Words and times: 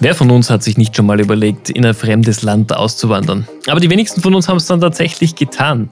Wer 0.00 0.14
von 0.14 0.30
uns 0.30 0.50
hat 0.50 0.62
sich 0.62 0.76
nicht 0.76 0.96
schon 0.96 1.06
mal 1.06 1.20
überlegt, 1.20 1.70
in 1.70 1.86
ein 1.86 1.94
fremdes 1.94 2.42
Land 2.42 2.74
auszuwandern? 2.74 3.46
Aber 3.68 3.80
die 3.80 3.88
wenigsten 3.90 4.20
von 4.20 4.34
uns 4.34 4.48
haben 4.48 4.56
es 4.56 4.66
dann 4.66 4.80
tatsächlich 4.80 5.34
getan. 5.34 5.90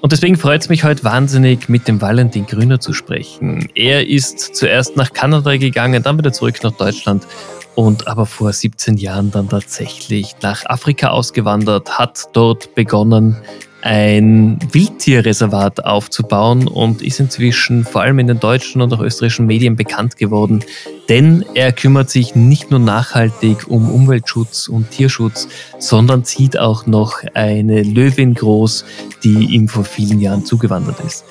Und 0.00 0.12
deswegen 0.12 0.36
freut 0.36 0.62
es 0.62 0.68
mich 0.68 0.84
heute 0.84 1.04
wahnsinnig, 1.04 1.68
mit 1.68 1.88
dem 1.88 2.00
Valentin 2.00 2.46
Grüner 2.46 2.80
zu 2.80 2.92
sprechen. 2.92 3.68
Er 3.74 4.08
ist 4.08 4.54
zuerst 4.54 4.96
nach 4.96 5.12
Kanada 5.12 5.56
gegangen, 5.56 6.02
dann 6.02 6.18
wieder 6.18 6.32
zurück 6.32 6.62
nach 6.62 6.72
Deutschland 6.72 7.26
und 7.74 8.06
aber 8.06 8.26
vor 8.26 8.52
17 8.52 8.96
Jahren 8.96 9.30
dann 9.30 9.48
tatsächlich 9.48 10.36
nach 10.42 10.66
Afrika 10.66 11.08
ausgewandert, 11.08 11.98
hat 11.98 12.28
dort 12.32 12.74
begonnen, 12.74 13.36
ein 13.82 14.58
Wildtierreservat 14.70 15.84
aufzubauen 15.84 16.68
und 16.68 17.02
ist 17.02 17.20
inzwischen 17.20 17.84
vor 17.84 18.02
allem 18.02 18.20
in 18.20 18.28
den 18.28 18.40
deutschen 18.40 18.80
und 18.80 18.92
auch 18.94 19.00
österreichischen 19.00 19.46
Medien 19.46 19.76
bekannt 19.76 20.16
geworden, 20.16 20.64
denn 21.08 21.44
er 21.54 21.72
kümmert 21.72 22.08
sich 22.08 22.34
nicht 22.34 22.70
nur 22.70 22.80
nachhaltig 22.80 23.68
um 23.68 23.90
Umweltschutz 23.90 24.68
und 24.68 24.90
Tierschutz, 24.90 25.48
sondern 25.78 26.24
zieht 26.24 26.58
auch 26.58 26.86
noch 26.86 27.18
eine 27.34 27.82
Löwin 27.82 28.34
groß, 28.34 28.84
die 29.24 29.46
ihm 29.46 29.68
vor 29.68 29.84
vielen 29.84 30.20
Jahren 30.20 30.44
zugewandert 30.44 31.00
ist. 31.00 31.24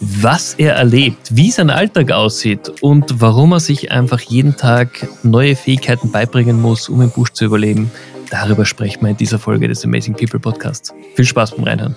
Was 0.00 0.54
er 0.54 0.74
erlebt, 0.74 1.34
wie 1.36 1.50
sein 1.50 1.70
Alltag 1.70 2.12
aussieht 2.12 2.70
und 2.82 3.20
warum 3.20 3.50
er 3.50 3.58
sich 3.58 3.90
einfach 3.90 4.20
jeden 4.20 4.56
Tag 4.56 5.08
neue 5.24 5.56
Fähigkeiten 5.56 6.12
beibringen 6.12 6.62
muss, 6.62 6.88
um 6.88 7.02
im 7.02 7.10
Busch 7.10 7.32
zu 7.32 7.44
überleben, 7.44 7.90
Darüber 8.30 8.66
sprechen 8.66 9.00
wir 9.02 9.10
in 9.10 9.16
dieser 9.16 9.38
Folge 9.38 9.68
des 9.68 9.84
Amazing 9.84 10.14
People 10.14 10.38
Podcasts. 10.38 10.92
Viel 11.14 11.24
Spaß 11.24 11.52
beim 11.52 11.64
Reinhören. 11.64 11.96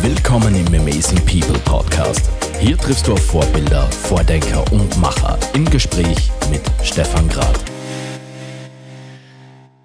Willkommen 0.00 0.54
im 0.54 0.66
Amazing 0.68 1.18
People 1.26 1.58
Podcast. 1.66 2.30
Hier 2.60 2.78
triffst 2.78 3.06
du 3.06 3.12
auf 3.12 3.20
Vorbilder, 3.20 3.82
Vordenker 3.90 4.64
und 4.72 4.98
Macher 4.98 5.38
im 5.54 5.66
Gespräch 5.66 6.30
mit 6.50 6.62
Stefan 6.82 7.28
Grad. 7.28 7.62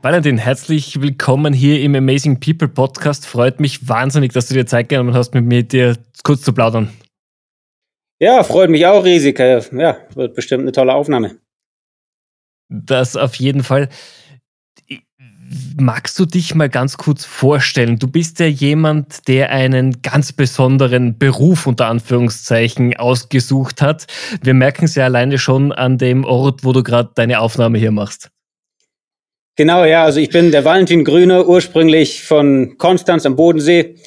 Valentin, 0.02 0.38
herzlich 0.38 1.02
willkommen 1.02 1.52
hier 1.54 1.82
im 1.82 1.96
Amazing 1.96 2.40
People 2.40 2.70
Podcast. 2.70 3.26
Freut 3.26 3.60
mich 3.60 3.90
wahnsinnig, 3.90 4.32
dass 4.32 4.48
du 4.48 4.54
dir 4.54 4.66
Zeit 4.66 4.88
genommen 4.88 5.14
hast, 5.14 5.34
mit 5.34 5.44
mir 5.44 5.64
dir 5.64 5.98
kurz 6.24 6.42
zu 6.42 6.54
plaudern. 6.54 6.90
Ja, 8.20 8.44
freut 8.44 8.70
mich 8.70 8.86
auch 8.86 9.04
riesig. 9.04 9.38
Ja, 9.40 9.98
wird 10.16 10.36
bestimmt 10.36 10.62
eine 10.62 10.72
tolle 10.72 10.94
Aufnahme. 10.94 11.43
Das 12.70 13.16
auf 13.16 13.36
jeden 13.36 13.64
Fall. 13.64 13.90
Magst 15.78 16.18
du 16.18 16.26
dich 16.26 16.56
mal 16.56 16.70
ganz 16.70 16.98
kurz 16.98 17.26
vorstellen? 17.26 18.00
Du 18.00 18.08
bist 18.08 18.40
ja 18.40 18.48
jemand, 18.48 19.28
der 19.28 19.52
einen 19.52 20.02
ganz 20.02 20.34
besonderen 20.34 21.18
Beruf 21.20 21.68
unter 21.68 21.88
Anführungszeichen 21.88 22.96
ausgesucht 22.96 23.82
hat. 23.82 24.08
Wir 24.42 24.54
merken 24.54 24.86
es 24.86 24.96
ja 24.96 25.06
alleine 25.06 25.38
schon 25.38 25.72
an 25.72 25.98
dem 25.98 26.26
Ort, 26.26 26.64
wo 26.64 26.74
du 26.74 26.82
gerade 26.82 27.12
deine 27.14 27.40
Aufnahme 27.40 27.78
hier 27.78 27.92
machst. 27.92 28.32
Genau, 29.56 29.86
ja, 29.86 30.04
also 30.04 30.20
ich 30.20 30.30
bin 30.30 30.52
der 30.52 30.66
Valentin 30.66 31.04
Grüne, 31.04 31.46
ursprünglich 31.46 32.24
von 32.24 32.76
Konstanz 32.80 33.26
am 33.28 33.36
Bodensee 33.36 33.98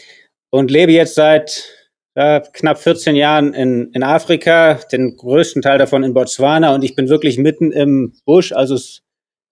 und 0.50 0.72
lebe 0.72 0.90
jetzt 0.90 1.14
seit 1.14 1.75
äh, 2.16 2.40
knapp 2.54 2.78
14 2.78 3.14
Jahren 3.14 3.52
in, 3.52 3.90
in 3.92 4.02
Afrika, 4.02 4.80
den 4.90 5.16
größten 5.16 5.60
Teil 5.60 5.78
davon 5.78 6.02
in 6.02 6.14
Botswana 6.14 6.74
und 6.74 6.82
ich 6.82 6.94
bin 6.96 7.10
wirklich 7.10 7.36
mitten 7.36 7.72
im 7.72 8.14
Busch. 8.24 8.52
Also 8.52 8.74
es, 8.74 9.02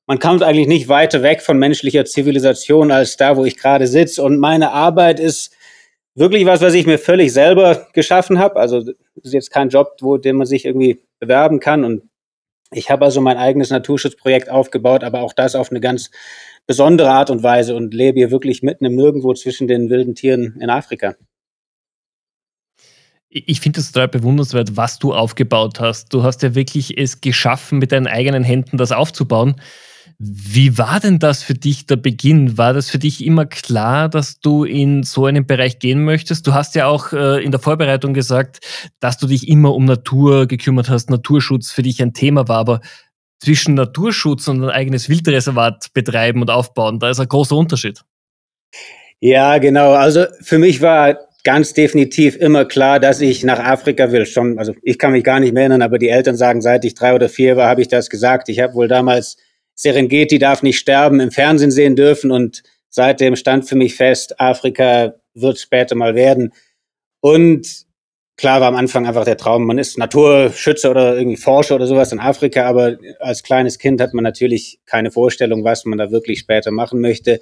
man 0.07 0.19
kommt 0.19 0.43
eigentlich 0.43 0.67
nicht 0.67 0.89
weiter 0.89 1.23
weg 1.23 1.43
von 1.43 1.59
menschlicher 1.59 2.07
Zivilisation 2.07 2.91
als 2.91 3.19
da, 3.19 3.37
wo 3.37 3.45
ich 3.45 3.59
gerade 3.59 3.87
sitze. 3.87 4.23
Und 4.23 4.39
meine 4.39 4.73
Arbeit 4.73 5.21
ist 5.21 5.55
wirklich 6.15 6.47
was, 6.47 6.63
was 6.63 6.73
ich 6.73 6.87
mir 6.87 6.99
völlig 6.99 7.35
selber 7.35 7.87
geschaffen 7.93 8.39
habe. 8.39 8.57
Also 8.57 8.79
es 8.79 8.95
ist 9.25 9.35
jetzt 9.35 9.51
kein 9.51 9.69
Job, 9.69 9.99
wo 10.01 10.17
den 10.17 10.37
man 10.37 10.47
sich 10.47 10.65
irgendwie 10.65 11.03
bewerben 11.21 11.61
kann. 11.61 11.85
Und 11.85 12.05
ich 12.73 12.91
habe 12.91 13.05
also 13.05 13.21
mein 13.21 13.37
eigenes 13.37 13.69
Naturschutzprojekt 13.69 14.49
aufgebaut, 14.49 15.05
aber 15.05 15.21
auch 15.21 15.35
das 15.35 15.55
auf 15.55 15.71
eine 15.71 15.81
ganz 15.81 16.11
besondere 16.67 17.11
Art 17.11 17.29
und 17.29 17.43
Weise 17.43 17.77
und 17.77 17.93
lebe 17.93 18.21
hier 18.21 18.31
wirklich 18.31 18.63
mitten 18.63 18.87
im 18.87 18.95
Nirgendwo 18.95 19.35
zwischen 19.35 19.69
den 19.69 19.91
wilden 19.91 20.15
Tieren 20.15 20.57
in 20.61 20.71
Afrika 20.71 21.15
ich 23.35 23.61
finde 23.61 23.81
es 23.81 23.91
total 23.91 24.09
bewundernswert, 24.09 24.77
was 24.77 25.01
du 25.01 25.13
aufgebaut 25.13 25.81
hast. 25.81 26.15
Du 26.15 26.23
hast 26.23 26.43
ja 26.43 26.55
wirklich 26.55 26.97
es 26.97 27.21
geschaffen, 27.21 27.81
mit 27.81 27.91
deinen 27.91 28.07
eigenen 28.07 28.45
Händen 28.45 28.77
das 28.77 28.93
aufzubauen. 28.93 29.57
Wie 30.21 30.79
war 30.79 31.01
denn 31.01 31.19
das 31.19 31.43
für 31.43 31.55
dich 31.55 31.87
der 31.87 31.97
Beginn? 31.97 32.57
War 32.57 32.73
das 32.73 32.89
für 32.89 33.01
dich 33.01 33.25
immer 33.25 33.47
klar, 33.47 34.09
dass 34.09 34.39
du 34.39 34.63
in 34.63 35.03
so 35.03 35.27
einen 35.27 35.47
Bereich 35.47 35.81
gehen 35.81 36.05
möchtest? 36.05 36.47
Du 36.47 36.55
hast 36.55 36.77
ja 36.77 36.87
auch 36.87 37.13
äh, 37.13 37.43
in 37.43 37.51
der 37.51 37.59
Vorbereitung 37.59 38.15
gesagt, 38.15 38.61
dass 39.01 39.19
du 39.19 39.27
dich 39.27 39.49
immer 39.49 39.75
um 39.75 39.85
Natur 39.85 40.47
gekümmert 40.47 40.89
hast, 40.89 41.11
Naturschutz 41.11 41.73
für 41.73 41.83
dich 41.83 42.01
ein 42.01 42.13
Thema 42.13 42.47
war, 42.47 42.59
aber 42.59 42.81
zwischen 43.41 43.75
Naturschutz 43.75 44.47
und 44.47 44.63
ein 44.63 44.71
eigenes 44.71 45.09
Wildreservat 45.09 45.93
betreiben 45.93 46.41
und 46.41 46.51
aufbauen, 46.51 47.01
da 47.01 47.11
ist 47.11 47.19
ein 47.19 47.29
großer 47.29 47.57
Unterschied. 47.57 48.03
Ja, 49.19 49.59
genau. 49.59 49.93
Also 49.95 50.27
für 50.41 50.59
mich 50.59 50.81
war 50.81 51.19
ganz 51.45 51.75
definitiv 51.75 52.37
immer 52.37 52.65
klar, 52.65 52.99
dass 52.99 53.21
ich 53.21 53.45
nach 53.45 53.61
Afrika 53.61 54.11
will. 54.11 54.27
Schon, 54.27 54.59
also 54.59 54.75
ich 54.83 54.99
kann 54.99 55.13
mich 55.13 55.23
gar 55.23 55.41
nicht 55.41 55.53
mehr 55.53 55.65
erinnern, 55.65 55.83
aber 55.83 55.99
die 55.99 56.09
Eltern 56.09 56.37
sagen, 56.37 56.63
seit 56.63 56.85
ich 56.85 56.95
drei 56.95 57.15
oder 57.15 57.29
vier 57.29 57.57
war, 57.57 57.69
habe 57.69 57.83
ich 57.83 57.89
das 57.89 58.11
gesagt. 58.11 58.49
Ich 58.49 58.61
habe 58.61 58.75
wohl 58.75 58.89
damals 58.89 59.37
Serengeti 59.75 60.39
darf 60.39 60.63
nicht 60.63 60.79
sterben 60.79 61.21
im 61.21 61.31
Fernsehen 61.31 61.71
sehen 61.71 61.97
dürfen 61.97 62.31
und 62.31 62.63
seitdem 62.89 63.37
stand 63.37 63.69
für 63.69 63.77
mich 63.77 63.95
fest, 63.95 64.41
Afrika 64.41 65.15
wird 65.35 65.59
später 65.59 65.97
mal 65.97 66.15
werden. 66.15 66.53
Und 67.21 67.85
klar 68.37 68.61
war 68.61 68.69
am 68.69 68.77
Anfang 68.77 69.07
einfach 69.07 69.25
der 69.25 69.37
Traum, 69.37 69.67
man 69.67 69.79
ist 69.79 69.99
Naturschützer 69.99 70.91
oder 70.91 71.17
irgendwie 71.17 71.37
Forscher 71.37 71.75
oder 71.75 71.87
sowas 71.87 72.13
in 72.13 72.21
Afrika, 72.21 72.65
aber 72.67 72.97
als 73.19 73.43
kleines 73.43 73.79
Kind 73.79 74.01
hat 74.01 74.15
man 74.15 74.25
natürlich 74.25 74.81
keine 74.87 75.11
Vorstellung, 75.11 75.65
was 75.65 75.85
man 75.85 75.99
da 75.99 76.11
wirklich 76.11 76.39
später 76.39 76.71
machen 76.71 77.01
möchte. 77.01 77.41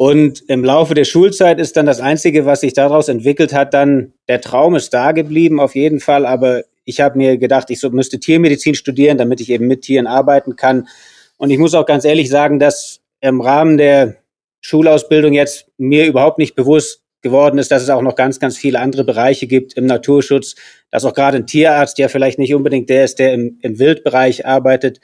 Und 0.00 0.44
im 0.48 0.64
Laufe 0.64 0.94
der 0.94 1.04
Schulzeit 1.04 1.60
ist 1.60 1.76
dann 1.76 1.84
das 1.84 2.00
Einzige, 2.00 2.46
was 2.46 2.62
sich 2.62 2.72
daraus 2.72 3.10
entwickelt 3.10 3.52
hat, 3.52 3.74
dann 3.74 4.14
der 4.28 4.40
Traum 4.40 4.74
ist 4.74 4.94
da 4.94 5.12
geblieben, 5.12 5.60
auf 5.60 5.74
jeden 5.74 6.00
Fall. 6.00 6.24
Aber 6.24 6.62
ich 6.86 7.02
habe 7.02 7.18
mir 7.18 7.36
gedacht, 7.36 7.68
ich 7.68 7.80
so, 7.80 7.90
müsste 7.90 8.18
Tiermedizin 8.18 8.74
studieren, 8.74 9.18
damit 9.18 9.42
ich 9.42 9.50
eben 9.50 9.66
mit 9.66 9.82
Tieren 9.82 10.06
arbeiten 10.06 10.56
kann. 10.56 10.88
Und 11.36 11.50
ich 11.50 11.58
muss 11.58 11.74
auch 11.74 11.84
ganz 11.84 12.06
ehrlich 12.06 12.30
sagen, 12.30 12.58
dass 12.58 13.02
im 13.20 13.42
Rahmen 13.42 13.76
der 13.76 14.16
Schulausbildung 14.62 15.34
jetzt 15.34 15.66
mir 15.76 16.06
überhaupt 16.06 16.38
nicht 16.38 16.54
bewusst 16.54 17.02
geworden 17.20 17.58
ist, 17.58 17.70
dass 17.70 17.82
es 17.82 17.90
auch 17.90 18.00
noch 18.00 18.14
ganz, 18.14 18.40
ganz 18.40 18.56
viele 18.56 18.80
andere 18.80 19.04
Bereiche 19.04 19.46
gibt 19.46 19.74
im 19.74 19.84
Naturschutz, 19.84 20.54
dass 20.90 21.04
auch 21.04 21.12
gerade 21.12 21.36
ein 21.36 21.46
Tierarzt 21.46 21.98
ja 21.98 22.08
vielleicht 22.08 22.38
nicht 22.38 22.54
unbedingt 22.54 22.88
der 22.88 23.04
ist, 23.04 23.18
der 23.18 23.34
im, 23.34 23.58
im 23.60 23.78
Wildbereich 23.78 24.46
arbeitet, 24.46 24.98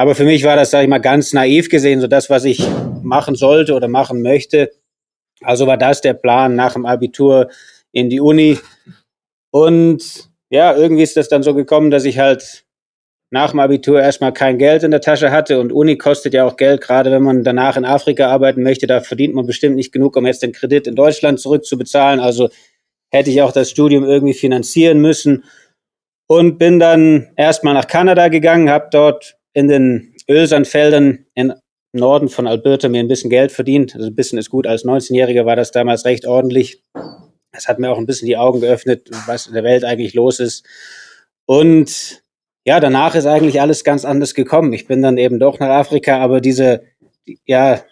aber 0.00 0.14
für 0.14 0.22
mich 0.22 0.44
war 0.44 0.54
das, 0.54 0.70
sage 0.70 0.84
ich 0.84 0.88
mal, 0.88 1.00
ganz 1.00 1.32
naiv 1.32 1.68
gesehen, 1.68 2.00
so 2.00 2.06
das, 2.06 2.30
was 2.30 2.44
ich 2.44 2.64
machen 3.08 3.34
sollte 3.34 3.74
oder 3.74 3.88
machen 3.88 4.22
möchte. 4.22 4.70
Also 5.42 5.66
war 5.66 5.76
das 5.76 6.00
der 6.00 6.14
Plan 6.14 6.54
nach 6.54 6.74
dem 6.74 6.86
Abitur 6.86 7.48
in 7.92 8.10
die 8.10 8.20
Uni. 8.20 8.58
Und 9.50 10.30
ja, 10.50 10.76
irgendwie 10.76 11.02
ist 11.02 11.16
das 11.16 11.28
dann 11.28 11.42
so 11.42 11.54
gekommen, 11.54 11.90
dass 11.90 12.04
ich 12.04 12.18
halt 12.18 12.64
nach 13.30 13.50
dem 13.50 13.60
Abitur 13.60 14.00
erstmal 14.00 14.32
kein 14.32 14.58
Geld 14.58 14.82
in 14.82 14.90
der 14.90 15.02
Tasche 15.02 15.30
hatte 15.30 15.60
und 15.60 15.72
Uni 15.72 15.98
kostet 15.98 16.32
ja 16.32 16.46
auch 16.46 16.56
Geld, 16.56 16.80
gerade 16.80 17.10
wenn 17.10 17.22
man 17.22 17.44
danach 17.44 17.76
in 17.76 17.84
Afrika 17.84 18.28
arbeiten 18.28 18.62
möchte, 18.62 18.86
da 18.86 19.00
verdient 19.00 19.34
man 19.34 19.46
bestimmt 19.46 19.76
nicht 19.76 19.92
genug, 19.92 20.16
um 20.16 20.24
jetzt 20.24 20.42
den 20.42 20.52
Kredit 20.52 20.86
in 20.86 20.96
Deutschland 20.96 21.38
zurückzubezahlen. 21.38 22.20
Also 22.20 22.48
hätte 23.10 23.30
ich 23.30 23.42
auch 23.42 23.52
das 23.52 23.70
Studium 23.70 24.04
irgendwie 24.04 24.32
finanzieren 24.32 25.00
müssen 25.00 25.44
und 26.26 26.58
bin 26.58 26.78
dann 26.78 27.30
erstmal 27.36 27.74
nach 27.74 27.86
Kanada 27.86 28.28
gegangen, 28.28 28.70
habe 28.70 28.88
dort 28.90 29.36
in 29.52 29.68
den 29.68 30.14
Ölsandfeldern 30.28 31.26
im 31.34 31.52
Norden 31.92 32.28
von 32.28 32.46
Alberta 32.46 32.88
mir 32.88 33.00
ein 33.00 33.08
bisschen 33.08 33.30
Geld 33.30 33.52
verdient. 33.52 33.94
Also 33.94 34.06
ein 34.08 34.14
bisschen 34.14 34.38
ist 34.38 34.50
gut. 34.50 34.66
Als 34.66 34.84
19-Jähriger 34.84 35.46
war 35.46 35.56
das 35.56 35.70
damals 35.70 36.04
recht 36.04 36.26
ordentlich. 36.26 36.82
Das 37.52 37.66
hat 37.66 37.78
mir 37.78 37.90
auch 37.90 37.98
ein 37.98 38.06
bisschen 38.06 38.26
die 38.26 38.36
Augen 38.36 38.60
geöffnet, 38.60 39.10
was 39.26 39.46
in 39.46 39.54
der 39.54 39.64
Welt 39.64 39.84
eigentlich 39.84 40.14
los 40.14 40.38
ist. 40.40 40.66
Und 41.46 42.22
ja, 42.64 42.80
danach 42.80 43.14
ist 43.14 43.26
eigentlich 43.26 43.60
alles 43.60 43.84
ganz 43.84 44.04
anders 44.04 44.34
gekommen. 44.34 44.72
Ich 44.74 44.86
bin 44.86 45.00
dann 45.00 45.16
eben 45.16 45.38
doch 45.38 45.58
nach 45.58 45.70
Afrika, 45.70 46.18
aber 46.18 46.42
diese, 46.42 46.82
ja, 47.46 47.82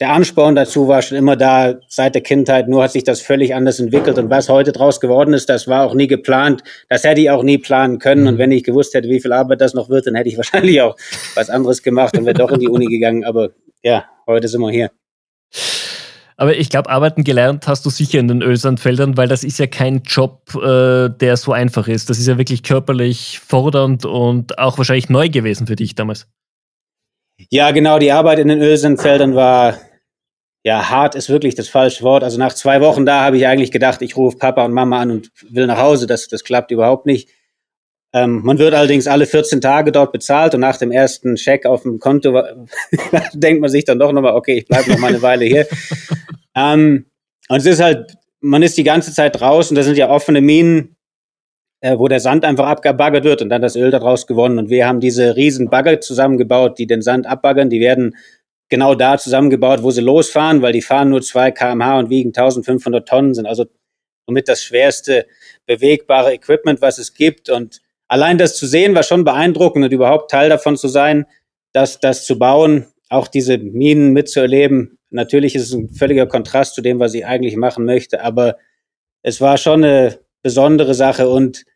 der 0.00 0.10
Ansporn 0.10 0.56
dazu 0.56 0.88
war 0.88 1.02
schon 1.02 1.18
immer 1.18 1.36
da 1.36 1.74
seit 1.88 2.14
der 2.14 2.22
Kindheit, 2.22 2.68
nur 2.68 2.82
hat 2.82 2.92
sich 2.92 3.04
das 3.04 3.20
völlig 3.20 3.54
anders 3.54 3.78
entwickelt. 3.78 4.18
Und 4.18 4.28
was 4.28 4.48
heute 4.48 4.72
draus 4.72 5.00
geworden 5.00 5.34
ist, 5.34 5.48
das 5.48 5.68
war 5.68 5.84
auch 5.84 5.94
nie 5.94 6.08
geplant. 6.08 6.62
Das 6.88 7.04
hätte 7.04 7.20
ich 7.20 7.30
auch 7.30 7.44
nie 7.44 7.58
planen 7.58 7.98
können. 8.00 8.26
Und 8.26 8.38
wenn 8.38 8.50
ich 8.50 8.64
gewusst 8.64 8.94
hätte, 8.94 9.08
wie 9.08 9.20
viel 9.20 9.32
Arbeit 9.32 9.60
das 9.60 9.74
noch 9.74 9.88
wird, 9.88 10.06
dann 10.06 10.16
hätte 10.16 10.28
ich 10.28 10.36
wahrscheinlich 10.38 10.80
auch 10.80 10.96
was 11.34 11.48
anderes 11.48 11.82
gemacht 11.82 12.16
und 12.18 12.24
wäre 12.24 12.34
doch 12.34 12.50
in 12.50 12.60
die 12.60 12.68
Uni 12.68 12.86
gegangen. 12.86 13.24
Aber 13.24 13.50
ja, 13.82 14.04
heute 14.26 14.48
sind 14.48 14.60
wir 14.62 14.70
hier. 14.70 14.90
Aber 16.36 16.56
ich 16.56 16.68
glaube, 16.68 16.90
arbeiten 16.90 17.22
gelernt 17.22 17.68
hast 17.68 17.86
du 17.86 17.90
sicher 17.90 18.18
in 18.18 18.26
den 18.26 18.42
Ölsandfeldern, 18.42 19.16
weil 19.16 19.28
das 19.28 19.44
ist 19.44 19.58
ja 19.60 19.68
kein 19.68 20.02
Job, 20.02 20.52
äh, 20.56 21.08
der 21.08 21.36
so 21.36 21.52
einfach 21.52 21.86
ist. 21.86 22.10
Das 22.10 22.18
ist 22.18 22.26
ja 22.26 22.38
wirklich 22.38 22.64
körperlich 22.64 23.38
fordernd 23.38 24.04
und 24.04 24.58
auch 24.58 24.76
wahrscheinlich 24.76 25.08
neu 25.08 25.28
gewesen 25.28 25.68
für 25.68 25.76
dich 25.76 25.94
damals. 25.94 26.26
Ja, 27.50 27.70
genau, 27.72 27.98
die 27.98 28.12
Arbeit 28.12 28.38
in 28.38 28.48
den 28.48 28.60
Ölsandfeldern 28.60 29.34
war, 29.34 29.78
ja, 30.64 30.88
hart 30.88 31.14
ist 31.14 31.28
wirklich 31.28 31.54
das 31.54 31.68
falsche 31.68 32.02
Wort. 32.02 32.24
Also 32.24 32.38
nach 32.38 32.54
zwei 32.54 32.80
Wochen 32.80 33.04
da 33.04 33.22
habe 33.22 33.36
ich 33.36 33.46
eigentlich 33.46 33.70
gedacht, 33.70 34.00
ich 34.02 34.16
rufe 34.16 34.38
Papa 34.38 34.64
und 34.64 34.72
Mama 34.72 35.00
an 35.00 35.10
und 35.10 35.30
will 35.50 35.66
nach 35.66 35.78
Hause. 35.78 36.06
Das, 36.06 36.28
das 36.28 36.42
klappt 36.42 36.70
überhaupt 36.70 37.06
nicht. 37.06 37.28
Ähm, 38.14 38.42
man 38.44 38.58
wird 38.58 38.72
allerdings 38.74 39.08
alle 39.08 39.26
14 39.26 39.60
Tage 39.60 39.90
dort 39.90 40.12
bezahlt 40.12 40.54
und 40.54 40.60
nach 40.60 40.78
dem 40.78 40.92
ersten 40.92 41.36
Scheck 41.36 41.66
auf 41.66 41.82
dem 41.82 41.98
Konto 41.98 42.42
denkt 43.34 43.60
man 43.60 43.70
sich 43.70 43.84
dann 43.84 43.98
doch 43.98 44.12
nochmal, 44.12 44.34
okay, 44.34 44.58
ich 44.58 44.66
bleibe 44.66 44.90
noch 44.90 44.98
mal 44.98 45.08
eine 45.08 45.20
Weile 45.20 45.44
hier. 45.44 45.66
ähm, 46.56 47.06
und 47.48 47.56
es 47.56 47.66
ist 47.66 47.82
halt, 47.82 48.16
man 48.40 48.62
ist 48.62 48.78
die 48.78 48.84
ganze 48.84 49.12
Zeit 49.12 49.40
draußen, 49.40 49.74
da 49.74 49.82
sind 49.82 49.98
ja 49.98 50.08
offene 50.08 50.40
Minen, 50.40 50.96
äh, 51.84 51.98
wo 51.98 52.08
der 52.08 52.20
Sand 52.20 52.46
einfach 52.46 52.66
abgebaggert 52.66 53.24
wird 53.24 53.42
und 53.42 53.50
dann 53.50 53.60
das 53.60 53.76
Öl 53.76 53.90
daraus 53.90 54.26
gewonnen. 54.26 54.58
Und 54.58 54.70
wir 54.70 54.88
haben 54.88 55.00
diese 55.00 55.36
riesen 55.36 55.68
Bagger 55.68 56.00
zusammengebaut, 56.00 56.78
die 56.78 56.86
den 56.86 57.02
Sand 57.02 57.26
abbaggern. 57.26 57.68
Die 57.68 57.80
werden 57.80 58.16
genau 58.70 58.94
da 58.94 59.18
zusammengebaut, 59.18 59.82
wo 59.82 59.90
sie 59.90 60.00
losfahren, 60.00 60.62
weil 60.62 60.72
die 60.72 60.80
fahren 60.80 61.10
nur 61.10 61.20
2 61.20 61.50
kmh 61.50 61.98
und 61.98 62.08
wiegen 62.08 62.30
1500 62.30 63.06
Tonnen, 63.06 63.34
sind 63.34 63.44
also 63.44 63.66
somit 64.26 64.48
das 64.48 64.62
schwerste 64.62 65.26
bewegbare 65.66 66.32
Equipment, 66.32 66.80
was 66.80 66.96
es 66.96 67.12
gibt. 67.12 67.50
Und 67.50 67.82
allein 68.08 68.38
das 68.38 68.56
zu 68.56 68.66
sehen 68.66 68.94
war 68.94 69.02
schon 69.02 69.24
beeindruckend 69.24 69.84
und 69.84 69.92
überhaupt 69.92 70.30
Teil 70.30 70.48
davon 70.48 70.78
zu 70.78 70.88
sein, 70.88 71.26
dass 71.74 72.00
das 72.00 72.24
zu 72.24 72.38
bauen, 72.38 72.86
auch 73.10 73.28
diese 73.28 73.58
Minen 73.58 74.14
mitzuerleben. 74.14 74.96
Natürlich 75.10 75.54
ist 75.54 75.64
es 75.64 75.74
ein 75.74 75.90
völliger 75.90 76.26
Kontrast 76.26 76.76
zu 76.76 76.80
dem, 76.80 76.98
was 76.98 77.12
ich 77.12 77.26
eigentlich 77.26 77.56
machen 77.56 77.84
möchte, 77.84 78.22
aber 78.22 78.56
es 79.22 79.42
war 79.42 79.58
schon 79.58 79.84
eine 79.84 80.18
besondere 80.42 80.94
Sache 80.94 81.28
und 81.28 81.66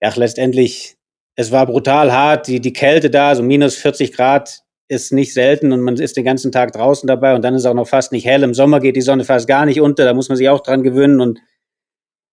ja, 0.00 0.12
letztendlich, 0.14 0.96
es 1.36 1.52
war 1.52 1.66
brutal 1.66 2.12
hart, 2.12 2.46
die, 2.46 2.60
die 2.60 2.72
Kälte 2.72 3.10
da, 3.10 3.34
so 3.34 3.42
minus 3.42 3.76
40 3.76 4.12
Grad 4.12 4.62
ist 4.88 5.12
nicht 5.12 5.32
selten 5.32 5.72
und 5.72 5.80
man 5.82 5.96
ist 5.96 6.16
den 6.16 6.24
ganzen 6.24 6.50
Tag 6.50 6.72
draußen 6.72 7.06
dabei 7.06 7.34
und 7.34 7.42
dann 7.42 7.54
ist 7.54 7.64
auch 7.64 7.74
noch 7.74 7.86
fast 7.86 8.10
nicht 8.10 8.24
hell. 8.26 8.42
Im 8.42 8.54
Sommer 8.54 8.80
geht 8.80 8.96
die 8.96 9.02
Sonne 9.02 9.24
fast 9.24 9.46
gar 9.46 9.64
nicht 9.64 9.80
unter, 9.80 10.04
da 10.04 10.14
muss 10.14 10.28
man 10.28 10.36
sich 10.36 10.48
auch 10.48 10.60
dran 10.60 10.82
gewöhnen 10.82 11.20
und 11.20 11.40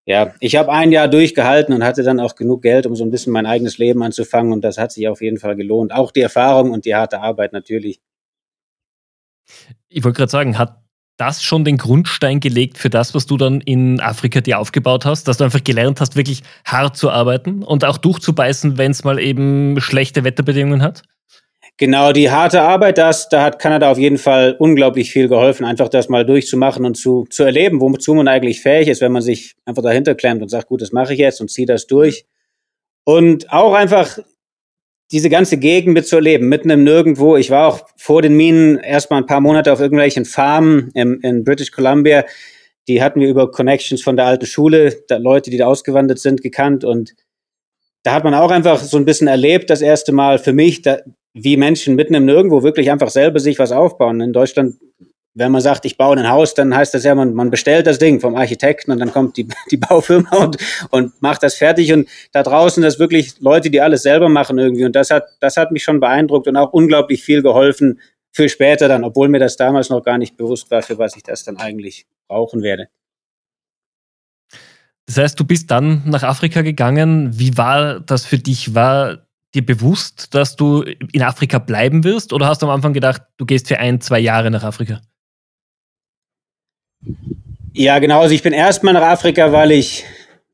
ja, 0.06 0.34
ich 0.40 0.56
habe 0.56 0.72
ein 0.72 0.94
Jahr 0.94 1.10
durchgehalten 1.10 1.76
und 1.76 1.84
hatte 1.84 2.02
dann 2.02 2.22
auch 2.22 2.36
genug 2.36 2.62
Geld, 2.62 2.86
um 2.86 2.96
so 2.96 3.04
ein 3.04 3.12
bisschen 3.12 3.34
mein 3.34 3.46
eigenes 3.46 3.78
Leben 3.78 4.02
anzufangen 4.02 4.54
und 4.54 4.64
das 4.64 4.78
hat 4.78 4.92
sich 4.94 5.08
auf 5.08 5.22
jeden 5.22 5.38
Fall 5.38 5.58
gelohnt. 5.58 5.92
Auch 5.94 6.12
die 6.12 6.22
Erfahrung 6.22 6.72
und 6.72 6.86
die 6.86 6.96
harte 6.96 7.20
Arbeit 7.20 7.52
natürlich. 7.52 8.00
Ich 9.90 10.04
wollte 10.04 10.18
gerade 10.18 10.32
sagen, 10.32 10.58
hat 10.58 10.82
das 11.18 11.44
schon 11.44 11.66
den 11.66 11.78
Grundstein 11.78 12.40
gelegt 12.40 12.78
für 12.78 12.90
das, 12.90 13.14
was 13.14 13.26
du 13.26 13.38
dann 13.38 13.62
in 13.62 14.00
Afrika 14.00 14.40
dir 14.40 14.60
aufgebaut 14.60 15.06
hast, 15.06 15.28
dass 15.28 15.38
du 15.38 15.44
einfach 15.44 15.64
gelernt 15.64 16.00
hast, 16.00 16.16
wirklich 16.16 16.44
hart 16.64 16.96
zu 16.96 17.10
arbeiten 17.10 17.64
und 17.64 17.84
auch 17.84 17.98
durchzubeißen, 17.98 18.78
wenn 18.78 18.92
es 18.92 19.04
mal 19.04 19.20
eben 19.20 19.82
schlechte 19.82 20.24
Wetterbedingungen 20.24 20.82
hat? 20.82 21.04
Genau, 21.80 22.12
die 22.12 22.32
harte 22.32 22.62
Arbeit, 22.62 22.98
das, 22.98 23.30
da 23.30 23.44
hat 23.44 23.60
Kanada 23.60 23.92
auf 23.92 24.00
jeden 24.00 24.18
Fall 24.18 24.56
unglaublich 24.58 25.12
viel 25.12 25.28
geholfen, 25.28 25.64
einfach 25.64 25.90
das 25.90 26.10
mal 26.10 26.26
durchzumachen 26.26 26.86
und 26.86 26.98
zu, 26.98 27.26
zu 27.30 27.44
erleben, 27.44 27.82
wozu 27.82 28.16
man 28.16 28.28
eigentlich 28.28 28.62
fähig 28.62 28.88
ist, 28.88 29.02
wenn 29.02 29.12
man 29.12 29.22
sich 29.22 29.56
einfach 29.64 29.84
dahinter 29.84 30.16
klemmt 30.16 30.42
und 30.42 30.50
sagt, 30.50 30.68
gut, 30.68 30.82
das 30.82 30.92
mache 30.92 31.14
ich 31.14 31.20
jetzt 31.20 31.40
und 31.40 31.52
ziehe 31.52 31.68
das 31.68 31.86
durch. 31.86 32.26
Und 33.04 33.54
auch 33.54 33.74
einfach 33.74 34.18
diese 35.12 35.30
ganze 35.30 35.58
Gegend 35.58 35.94
mitzuerleben, 35.94 36.50
mitten 36.50 36.70
im 36.70 36.84
Nirgendwo. 36.84 37.38
Ich 37.38 37.50
war 37.50 37.68
auch 37.68 37.88
vor 37.98 38.22
den 38.22 38.36
Minen 38.36 38.78
erstmal 38.78 39.22
ein 39.22 39.26
paar 39.26 39.42
Monate 39.42 39.72
auf 39.72 39.80
irgendwelchen 39.80 40.26
Farmen 40.26 40.92
im, 40.94 41.20
in 41.22 41.44
British 41.44 41.72
Columbia. 41.72 42.26
Die 42.88 43.02
hatten 43.02 43.22
wir 43.22 43.30
über 43.30 43.52
Connections 43.52 44.02
von 44.02 44.18
der 44.18 44.26
alten 44.26 44.46
Schule, 44.46 45.04
da 45.08 45.18
Leute, 45.18 45.50
die 45.50 45.58
da 45.58 45.68
ausgewandert 45.68 46.20
sind, 46.20 46.42
gekannt. 46.42 46.84
Und 46.84 47.16
da 48.04 48.14
hat 48.14 48.24
man 48.24 48.34
auch 48.34 48.52
einfach 48.52 48.80
so 48.80 48.98
ein 48.98 49.06
bisschen 49.06 49.28
erlebt, 49.28 49.70
das 49.70 49.82
erste 49.82 50.12
Mal 50.12 50.40
für 50.40 50.54
mich, 50.54 50.82
da, 50.82 51.00
wie 51.34 51.58
Menschen 51.58 51.96
mitten 51.96 52.14
im 52.14 52.26
Nirgendwo 52.26 52.64
wirklich 52.64 52.92
einfach 52.92 53.10
selber 53.10 53.40
sich 53.40 53.60
was 53.60 53.72
aufbauen. 53.72 54.22
In 54.22 54.34
Deutschland, 54.34 54.76
wenn 55.38 55.52
man 55.52 55.62
sagt, 55.62 55.86
ich 55.86 55.98
baue 55.98 56.18
ein 56.18 56.30
Haus, 56.30 56.56
dann 56.56 56.76
heißt 56.76 56.94
das 56.94 57.04
ja, 57.04 57.14
man, 57.14 57.34
man 57.36 57.52
bestellt 57.52 57.86
das 57.86 58.00
Ding 58.00 58.20
vom 58.20 58.36
Architekten 58.36 58.92
und 58.92 59.00
dann 59.00 59.12
kommt 59.12 59.38
die, 59.38 59.48
die 59.72 59.78
Baufirma 59.78 60.36
und, 60.36 60.58
und 60.90 61.22
macht 61.22 61.44
das 61.44 61.56
fertig. 61.56 61.94
Und 61.94 62.10
da 62.32 62.42
draußen 62.42 62.82
das 62.82 62.98
wirklich 62.98 63.40
Leute, 63.40 63.70
die 63.70 63.80
alles 63.80 64.02
selber 64.02 64.30
machen 64.30 64.58
irgendwie. 64.58 64.86
Und 64.86 64.96
das 64.96 65.12
hat, 65.12 65.26
das 65.40 65.56
hat 65.56 65.72
mich 65.72 65.84
schon 65.84 66.00
beeindruckt 66.00 66.48
und 66.48 66.58
auch 66.58 66.74
unglaublich 66.74 67.24
viel 67.24 67.44
geholfen 67.44 68.00
für 68.32 68.50
später 68.50 68.88
dann, 68.88 69.04
obwohl 69.04 69.30
mir 69.30 69.40
das 69.40 69.58
damals 69.58 69.90
noch 69.90 70.04
gar 70.04 70.18
nicht 70.18 70.38
bewusst 70.38 70.72
war, 70.72 70.82
für 70.82 70.98
was 70.98 71.16
ich 71.16 71.24
das 71.24 71.44
dann 71.44 71.58
eigentlich 71.58 72.08
brauchen 72.28 72.64
werde. 72.64 72.88
Das 75.06 75.18
heißt, 75.18 75.40
du 75.40 75.46
bist 75.46 75.70
dann 75.72 76.02
nach 76.06 76.24
Afrika 76.24 76.64
gegangen. 76.64 77.40
Wie 77.40 77.58
war 77.58 78.00
das 78.00 78.26
für 78.26 78.40
dich? 78.40 78.74
War 78.76 79.28
dir 79.54 79.66
bewusst, 79.66 80.34
dass 80.34 80.56
du 80.56 80.82
in 80.82 81.22
Afrika 81.22 81.60
bleiben 81.60 82.04
wirst? 82.04 82.34
Oder 82.34 82.48
hast 82.48 82.62
du 82.62 82.66
am 82.66 82.72
Anfang 82.72 82.94
gedacht, 82.94 83.22
du 83.38 83.46
gehst 83.46 83.68
für 83.68 83.80
ein, 83.80 84.02
zwei 84.02 84.20
Jahre 84.20 84.52
nach 84.52 84.64
Afrika? 84.64 85.00
Ja, 87.74 88.00
genau. 88.00 88.22
Also 88.22 88.34
ich 88.34 88.44
bin 88.44 88.54
erstmal 88.54 88.94
nach 88.94 89.04
Afrika, 89.04 89.52
weil 89.52 89.72
ich, 89.72 90.06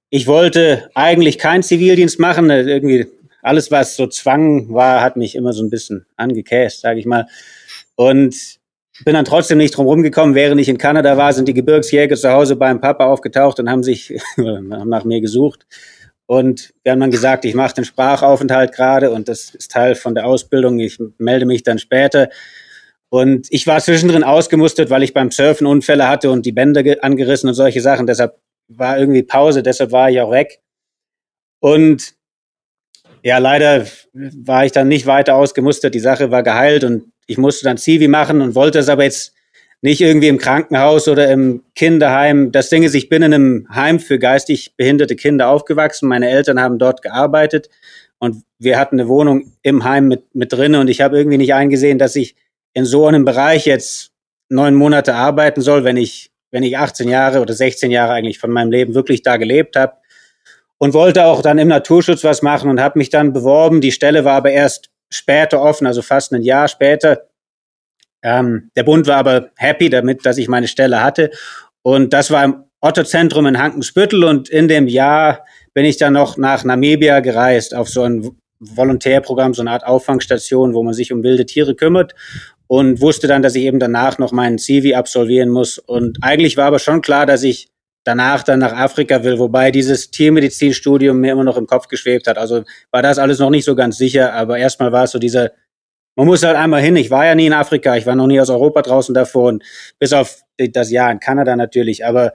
ich 0.10 0.28
wollte 0.28 0.90
eigentlich 0.94 1.38
keinen 1.38 1.63
Zivildienst 1.63 2.19
machen. 2.19 2.50
Irgendwie 2.50 3.07
alles, 3.42 3.72
was 3.72 3.95
so 3.95 4.07
Zwang 4.07 4.74
war, 4.74 5.01
hat 5.01 5.18
mich 5.18 5.36
immer 5.36 5.54
so 5.54 5.63
ein 5.63 5.69
bisschen 5.69 6.06
angekäst, 6.18 6.81
sage 6.81 7.00
ich 7.00 7.06
mal. 7.06 7.28
Und 7.95 8.60
bin 9.06 9.13
dann 9.13 9.25
trotzdem 9.25 9.57
nicht 9.57 9.75
drum 9.75 9.88
rumgekommen. 9.88 10.36
Während 10.36 10.62
ich 10.62 10.69
in 10.69 10.78
Kanada 10.78 11.18
war, 11.18 11.34
sind 11.34 11.48
die 11.48 11.54
Gebirgsjäger 11.54 12.16
zu 12.16 12.31
Hause 12.31 12.56
beim 12.56 12.80
Papa 12.80 13.06
aufgetaucht 13.06 13.60
und 13.60 13.69
haben 13.69 13.84
sich 13.84 14.13
haben 14.38 14.89
nach 14.89 15.04
mir 15.04 15.22
gesucht. 15.22 15.66
Und 16.25 16.74
wir 16.84 16.94
haben 16.94 17.00
dann 17.00 17.12
gesagt, 17.12 17.44
ich 17.46 17.54
mache 17.54 17.75
den 17.75 17.86
Sprachaufenthalt 17.86 18.72
gerade 18.74 19.12
und 19.12 19.28
das 19.28 19.54
ist 19.54 19.72
Teil 19.72 19.96
von 19.96 20.16
der 20.16 20.25
Ausbildung. 20.25 20.80
Ich 20.80 20.98
melde 21.18 21.46
mich 21.46 21.63
dann 21.63 21.80
später. 21.80 22.30
Und 23.13 23.45
ich 23.51 23.68
war 23.68 23.80
zwischendrin 23.80 24.24
ausgemustert, 24.24 24.89
weil 24.89 25.04
ich 25.04 25.13
beim 25.13 25.30
Surfen 25.30 25.68
Unfälle 25.68 26.07
hatte 26.10 26.31
und 26.31 26.48
die 26.48 26.51
Bänder 26.51 26.81
angerissen 27.04 27.48
und 27.48 27.54
solche 27.54 27.80
Sachen. 27.80 28.07
Deshalb 28.07 28.39
war 28.68 28.98
irgendwie 28.98 29.21
Pause, 29.21 29.62
deshalb 29.62 29.92
war 29.92 30.10
ich 30.10 30.19
auch 30.19 30.31
weg. 30.31 30.62
Und 31.60 32.15
ja, 33.21 33.38
leider 33.38 33.86
war 34.13 34.65
ich 34.65 34.71
dann 34.71 34.88
nicht 34.88 35.06
weiter 35.06 35.36
ausgemustert. 35.36 35.94
Die 35.94 36.00
Sache 36.00 36.31
war 36.31 36.42
geheilt 36.42 36.83
und 36.86 37.13
ich 37.27 37.38
musste 37.38 37.65
dann 37.65 37.77
Zivi 37.77 38.07
machen 38.07 38.42
und 38.42 38.56
wollte 38.56 38.80
es 38.80 38.89
aber 38.89 39.04
jetzt 39.04 39.36
nicht 39.83 40.01
irgendwie 40.01 40.30
im 40.30 40.39
Krankenhaus 40.39 41.07
oder 41.07 41.30
im 41.30 41.62
Kinderheim. 41.75 42.51
Das 42.51 42.69
Ding 42.69 42.81
ist, 42.81 42.95
ich 42.95 43.10
bin 43.10 43.21
in 43.21 43.31
einem 43.31 43.68
Heim 43.69 44.00
für 44.00 44.18
geistig 44.18 44.74
behinderte 44.75 45.15
Kinder 45.15 45.50
aufgewachsen. 45.50 46.10
Meine 46.10 46.31
Eltern 46.31 46.60
haben 46.60 46.80
dort 46.80 47.04
gearbeitet 47.04 47.69
und 48.18 48.44
wir 48.57 48.80
hatten 48.80 49.00
eine 49.00 49.07
Wohnung 49.07 49.54
im 49.62 49.83
Heim 49.83 50.07
mit, 50.07 50.33
mit 50.33 50.51
drin 50.51 50.74
und 50.74 50.88
ich 50.88 51.01
habe 51.01 51.15
irgendwie 51.15 51.38
nicht 51.38 51.54
eingesehen, 51.54 52.00
dass 52.00 52.15
ich 52.15 52.36
in 52.74 52.86
so 52.86 53.08
einem 53.08 53.25
Bereich 53.25 53.66
jetzt 53.66 54.12
neun 54.50 54.75
Monate 54.75 55.16
arbeiten 55.16 55.62
soll, 55.62 55.84
wenn 55.84 55.98
ich, 55.98 56.31
wenn 56.52 56.64
ich 56.64 56.78
18 56.78 57.10
Jahre 57.10 57.42
oder 57.42 57.54
16 57.54 57.92
Jahre 57.92 58.14
eigentlich 58.14 58.40
von 58.40 58.52
meinem 58.52 58.72
Leben 58.72 58.96
wirklich 58.96 59.22
da 59.22 59.38
gelebt 59.38 59.75
habe. 59.75 59.94
Und 60.78 60.94
wollte 60.94 61.24
auch 61.25 61.42
dann 61.42 61.60
im 61.60 61.70
Naturschutz 61.70 62.24
was 62.25 62.42
machen 62.42 62.70
und 62.70 62.81
habe 62.81 63.00
mich 63.00 63.10
dann 63.10 63.31
beworben. 63.31 63.80
Die 63.80 63.94
Stelle 63.94 64.25
war 64.25 64.34
aber 64.34 64.52
erst 64.52 64.90
später 65.10 65.62
offen, 65.62 65.88
also 65.88 66.02
fast 66.02 66.34
ein 66.34 66.42
Jahr 66.42 66.68
später. 66.68 67.27
Ähm, 68.22 68.70
der 68.75 68.84
Bund 68.84 69.08
war 69.08 69.18
aber 69.18 69.51
happy 69.56 69.89
damit, 69.89 70.25
dass 70.25 70.38
ich 70.38 70.50
meine 70.50 70.68
Stelle 70.68 71.01
hatte. 71.01 71.32
Und 71.84 72.12
das 72.12 72.32
war 72.32 72.44
im 72.44 72.63
Otto-Zentrum 72.82 73.46
in 73.46 73.60
Hankensbüttel. 73.60 74.24
Und 74.25 74.50
in 74.50 74.68
dem 74.68 74.88
Jahr 74.88 75.46
bin 75.74 75.86
ich 75.86 75.98
dann 75.98 76.13
noch 76.13 76.38
nach 76.38 76.63
Namibia 76.65 77.22
gereist 77.22 77.74
auf 77.74 77.88
so 77.88 78.03
ein 78.03 78.36
Volontärprogramm, 78.60 79.53
so 79.53 79.62
eine 79.62 79.72
Art 79.72 79.86
Auffangstation, 79.86 80.74
wo 80.74 80.84
man 80.84 80.94
sich 80.94 81.12
um 81.12 81.24
wilde 81.24 81.46
Tiere 81.46 81.75
kümmert. 81.75 82.13
Und 82.75 83.01
wusste 83.01 83.27
dann, 83.27 83.44
dass 83.44 83.53
ich 83.53 83.65
eben 83.65 83.77
danach 83.77 84.18
noch 84.18 84.32
meinen 84.32 84.58
CV 84.58 84.98
absolvieren 84.98 85.50
muss. 85.50 85.77
Und 85.77 86.18
eigentlich 86.24 86.58
war 86.58 86.65
aber 86.65 86.80
schon 86.80 87.03
klar, 87.03 87.27
dass 87.27 87.44
ich 87.44 87.70
danach 88.03 88.42
dann 88.42 88.58
nach 88.58 88.74
Afrika 88.74 89.24
will, 89.24 89.38
wobei 89.38 89.70
dieses 89.70 90.10
Tiermedizinstudium 90.10 91.20
mir 91.20 91.34
immer 91.34 91.44
noch 91.44 91.58
im 91.58 91.68
Kopf 91.68 91.88
geschwebt 91.88 92.25
hat. 92.25 92.39
Also 92.39 92.63
war 92.89 93.03
das 93.03 93.20
alles 93.20 93.38
noch 93.38 93.51
nicht 93.51 93.63
so 93.63 93.75
ganz 93.75 93.98
sicher, 93.98 94.34
aber 94.34 94.58
erstmal 94.58 94.92
war 94.92 95.03
es 95.03 95.12
so 95.12 95.20
dieser 95.20 95.51
man 96.15 96.25
muss 96.25 96.44
halt 96.44 96.56
einmal 96.56 96.82
hin. 96.82 96.96
Ich 96.96 97.12
war 97.12 97.25
ja 97.27 97.36
nie 97.36 97.46
in 97.46 97.53
Afrika, 97.53 97.96
ich 97.96 98.08
war 98.08 98.15
noch 98.15 98.27
nie 98.27 98.39
aus 98.39 98.50
Europa 98.50 98.82
draußen 98.82 99.13
davor 99.13 99.50
und 99.50 99.63
bis 100.00 100.12
auf 100.12 100.42
das 100.58 100.89
Jahr 100.89 101.12
in 101.12 101.20
Kanada 101.20 101.56
natürlich, 101.56 102.06
aber 102.06 102.34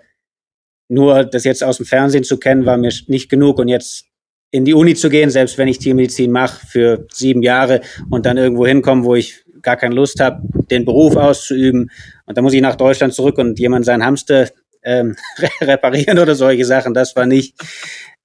nur 0.88 1.24
das 1.24 1.42
jetzt 1.44 1.64
aus 1.64 1.78
dem 1.78 1.86
Fernsehen 1.86 2.24
zu 2.24 2.38
kennen, 2.38 2.64
war 2.64 2.76
mir 2.76 2.92
nicht 3.08 3.28
genug 3.28 3.58
und 3.58 3.66
jetzt 3.66 4.04
in 4.50 4.64
die 4.64 4.74
Uni 4.74 4.94
zu 4.94 5.10
gehen, 5.10 5.30
selbst 5.30 5.58
wenn 5.58 5.68
ich 5.68 5.78
Tiermedizin 5.78 6.30
mache 6.30 6.64
für 6.64 7.06
sieben 7.12 7.42
Jahre 7.42 7.80
und 8.08 8.24
dann 8.24 8.36
irgendwo 8.36 8.66
hinkommen, 8.66 9.04
wo 9.04 9.16
ich 9.16 9.44
gar 9.62 9.76
keine 9.76 9.94
Lust 9.94 10.20
habe, 10.20 10.42
den 10.70 10.84
Beruf 10.84 11.16
auszuüben 11.16 11.90
und 12.26 12.36
dann 12.36 12.44
muss 12.44 12.54
ich 12.54 12.60
nach 12.60 12.76
Deutschland 12.76 13.14
zurück 13.14 13.38
und 13.38 13.58
jemand 13.58 13.84
seinen 13.84 14.04
Hamster 14.04 14.48
ähm, 14.82 15.16
reparieren 15.60 16.18
oder 16.18 16.34
solche 16.34 16.64
Sachen, 16.64 16.94
das 16.94 17.14
war 17.16 17.26
nicht 17.26 17.54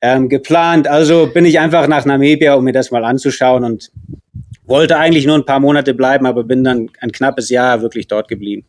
ähm, 0.01 0.29
geplant. 0.29 0.87
Also 0.87 1.27
bin 1.27 1.45
ich 1.45 1.59
einfach 1.59 1.87
nach 1.87 2.05
Namibia, 2.05 2.55
um 2.55 2.63
mir 2.63 2.73
das 2.73 2.91
mal 2.91 3.05
anzuschauen 3.05 3.63
und 3.63 3.91
wollte 4.65 4.97
eigentlich 4.97 5.25
nur 5.25 5.35
ein 5.35 5.45
paar 5.45 5.59
Monate 5.59 5.93
bleiben, 5.93 6.25
aber 6.25 6.43
bin 6.43 6.63
dann 6.63 6.89
ein 6.99 7.11
knappes 7.11 7.49
Jahr 7.49 7.81
wirklich 7.81 8.07
dort 8.07 8.27
geblieben. 8.27 8.65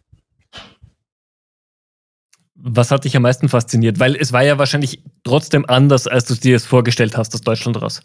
Was 2.55 2.91
hat 2.91 3.05
dich 3.05 3.15
am 3.17 3.23
meisten 3.23 3.49
fasziniert? 3.49 4.01
Weil 4.01 4.17
es 4.17 4.33
war 4.33 4.43
ja 4.43 4.59
wahrscheinlich 4.59 5.03
trotzdem 5.23 5.67
anders, 5.69 6.07
als 6.07 6.25
du 6.25 6.35
dir 6.35 6.57
es 6.57 6.65
vorgestellt 6.65 7.17
hast 7.17 7.35
aus 7.35 7.43
Deutschland 7.43 7.81
raus. 7.83 8.01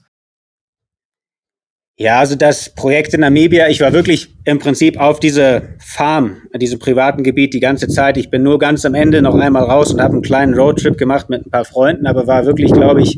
Ja, 2.01 2.19
also 2.19 2.35
das 2.35 2.73
Projekt 2.73 3.13
in 3.13 3.19
Namibia, 3.19 3.67
ich 3.67 3.81
war 3.81 3.91
wirklich 3.91 4.33
im 4.45 4.57
Prinzip 4.57 4.97
auf 4.97 5.19
dieser 5.19 5.63
Farm, 5.79 6.37
diesem 6.55 6.79
privaten 6.79 7.23
Gebiet 7.23 7.53
die 7.53 7.59
ganze 7.59 7.89
Zeit. 7.89 8.15
Ich 8.15 8.29
bin 8.29 8.41
nur 8.41 8.57
ganz 8.57 8.85
am 8.85 8.93
Ende 8.93 9.21
noch 9.21 9.35
einmal 9.35 9.63
raus 9.63 9.91
und 9.91 9.99
habe 9.99 10.13
einen 10.13 10.21
kleinen 10.21 10.53
Roadtrip 10.53 10.97
gemacht 10.97 11.29
mit 11.29 11.45
ein 11.45 11.51
paar 11.51 11.65
Freunden, 11.65 12.07
aber 12.07 12.25
war 12.25 12.45
wirklich, 12.45 12.71
glaube 12.71 13.01
ich, 13.01 13.17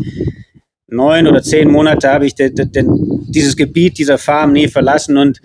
neun 0.88 1.28
oder 1.28 1.44
zehn 1.44 1.70
Monate 1.70 2.10
habe 2.10 2.26
ich 2.26 2.34
de, 2.34 2.50
de, 2.50 2.66
de, 2.66 2.84
dieses 3.30 3.56
Gebiet 3.56 4.00
dieser 4.00 4.18
Farm 4.18 4.52
nie 4.52 4.68
verlassen 4.68 5.16
und 5.16 5.40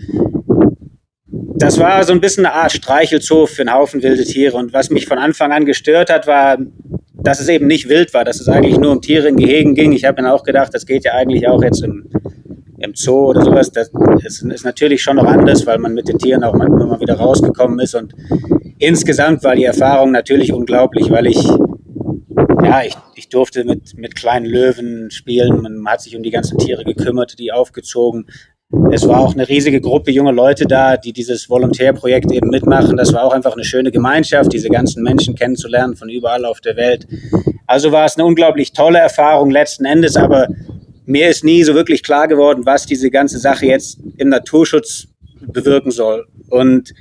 das 1.59 1.79
war 1.79 2.05
so 2.05 2.15
ein 2.15 2.23
bisschen 2.23 2.47
eine 2.47 2.55
Art 2.55 2.73
Streichelzoo 2.73 3.45
für 3.45 3.63
einen 3.63 3.75
Haufen 3.75 4.03
wilde 4.03 4.25
Tiere. 4.25 4.57
Und 4.57 4.73
was 4.73 4.89
mich 4.89 5.07
von 5.07 5.19
Anfang 5.19 5.53
an 5.53 5.67
gestört 5.67 6.09
hat, 6.09 6.27
war, 6.27 6.57
dass 7.23 7.41
es 7.41 7.49
eben 7.49 7.67
nicht 7.67 7.89
wild 7.89 8.15
war, 8.15 8.25
dass 8.25 8.41
es 8.41 8.49
eigentlich 8.49 8.79
nur 8.79 8.93
um 8.93 9.03
Tiere 9.03 9.29
in 9.29 9.37
Gehegen 9.37 9.75
ging. 9.75 9.93
Ich 9.93 10.07
habe 10.07 10.23
mir 10.23 10.33
auch 10.33 10.43
gedacht, 10.43 10.73
das 10.73 10.87
geht 10.87 11.05
ja 11.05 11.13
eigentlich 11.13 11.49
auch 11.49 11.63
jetzt 11.63 11.83
im, 11.83 12.11
im 12.87 12.95
Zoo 12.95 13.27
oder 13.27 13.45
sowas. 13.45 13.71
Das 13.71 13.91
ist, 14.25 14.43
ist, 14.43 14.65
natürlich 14.65 15.03
schon 15.03 15.17
noch 15.17 15.27
anders, 15.27 15.67
weil 15.67 15.79
man 15.79 15.93
mit 15.93 16.09
den 16.09 16.19
Tieren 16.19 16.45
auch 16.45 16.55
manchmal 16.55 16.87
mal 16.87 17.01
wieder 17.01 17.17
rausgekommen 17.17 17.79
ist. 17.81 17.95
Und 17.95 18.15
insgesamt 18.79 19.45
war 19.45 19.55
die 19.55 19.65
Erfahrung 19.65 20.13
natürlich 20.13 20.53
unglaublich, 20.53 21.11
weil 21.11 21.27
ich, 21.27 21.43
ja, 22.63 22.83
ich, 22.85 22.97
ich 23.15 23.29
durfte 23.29 23.65
mit, 23.65 23.97
mit 23.97 24.17
kleinen 24.17 24.47
Löwen 24.47 25.11
spielen. 25.11 25.61
Man 25.61 25.85
hat 25.87 26.01
sich 26.01 26.17
um 26.17 26.23
die 26.23 26.31
ganzen 26.31 26.59
Tiere 26.59 26.85
gekümmert, 26.85 27.39
die 27.39 27.53
aufgezogen. 27.53 28.27
Es 28.91 29.07
war 29.07 29.21
auch 29.21 29.35
eine 29.35 29.49
riesige 29.49 29.81
Gruppe 29.81 30.11
junge 30.11 30.33
Leute 30.33 30.67
da, 30.67 30.97
die 30.97 31.13
dieses 31.13 31.49
Volontärprojekt 31.49 32.33
eben 32.33 32.49
mitmachen. 32.49 32.97
Das 32.97 33.13
war 33.13 33.25
auch 33.25 33.33
einfach 33.33 33.53
eine 33.53 33.63
schöne 33.63 33.93
Gemeinschaft, 33.93 34.53
diese 34.53 34.69
ganzen 34.69 35.05
Menschen 35.05 35.37
kennenzulernen 35.37 35.95
von 35.95 36.09
überall 36.09 36.45
auf 36.45 36.61
der 36.61 36.77
Welt. 36.77 37.07
Also 37.69 37.93
war 37.93 38.07
es 38.07 38.17
eine 38.17 38.25
unglaublich 38.25 38.73
tolle 38.73 38.99
Erfahrung 38.99 39.51
letzten 39.51 39.85
Endes, 39.85 40.17
aber 40.17 40.49
mir 41.07 41.29
ist 41.29 41.45
nie 41.45 41.63
so 41.63 41.75
wirklich 41.75 42.03
klar 42.03 42.29
geworden, 42.29 42.67
was 42.67 42.85
diese 42.87 43.11
ganze 43.11 43.39
Sache 43.39 43.67
jetzt 43.67 43.99
im 44.17 44.29
Naturschutz 44.29 45.07
bewirken 45.41 45.91
soll. 45.91 46.27
Und 46.49 46.93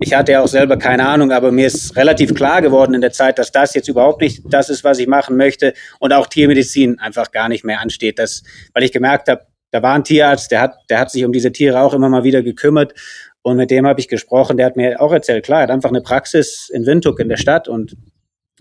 ich 0.00 0.14
hatte 0.14 0.32
ja 0.32 0.42
auch 0.42 0.48
selber 0.48 0.76
keine 0.76 1.08
Ahnung, 1.08 1.32
aber 1.32 1.50
mir 1.50 1.66
ist 1.66 1.96
relativ 1.96 2.34
klar 2.34 2.60
geworden 2.60 2.94
in 2.94 3.00
der 3.00 3.12
Zeit, 3.12 3.38
dass 3.38 3.50
das 3.50 3.74
jetzt 3.74 3.88
überhaupt 3.88 4.20
nicht 4.20 4.42
das 4.50 4.68
ist, 4.68 4.84
was 4.84 4.98
ich 4.98 5.06
machen 5.06 5.36
möchte 5.36 5.72
und 5.98 6.12
auch 6.12 6.26
Tiermedizin 6.26 6.98
einfach 6.98 7.32
gar 7.32 7.48
nicht 7.48 7.64
mehr 7.64 7.80
ansteht. 7.80 8.18
Das, 8.18 8.42
weil 8.74 8.84
ich 8.84 8.92
gemerkt 8.92 9.28
habe, 9.28 9.46
da 9.70 9.82
war 9.82 9.94
ein 9.94 10.04
Tierarzt, 10.04 10.50
der 10.50 10.60
hat, 10.60 10.76
der 10.88 11.00
hat 11.00 11.10
sich 11.10 11.24
um 11.24 11.32
diese 11.32 11.52
Tiere 11.52 11.80
auch 11.80 11.94
immer 11.94 12.08
mal 12.08 12.24
wieder 12.24 12.42
gekümmert. 12.42 12.94
Und 13.42 13.56
mit 13.56 13.70
dem 13.70 13.86
habe 13.86 14.00
ich 14.00 14.08
gesprochen, 14.08 14.56
der 14.56 14.66
hat 14.66 14.76
mir 14.76 15.00
auch 15.00 15.12
erzählt, 15.12 15.44
klar, 15.44 15.60
er 15.60 15.62
hat 15.64 15.70
einfach 15.70 15.90
eine 15.90 16.02
Praxis 16.02 16.70
in 16.72 16.86
Windhoek 16.86 17.20
in 17.20 17.28
der 17.28 17.36
Stadt 17.36 17.68
und 17.68 17.96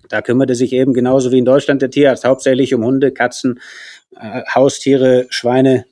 da 0.10 0.22
kümmerte 0.22 0.56
sich 0.56 0.72
eben 0.74 0.94
genauso 0.94 1.32
wie 1.32 1.40
in 1.40 1.46
Deutschland 1.46 1.82
der 1.82 1.90
Tierarzt 1.90 2.24
hauptsächlich 2.24 2.74
um 2.74 2.86
Hunde, 2.86 3.12
Katzen, 3.12 3.60
äh, 4.16 4.44
Haustiere, 4.54 5.28
Schweine, 5.30 5.86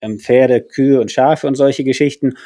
ähm, 0.00 0.18
Pferde, 0.18 0.62
Kühe 0.62 1.00
und 1.00 1.12
Schafe 1.12 1.46
und 1.46 1.54
solche 1.54 1.84
Geschichten. 1.84 2.36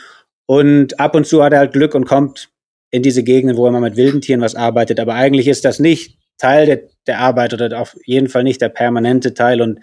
Und 0.47 0.99
ab 0.99 1.15
und 1.15 1.27
zu 1.27 1.43
hat 1.43 1.53
er 1.53 1.61
halt 1.61 1.73
Glück 1.73 1.95
und 1.95 2.07
kommt 2.07 2.51
in 2.91 3.03
diese 3.03 3.23
Gegenden, 3.23 3.57
wo 3.57 3.67
er 3.67 3.73
mal 3.73 3.81
mit 3.81 3.97
wilden 3.97 4.21
Tieren 4.21 4.41
was 4.41 4.55
arbeitet. 4.55 4.99
Aber 4.99 5.15
eigentlich 5.15 5.47
ist 5.47 5.65
das 5.65 5.79
nicht 5.79 6.19
Teil 6.39 6.67
der, 6.67 6.81
der 7.07 7.21
Arbeit 7.21 7.55
oder 7.55 7.79
auf 7.79 7.97
jeden 8.05 8.29
Fall 8.29 8.43
nicht 8.43 8.61
der 8.61 8.69
permanente 8.69 9.35
Teil. 9.35 9.61
Und 9.61 9.81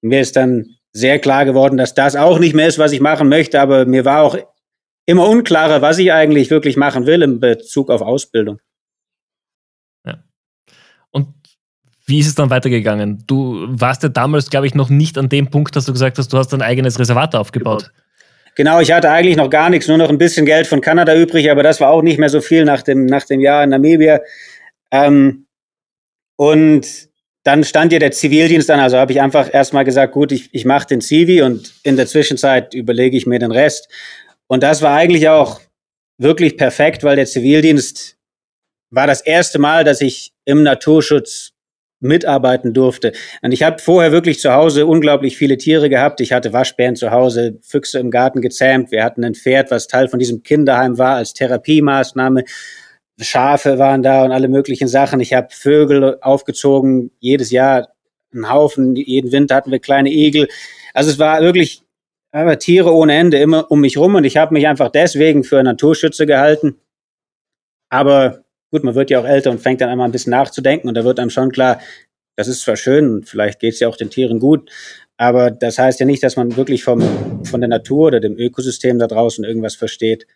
mir 0.00 0.20
ist 0.20 0.36
dann 0.36 0.76
sehr 0.92 1.18
klar 1.18 1.44
geworden, 1.44 1.76
dass 1.76 1.92
das 1.92 2.16
auch 2.16 2.38
nicht 2.38 2.54
mehr 2.54 2.68
ist, 2.68 2.78
was 2.78 2.92
ich 2.92 3.00
machen 3.00 3.28
möchte. 3.28 3.60
Aber 3.60 3.84
mir 3.84 4.04
war 4.04 4.22
auch 4.22 4.38
immer 5.04 5.28
unklarer, 5.28 5.82
was 5.82 5.98
ich 5.98 6.12
eigentlich 6.12 6.50
wirklich 6.50 6.76
machen 6.76 7.06
will 7.06 7.22
in 7.22 7.40
Bezug 7.40 7.90
auf 7.90 8.00
Ausbildung. 8.00 8.60
Ja. 10.06 10.24
Und 11.10 11.34
wie 12.06 12.20
ist 12.20 12.28
es 12.28 12.34
dann 12.34 12.50
weitergegangen? 12.50 13.24
Du 13.26 13.66
warst 13.68 14.02
ja 14.02 14.08
damals, 14.08 14.48
glaube 14.48 14.66
ich, 14.66 14.74
noch 14.74 14.88
nicht 14.88 15.18
an 15.18 15.28
dem 15.28 15.48
Punkt, 15.50 15.74
dass 15.74 15.86
du 15.86 15.92
gesagt 15.92 16.18
hast, 16.18 16.32
du 16.32 16.38
hast 16.38 16.52
dein 16.52 16.62
eigenes 16.62 16.98
Reservat 16.98 17.34
aufgebaut. 17.34 17.90
Genau, 18.54 18.80
ich 18.80 18.92
hatte 18.92 19.10
eigentlich 19.10 19.36
noch 19.36 19.50
gar 19.50 19.68
nichts, 19.68 19.88
nur 19.88 19.98
noch 19.98 20.08
ein 20.08 20.16
bisschen 20.16 20.46
Geld 20.46 20.66
von 20.66 20.80
Kanada 20.80 21.14
übrig, 21.14 21.50
aber 21.50 21.62
das 21.62 21.80
war 21.80 21.90
auch 21.90 22.02
nicht 22.02 22.18
mehr 22.18 22.30
so 22.30 22.40
viel 22.40 22.64
nach 22.64 22.82
dem, 22.82 23.04
nach 23.04 23.24
dem 23.24 23.40
Jahr 23.40 23.64
in 23.64 23.70
Namibia. 23.70 24.20
Ähm, 24.90 25.46
und 26.36 26.86
dann 27.42 27.64
stand 27.64 27.92
ja 27.92 27.98
der 27.98 28.12
Zivildienst 28.12 28.70
an, 28.70 28.80
also 28.80 28.96
habe 28.96 29.12
ich 29.12 29.20
einfach 29.20 29.52
erstmal 29.52 29.84
gesagt, 29.84 30.12
gut, 30.12 30.32
ich, 30.32 30.48
ich 30.52 30.64
mache 30.64 30.86
den 30.86 31.00
Zivi 31.00 31.42
und 31.42 31.74
in 31.82 31.96
der 31.96 32.06
Zwischenzeit 32.06 32.72
überlege 32.72 33.16
ich 33.16 33.26
mir 33.26 33.38
den 33.38 33.52
Rest. 33.52 33.88
Und 34.46 34.62
das 34.62 34.80
war 34.80 34.96
eigentlich 34.96 35.28
auch 35.28 35.60
wirklich 36.18 36.56
perfekt, 36.56 37.04
weil 37.04 37.16
der 37.16 37.26
Zivildienst 37.26 38.16
war 38.90 39.06
das 39.06 39.20
erste 39.20 39.58
Mal, 39.58 39.84
dass 39.84 40.00
ich 40.00 40.32
im 40.44 40.62
Naturschutz 40.62 41.52
mitarbeiten 42.00 42.74
durfte. 42.74 43.12
Und 43.42 43.52
ich 43.52 43.62
habe 43.62 43.78
vorher 43.78 44.12
wirklich 44.12 44.40
zu 44.40 44.52
Hause 44.52 44.86
unglaublich 44.86 45.36
viele 45.36 45.56
Tiere 45.56 45.88
gehabt. 45.88 46.20
Ich 46.20 46.32
hatte 46.32 46.52
Waschbären 46.52 46.96
zu 46.96 47.10
Hause, 47.10 47.58
Füchse 47.62 47.98
im 47.98 48.10
Garten 48.10 48.40
gezähmt. 48.40 48.90
Wir 48.90 49.02
hatten 49.02 49.24
ein 49.24 49.34
Pferd, 49.34 49.70
was 49.70 49.86
Teil 49.86 50.08
von 50.08 50.18
diesem 50.18 50.42
Kinderheim 50.42 50.98
war 50.98 51.16
als 51.16 51.32
Therapiemaßnahme. 51.32 52.44
Schafe 53.18 53.78
waren 53.78 54.02
da 54.02 54.24
und 54.24 54.32
alle 54.32 54.48
möglichen 54.48 54.88
Sachen. 54.88 55.20
Ich 55.20 55.32
habe 55.32 55.48
Vögel 55.50 56.18
aufgezogen, 56.20 57.10
jedes 57.18 57.50
Jahr 57.50 57.88
einen 58.34 58.50
Haufen, 58.50 58.94
jeden 58.94 59.32
Winter 59.32 59.54
hatten 59.54 59.70
wir 59.70 59.78
kleine 59.78 60.10
Igel. 60.10 60.48
Also 60.92 61.10
es 61.10 61.18
war 61.18 61.40
wirklich 61.40 61.82
aber 62.32 62.58
Tiere 62.58 62.92
ohne 62.92 63.14
Ende 63.14 63.38
immer 63.38 63.70
um 63.70 63.80
mich 63.80 63.96
rum 63.96 64.14
und 64.14 64.24
ich 64.24 64.36
habe 64.36 64.52
mich 64.52 64.66
einfach 64.66 64.90
deswegen 64.90 65.42
für 65.42 65.62
Naturschütze 65.62 66.26
gehalten. 66.26 66.76
Aber 67.88 68.44
gut, 68.76 68.84
man 68.84 68.94
wird 68.94 69.10
ja 69.10 69.18
auch 69.18 69.24
älter 69.24 69.50
und 69.50 69.60
fängt 69.60 69.80
dann 69.80 69.88
einmal 69.88 70.06
ein 70.06 70.12
bisschen 70.12 70.32
nachzudenken 70.32 70.88
und 70.88 70.94
da 70.94 71.04
wird 71.04 71.18
einem 71.18 71.30
schon 71.30 71.50
klar, 71.50 71.80
das 72.36 72.46
ist 72.46 72.60
zwar 72.60 72.76
schön 72.76 73.22
vielleicht 73.24 73.58
geht 73.60 73.72
es 73.72 73.80
ja 73.80 73.88
auch 73.88 73.96
den 73.96 74.10
Tieren 74.10 74.38
gut, 74.38 74.70
aber 75.16 75.50
das 75.50 75.78
heißt 75.78 75.98
ja 75.98 76.04
nicht, 76.04 76.22
dass 76.22 76.36
man 76.36 76.56
wirklich 76.56 76.84
vom, 76.84 77.42
von 77.44 77.60
der 77.62 77.68
Natur 77.68 78.08
oder 78.08 78.20
dem 78.20 78.36
Ökosystem 78.36 78.98
da 78.98 79.06
draußen 79.06 79.44
irgendwas 79.44 79.74
versteht. 79.74 80.26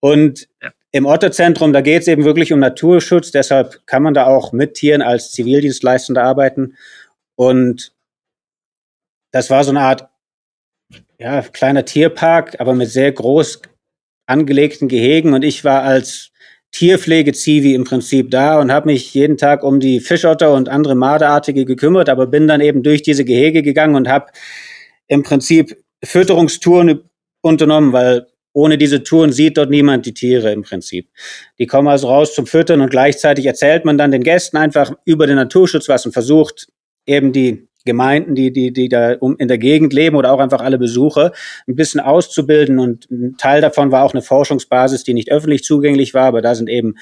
Und 0.00 0.48
ja. 0.62 0.72
im 0.92 1.04
Otterzentrum, 1.04 1.74
da 1.74 1.82
geht 1.82 2.02
es 2.02 2.08
eben 2.08 2.24
wirklich 2.24 2.50
um 2.52 2.60
Naturschutz, 2.60 3.30
deshalb 3.30 3.86
kann 3.86 4.02
man 4.02 4.14
da 4.14 4.26
auch 4.26 4.52
mit 4.52 4.74
Tieren 4.74 5.02
als 5.02 5.32
Zivildienstleistender 5.32 6.22
arbeiten. 6.22 6.76
Und 7.34 7.92
das 9.32 9.50
war 9.50 9.64
so 9.64 9.70
eine 9.70 9.80
Art 9.80 10.08
ja, 11.18 11.42
kleiner 11.42 11.84
Tierpark, 11.84 12.58
aber 12.58 12.74
mit 12.74 12.88
sehr 12.88 13.12
groß 13.12 13.60
angelegten 14.26 14.88
Gehegen. 14.88 15.34
Und 15.34 15.44
ich 15.44 15.62
war 15.64 15.82
als 15.82 16.32
Tierpflege-Zivi 16.76 17.72
im 17.72 17.84
Prinzip 17.84 18.30
da 18.30 18.60
und 18.60 18.70
habe 18.70 18.90
mich 18.90 19.14
jeden 19.14 19.38
Tag 19.38 19.62
um 19.62 19.80
die 19.80 19.98
Fischotter 19.98 20.52
und 20.52 20.68
andere 20.68 20.94
Marderartige 20.94 21.64
gekümmert, 21.64 22.10
aber 22.10 22.26
bin 22.26 22.46
dann 22.46 22.60
eben 22.60 22.82
durch 22.82 23.00
diese 23.00 23.24
Gehege 23.24 23.62
gegangen 23.62 23.94
und 23.94 24.08
habe 24.08 24.26
im 25.06 25.22
Prinzip 25.22 25.82
Fütterungstouren 26.04 27.00
unternommen, 27.40 27.94
weil 27.94 28.26
ohne 28.52 28.76
diese 28.76 29.02
Touren 29.02 29.32
sieht 29.32 29.56
dort 29.56 29.70
niemand 29.70 30.04
die 30.04 30.12
Tiere 30.12 30.52
im 30.52 30.64
Prinzip. 30.64 31.08
Die 31.58 31.66
kommen 31.66 31.88
also 31.88 32.08
raus 32.08 32.34
zum 32.34 32.46
Füttern 32.46 32.82
und 32.82 32.90
gleichzeitig 32.90 33.46
erzählt 33.46 33.86
man 33.86 33.96
dann 33.96 34.10
den 34.10 34.22
Gästen 34.22 34.58
einfach 34.58 34.92
über 35.06 35.26
den 35.26 35.36
Naturschutz 35.36 35.88
was 35.88 36.04
und 36.04 36.12
versucht 36.12 36.68
eben 37.06 37.32
die 37.32 37.68
Gemeinden, 37.86 38.34
die, 38.34 38.52
die, 38.52 38.72
die 38.72 38.90
da 38.90 39.12
in 39.12 39.48
der 39.48 39.58
Gegend 39.58 39.94
leben 39.94 40.16
oder 40.16 40.32
auch 40.32 40.40
einfach 40.40 40.60
alle 40.60 40.76
Besucher 40.76 41.32
ein 41.66 41.74
bisschen 41.74 42.00
auszubilden. 42.00 42.78
Und 42.78 43.10
ein 43.10 43.36
Teil 43.38 43.62
davon 43.62 43.90
war 43.90 44.04
auch 44.04 44.12
eine 44.12 44.22
Forschungsbasis, 44.22 45.04
die 45.04 45.14
nicht 45.14 45.32
öffentlich 45.32 45.64
zugänglich 45.64 46.12
war, 46.12 46.26
aber 46.26 46.42
da 46.42 46.54
sind 46.54 46.68
eben 46.68 46.96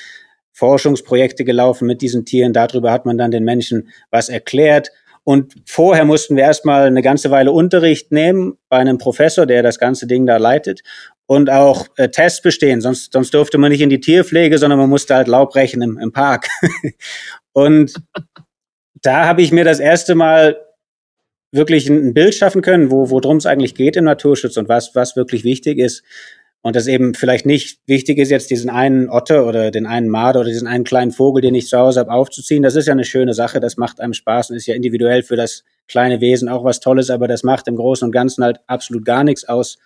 Forschungsprojekte 0.52 1.44
gelaufen 1.44 1.86
mit 1.86 2.00
diesen 2.00 2.24
Tieren. 2.24 2.52
Darüber 2.52 2.92
hat 2.92 3.06
man 3.06 3.18
dann 3.18 3.32
den 3.32 3.42
Menschen 3.42 3.88
was 4.10 4.28
erklärt. 4.28 4.90
Und 5.24 5.54
vorher 5.66 6.04
mussten 6.04 6.36
wir 6.36 6.44
erstmal 6.44 6.86
eine 6.86 7.02
ganze 7.02 7.30
Weile 7.30 7.50
Unterricht 7.50 8.12
nehmen 8.12 8.58
bei 8.68 8.76
einem 8.76 8.98
Professor, 8.98 9.46
der 9.46 9.62
das 9.62 9.78
ganze 9.78 10.06
Ding 10.06 10.26
da 10.26 10.36
leitet 10.36 10.82
und 11.26 11.50
auch 11.50 11.86
äh, 11.96 12.10
Tests 12.10 12.42
bestehen. 12.42 12.80
Sonst, 12.80 13.12
sonst 13.12 13.32
durfte 13.32 13.58
man 13.58 13.72
nicht 13.72 13.80
in 13.80 13.90
die 13.90 14.00
Tierpflege, 14.00 14.58
sondern 14.58 14.78
man 14.78 14.90
musste 14.90 15.14
halt 15.14 15.28
Laub 15.28 15.52
brechen 15.52 15.82
im, 15.82 15.98
im 15.98 16.12
Park. 16.12 16.48
und 17.52 17.94
da 19.00 19.26
habe 19.26 19.42
ich 19.42 19.52
mir 19.52 19.64
das 19.64 19.80
erste 19.80 20.14
Mal 20.14 20.56
wirklich 21.54 21.88
ein 21.88 22.14
Bild 22.14 22.34
schaffen 22.34 22.62
können, 22.62 22.90
wo 22.90 23.10
worum 23.10 23.38
es 23.38 23.46
eigentlich 23.46 23.74
geht 23.74 23.96
im 23.96 24.04
Naturschutz 24.04 24.56
und 24.56 24.68
was, 24.68 24.94
was 24.94 25.16
wirklich 25.16 25.44
wichtig 25.44 25.78
ist. 25.78 26.02
Und 26.62 26.76
das 26.76 26.86
eben 26.86 27.14
vielleicht 27.14 27.44
nicht 27.44 27.78
wichtig 27.86 28.18
ist, 28.18 28.30
jetzt 28.30 28.50
diesen 28.50 28.70
einen 28.70 29.10
Otter 29.10 29.46
oder 29.46 29.70
den 29.70 29.86
einen 29.86 30.08
Marder 30.08 30.40
oder 30.40 30.48
diesen 30.48 30.66
einen 30.66 30.84
kleinen 30.84 31.10
Vogel, 31.10 31.42
den 31.42 31.54
ich 31.54 31.68
zu 31.68 31.78
Hause 31.78 32.00
habe, 32.00 32.10
aufzuziehen. 32.10 32.62
Das 32.62 32.74
ist 32.74 32.86
ja 32.86 32.92
eine 32.92 33.04
schöne 33.04 33.34
Sache, 33.34 33.60
das 33.60 33.76
macht 33.76 34.00
einem 34.00 34.14
Spaß 34.14 34.48
und 34.48 34.56
ist 34.56 34.66
ja 34.66 34.74
individuell 34.74 35.22
für 35.22 35.36
das 35.36 35.62
kleine 35.88 36.22
Wesen 36.22 36.48
auch 36.48 36.64
was 36.64 36.80
Tolles, 36.80 37.10
aber 37.10 37.28
das 37.28 37.42
macht 37.42 37.68
im 37.68 37.76
Großen 37.76 38.06
und 38.06 38.12
Ganzen 38.12 38.42
halt 38.42 38.60
absolut 38.66 39.04
gar 39.04 39.24
nichts 39.24 39.44
aus. 39.44 39.76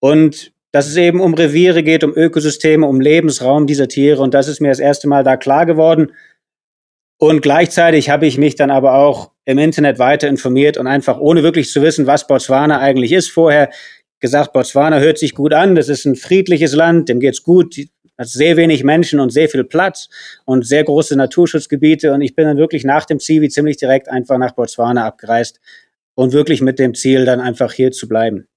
Und 0.00 0.52
dass 0.72 0.86
es 0.86 0.96
eben 0.96 1.20
um 1.20 1.34
Reviere 1.34 1.82
geht, 1.82 2.04
um 2.04 2.14
Ökosysteme, 2.14 2.86
um 2.86 3.00
Lebensraum 3.00 3.66
dieser 3.66 3.88
Tiere. 3.88 4.22
Und 4.22 4.34
das 4.34 4.48
ist 4.48 4.60
mir 4.60 4.68
das 4.68 4.80
erste 4.80 5.08
Mal 5.08 5.24
da 5.24 5.36
klar 5.36 5.66
geworden. 5.66 6.12
Und 7.18 7.42
gleichzeitig 7.42 8.10
habe 8.10 8.26
ich 8.26 8.38
mich 8.38 8.54
dann 8.54 8.70
aber 8.70 8.94
auch 8.94 9.32
im 9.44 9.58
Internet 9.58 9.98
weiter 9.98 10.28
informiert 10.28 10.76
und 10.76 10.86
einfach 10.86 11.18
ohne 11.18 11.42
wirklich 11.42 11.70
zu 11.70 11.82
wissen, 11.82 12.06
was 12.06 12.26
Botswana 12.26 12.78
eigentlich 12.78 13.12
ist, 13.12 13.30
vorher 13.30 13.70
gesagt, 14.20 14.52
Botswana 14.52 14.98
hört 15.00 15.18
sich 15.18 15.34
gut 15.34 15.52
an, 15.52 15.74
das 15.74 15.88
ist 15.88 16.04
ein 16.04 16.16
friedliches 16.16 16.74
Land, 16.74 17.08
dem 17.08 17.18
geht's 17.18 17.42
gut, 17.42 17.74
hat 18.18 18.28
sehr 18.28 18.56
wenig 18.56 18.84
Menschen 18.84 19.20
und 19.20 19.30
sehr 19.30 19.48
viel 19.48 19.64
Platz 19.64 20.08
und 20.44 20.66
sehr 20.66 20.84
große 20.84 21.16
Naturschutzgebiete. 21.16 22.12
Und 22.12 22.20
ich 22.20 22.34
bin 22.34 22.46
dann 22.46 22.56
wirklich 22.56 22.84
nach 22.84 23.04
dem 23.04 23.20
Zivi 23.20 23.48
ziemlich 23.48 23.76
direkt 23.76 24.08
einfach 24.08 24.38
nach 24.38 24.52
Botswana 24.52 25.06
abgereist 25.06 25.60
und 26.14 26.32
wirklich 26.32 26.60
mit 26.60 26.78
dem 26.78 26.94
Ziel, 26.94 27.24
dann 27.24 27.40
einfach 27.40 27.72
hier 27.72 27.92
zu 27.92 28.08
bleiben. 28.08 28.48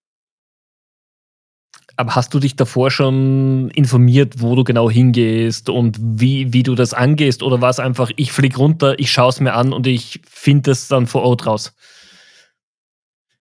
Aber 2.02 2.16
hast 2.16 2.34
du 2.34 2.40
dich 2.40 2.56
davor 2.56 2.90
schon 2.90 3.70
informiert, 3.76 4.42
wo 4.42 4.56
du 4.56 4.64
genau 4.64 4.90
hingehst 4.90 5.70
und 5.70 6.00
wie, 6.02 6.52
wie 6.52 6.64
du 6.64 6.74
das 6.74 6.96
angehst? 6.96 7.44
Oder 7.44 7.62
war 7.62 7.70
es 7.70 7.78
einfach, 7.78 8.10
ich 8.16 8.32
fliege 8.32 8.58
runter, 8.58 8.96
ich 8.98 9.12
schaue 9.12 9.30
es 9.30 9.40
mir 9.40 9.54
an 9.54 9.72
und 9.72 9.86
ich 9.86 10.20
finde 10.28 10.72
es 10.72 10.88
dann 10.88 11.06
vor 11.06 11.22
Ort 11.22 11.46
raus? 11.46 11.74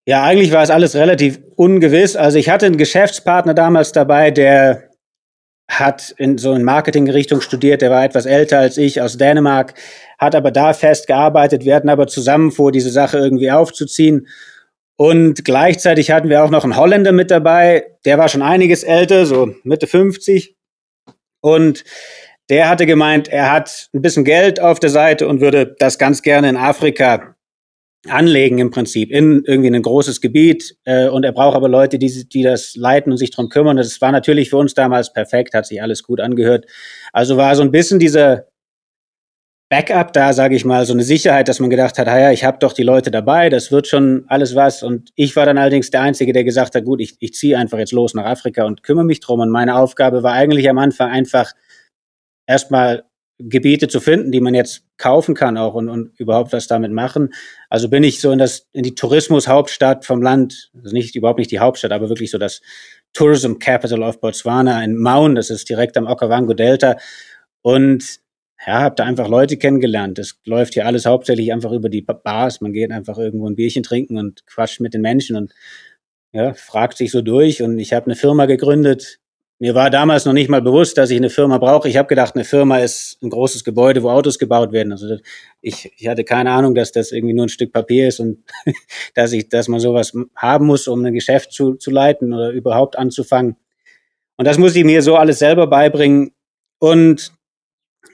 Ja, 0.05 0.23
eigentlich 0.23 0.53
war 0.53 0.63
es 0.63 0.69
alles 0.69 0.95
relativ 0.95 1.41
ungewiss. 1.57 2.15
Also 2.15 2.37
ich 2.37 2.49
hatte 2.49 2.67
einen 2.67 2.77
Geschäftspartner 2.77 3.53
damals 3.53 3.91
dabei, 3.91 4.31
der 4.31 4.91
hat 5.67 6.15
in 6.17 6.37
so 6.37 6.53
in 6.53 6.63
Marketingrichtung 6.63 7.41
studiert, 7.41 7.81
der 7.81 7.91
war 7.91 8.05
etwas 8.05 8.25
älter 8.25 8.59
als 8.59 8.77
ich 8.77 9.01
aus 9.01 9.17
Dänemark, 9.17 9.73
hat 10.19 10.35
aber 10.35 10.51
da 10.51 10.71
fest 10.71 11.07
gearbeitet. 11.07 11.65
Wir 11.65 11.75
hatten 11.75 11.89
aber 11.89 12.07
zusammen 12.07 12.53
vor, 12.53 12.71
diese 12.71 12.91
Sache 12.91 13.17
irgendwie 13.17 13.51
aufzuziehen. 13.51 14.25
Und 14.97 15.45
gleichzeitig 15.45 16.09
hatten 16.11 16.29
wir 16.29 16.43
auch 16.43 16.49
noch 16.49 16.63
einen 16.63 16.75
Holländer 16.75 17.11
mit 17.11 17.29
dabei, 17.29 17.85
der 18.03 18.17
war 18.17 18.29
schon 18.29 18.41
einiges 18.41 18.83
älter, 18.83 19.25
so 19.25 19.53
Mitte 19.63 19.85
50. 19.85 20.55
Und 21.39 21.83
der 22.49 22.67
hatte 22.67 22.85
gemeint, 22.85 23.27
er 23.27 23.51
hat 23.51 23.89
ein 23.93 24.01
bisschen 24.01 24.25
Geld 24.25 24.59
auf 24.59 24.79
der 24.79 24.89
Seite 24.89 25.27
und 25.27 25.39
würde 25.39 25.75
das 25.79 25.99
ganz 25.99 26.23
gerne 26.23 26.49
in 26.49 26.57
Afrika 26.57 27.35
anlegen 28.07 28.59
im 28.59 28.71
Prinzip 28.71 29.11
in 29.11 29.43
irgendwie 29.45 29.73
ein 29.73 29.81
großes 29.81 30.21
Gebiet 30.21 30.77
äh, 30.85 31.09
und 31.09 31.23
er 31.23 31.31
braucht 31.31 31.55
aber 31.55 31.67
Leute, 31.67 31.99
die, 31.99 32.27
die 32.29 32.43
das 32.43 32.75
leiten 32.75 33.11
und 33.11 33.17
sich 33.17 33.31
drum 33.31 33.49
kümmern. 33.49 33.77
Das 33.77 33.99
war 34.01 34.11
natürlich 34.11 34.49
für 34.49 34.57
uns 34.57 34.73
damals 34.73 35.13
perfekt, 35.13 35.53
hat 35.53 35.65
sich 35.65 35.81
alles 35.81 36.03
gut 36.03 36.21
angehört. 36.21 36.65
Also 37.11 37.37
war 37.37 37.55
so 37.55 37.63
ein 37.63 37.71
bisschen 37.71 37.99
dieser 37.99 38.45
Backup 39.69 40.13
da, 40.13 40.31
sage 40.31 40.55
ich 40.55 40.63
mal, 40.63 40.85
so 40.85 40.93
eine 40.93 41.03
Sicherheit, 41.03 41.49
dass 41.49 41.59
man 41.59 41.69
gedacht 41.69 41.97
hat, 41.97 42.07
ja, 42.07 42.31
ich 42.31 42.45
habe 42.45 42.57
doch 42.59 42.71
die 42.71 42.83
Leute 42.83 43.11
dabei, 43.11 43.49
das 43.49 43.69
wird 43.69 43.87
schon 43.87 44.23
alles 44.27 44.55
was. 44.55 44.81
Und 44.81 45.11
ich 45.15 45.35
war 45.35 45.45
dann 45.45 45.57
allerdings 45.57 45.89
der 45.91 46.01
Einzige, 46.01 46.31
der 46.31 46.45
gesagt 46.45 46.73
hat, 46.73 46.85
gut, 46.85 47.01
ich, 47.01 47.17
ich 47.19 47.33
ziehe 47.33 47.57
einfach 47.57 47.77
jetzt 47.77 47.91
los 47.91 48.13
nach 48.13 48.25
Afrika 48.25 48.63
und 48.63 48.83
kümmere 48.83 49.03
mich 49.03 49.19
drum. 49.19 49.41
Und 49.41 49.49
meine 49.49 49.75
Aufgabe 49.75 50.23
war 50.23 50.33
eigentlich 50.33 50.69
am 50.69 50.77
Anfang 50.77 51.09
einfach 51.11 51.51
erstmal 52.45 53.03
Gebiete 53.39 53.87
zu 53.87 53.99
finden, 53.99 54.31
die 54.31 54.39
man 54.39 54.55
jetzt 54.55 54.83
kaufen 54.97 55.35
kann 55.35 55.57
auch 55.57 55.75
und, 55.75 55.89
und 55.89 56.19
überhaupt 56.19 56.53
was 56.53 56.67
damit 56.67 56.91
machen. 56.91 57.33
Also 57.69 57.87
bin 57.87 58.03
ich 58.03 58.19
so 58.19 58.31
in 58.31 58.39
das 58.39 58.67
in 58.71 58.81
die 58.81 58.95
Tourismushauptstadt 58.95 60.05
vom 60.05 60.23
Land, 60.23 60.71
also 60.73 60.93
nicht 60.93 61.15
überhaupt 61.15 61.37
nicht 61.37 61.51
die 61.51 61.59
Hauptstadt, 61.59 61.91
aber 61.91 62.09
wirklich 62.09 62.31
so 62.31 62.39
das 62.39 62.61
Tourism 63.13 63.59
Capital 63.59 64.01
of 64.01 64.19
Botswana 64.19 64.83
in 64.83 64.97
Maun, 64.97 65.35
das 65.35 65.51
ist 65.51 65.69
direkt 65.69 65.97
am 65.97 66.07
Okavango 66.07 66.53
Delta 66.53 66.97
und 67.61 68.21
ja, 68.65 68.81
habe 68.81 68.95
da 68.95 69.03
einfach 69.03 69.27
Leute 69.27 69.57
kennengelernt. 69.57 70.17
Das 70.17 70.39
läuft 70.45 70.73
hier 70.73 70.85
alles 70.85 71.05
hauptsächlich 71.05 71.53
einfach 71.53 71.71
über 71.71 71.89
die 71.89 72.01
Bars. 72.01 72.61
Man 72.61 72.73
geht 72.73 72.91
einfach 72.91 73.17
irgendwo 73.17 73.47
ein 73.47 73.55
Bierchen 73.55 73.83
trinken 73.83 74.17
und 74.17 74.45
quatscht 74.47 74.79
mit 74.79 74.93
den 74.93 75.01
Menschen 75.01 75.35
und 75.35 75.53
ja, 76.33 76.53
fragt 76.53 76.97
sich 76.97 77.11
so 77.11 77.21
durch. 77.21 77.61
Und 77.61 77.79
ich 77.79 77.93
habe 77.93 78.07
eine 78.07 78.15
Firma 78.15 78.45
gegründet, 78.45 79.19
mir 79.59 79.73
war 79.73 79.89
damals 79.89 80.25
noch 80.25 80.33
nicht 80.33 80.49
mal 80.49 80.61
bewusst, 80.61 80.99
dass 80.99 81.09
ich 81.09 81.17
eine 81.17 81.31
Firma 81.31 81.57
brauche. 81.57 81.89
Ich 81.89 81.97
habe 81.97 82.07
gedacht, 82.07 82.35
eine 82.35 82.43
Firma 82.43 82.77
ist 82.77 83.17
ein 83.23 83.31
großes 83.31 83.63
Gebäude, 83.63 84.03
wo 84.03 84.09
Autos 84.11 84.37
gebaut 84.37 84.71
werden. 84.71 84.91
Also 84.91 85.17
ich, 85.61 85.91
ich 85.97 86.07
hatte 86.07 86.23
keine 86.23 86.51
Ahnung, 86.51 86.75
dass 86.75 86.91
das 86.91 87.11
irgendwie 87.11 87.33
nur 87.33 87.47
ein 87.47 87.49
Stück 87.49 87.73
Papier 87.73 88.07
ist 88.07 88.19
und 88.19 88.43
dass 89.15 89.31
ich, 89.31 89.49
dass 89.49 89.67
man 89.67 89.79
sowas 89.79 90.13
haben 90.35 90.67
muss, 90.67 90.87
um 90.87 91.03
ein 91.03 91.13
Geschäft 91.13 91.53
zu, 91.53 91.73
zu 91.73 91.89
leiten 91.89 92.33
oder 92.33 92.51
überhaupt 92.51 92.99
anzufangen. 92.99 93.55
Und 94.35 94.45
das 94.45 94.59
muss 94.59 94.75
ich 94.75 94.83
mir 94.83 95.01
so 95.01 95.15
alles 95.15 95.39
selber 95.39 95.65
beibringen. 95.65 96.33
Und 96.77 97.31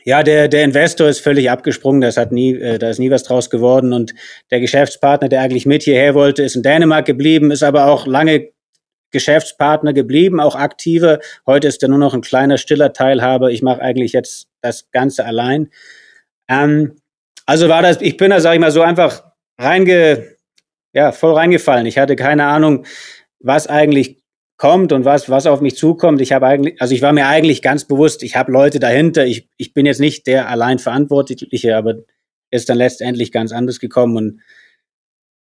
ja, 0.05 0.23
der, 0.23 0.47
der 0.47 0.63
Investor 0.63 1.07
ist 1.07 1.19
völlig 1.19 1.49
abgesprungen, 1.49 2.01
das 2.01 2.17
hat 2.17 2.31
nie, 2.31 2.55
äh, 2.55 2.77
da 2.77 2.89
ist 2.89 2.99
nie 2.99 3.11
was 3.11 3.23
draus 3.23 3.49
geworden. 3.49 3.93
Und 3.93 4.13
der 4.51 4.59
Geschäftspartner, 4.59 5.29
der 5.29 5.41
eigentlich 5.41 5.65
mit 5.65 5.83
hierher 5.83 6.13
wollte, 6.13 6.43
ist 6.43 6.55
in 6.55 6.63
Dänemark 6.63 7.05
geblieben, 7.05 7.51
ist 7.51 7.63
aber 7.63 7.87
auch 7.87 8.05
lange 8.05 8.49
Geschäftspartner 9.11 9.93
geblieben, 9.93 10.39
auch 10.39 10.55
aktive. 10.55 11.19
Heute 11.45 11.67
ist 11.67 11.81
er 11.83 11.89
nur 11.89 11.99
noch 11.99 12.13
ein 12.13 12.21
kleiner, 12.21 12.57
stiller 12.57 12.93
Teilhaber. 12.93 13.51
Ich 13.51 13.61
mache 13.61 13.81
eigentlich 13.81 14.11
jetzt 14.11 14.47
das 14.61 14.89
Ganze 14.91 15.25
allein. 15.25 15.69
Ähm, 16.49 16.97
also 17.45 17.69
war 17.69 17.81
das, 17.81 18.01
ich 18.01 18.17
bin 18.17 18.31
da, 18.31 18.41
sage 18.41 18.55
ich 18.55 18.61
mal, 18.61 18.71
so 18.71 18.81
einfach 18.81 19.23
reinge, 19.57 20.35
ja, 20.93 21.11
voll 21.11 21.33
reingefallen. 21.33 21.85
Ich 21.85 21.97
hatte 21.97 22.15
keine 22.15 22.45
Ahnung, 22.45 22.85
was 23.39 23.67
eigentlich 23.67 24.22
kommt 24.63 24.93
und 24.93 25.03
was, 25.03 25.29
was 25.29 25.45
auf 25.45 25.59
mich 25.59 25.75
zukommt. 25.75 26.21
Ich 26.21 26.31
habe 26.31 26.47
eigentlich, 26.47 26.81
also 26.81 26.95
ich 26.95 27.01
war 27.01 27.11
mir 27.11 27.27
eigentlich 27.27 27.61
ganz 27.61 27.83
bewusst, 27.83 28.23
ich 28.23 28.37
habe 28.37 28.49
Leute 28.49 28.79
dahinter. 28.79 29.25
Ich, 29.25 29.49
ich 29.57 29.73
bin 29.73 29.85
jetzt 29.85 29.99
nicht 29.99 30.25
der 30.25 30.47
allein 30.47 30.79
Verantwortliche, 30.79 31.75
aber 31.75 31.95
ist 32.49 32.69
dann 32.69 32.77
letztendlich 32.77 33.33
ganz 33.33 33.51
anders 33.51 33.81
gekommen 33.81 34.15
und 34.15 34.39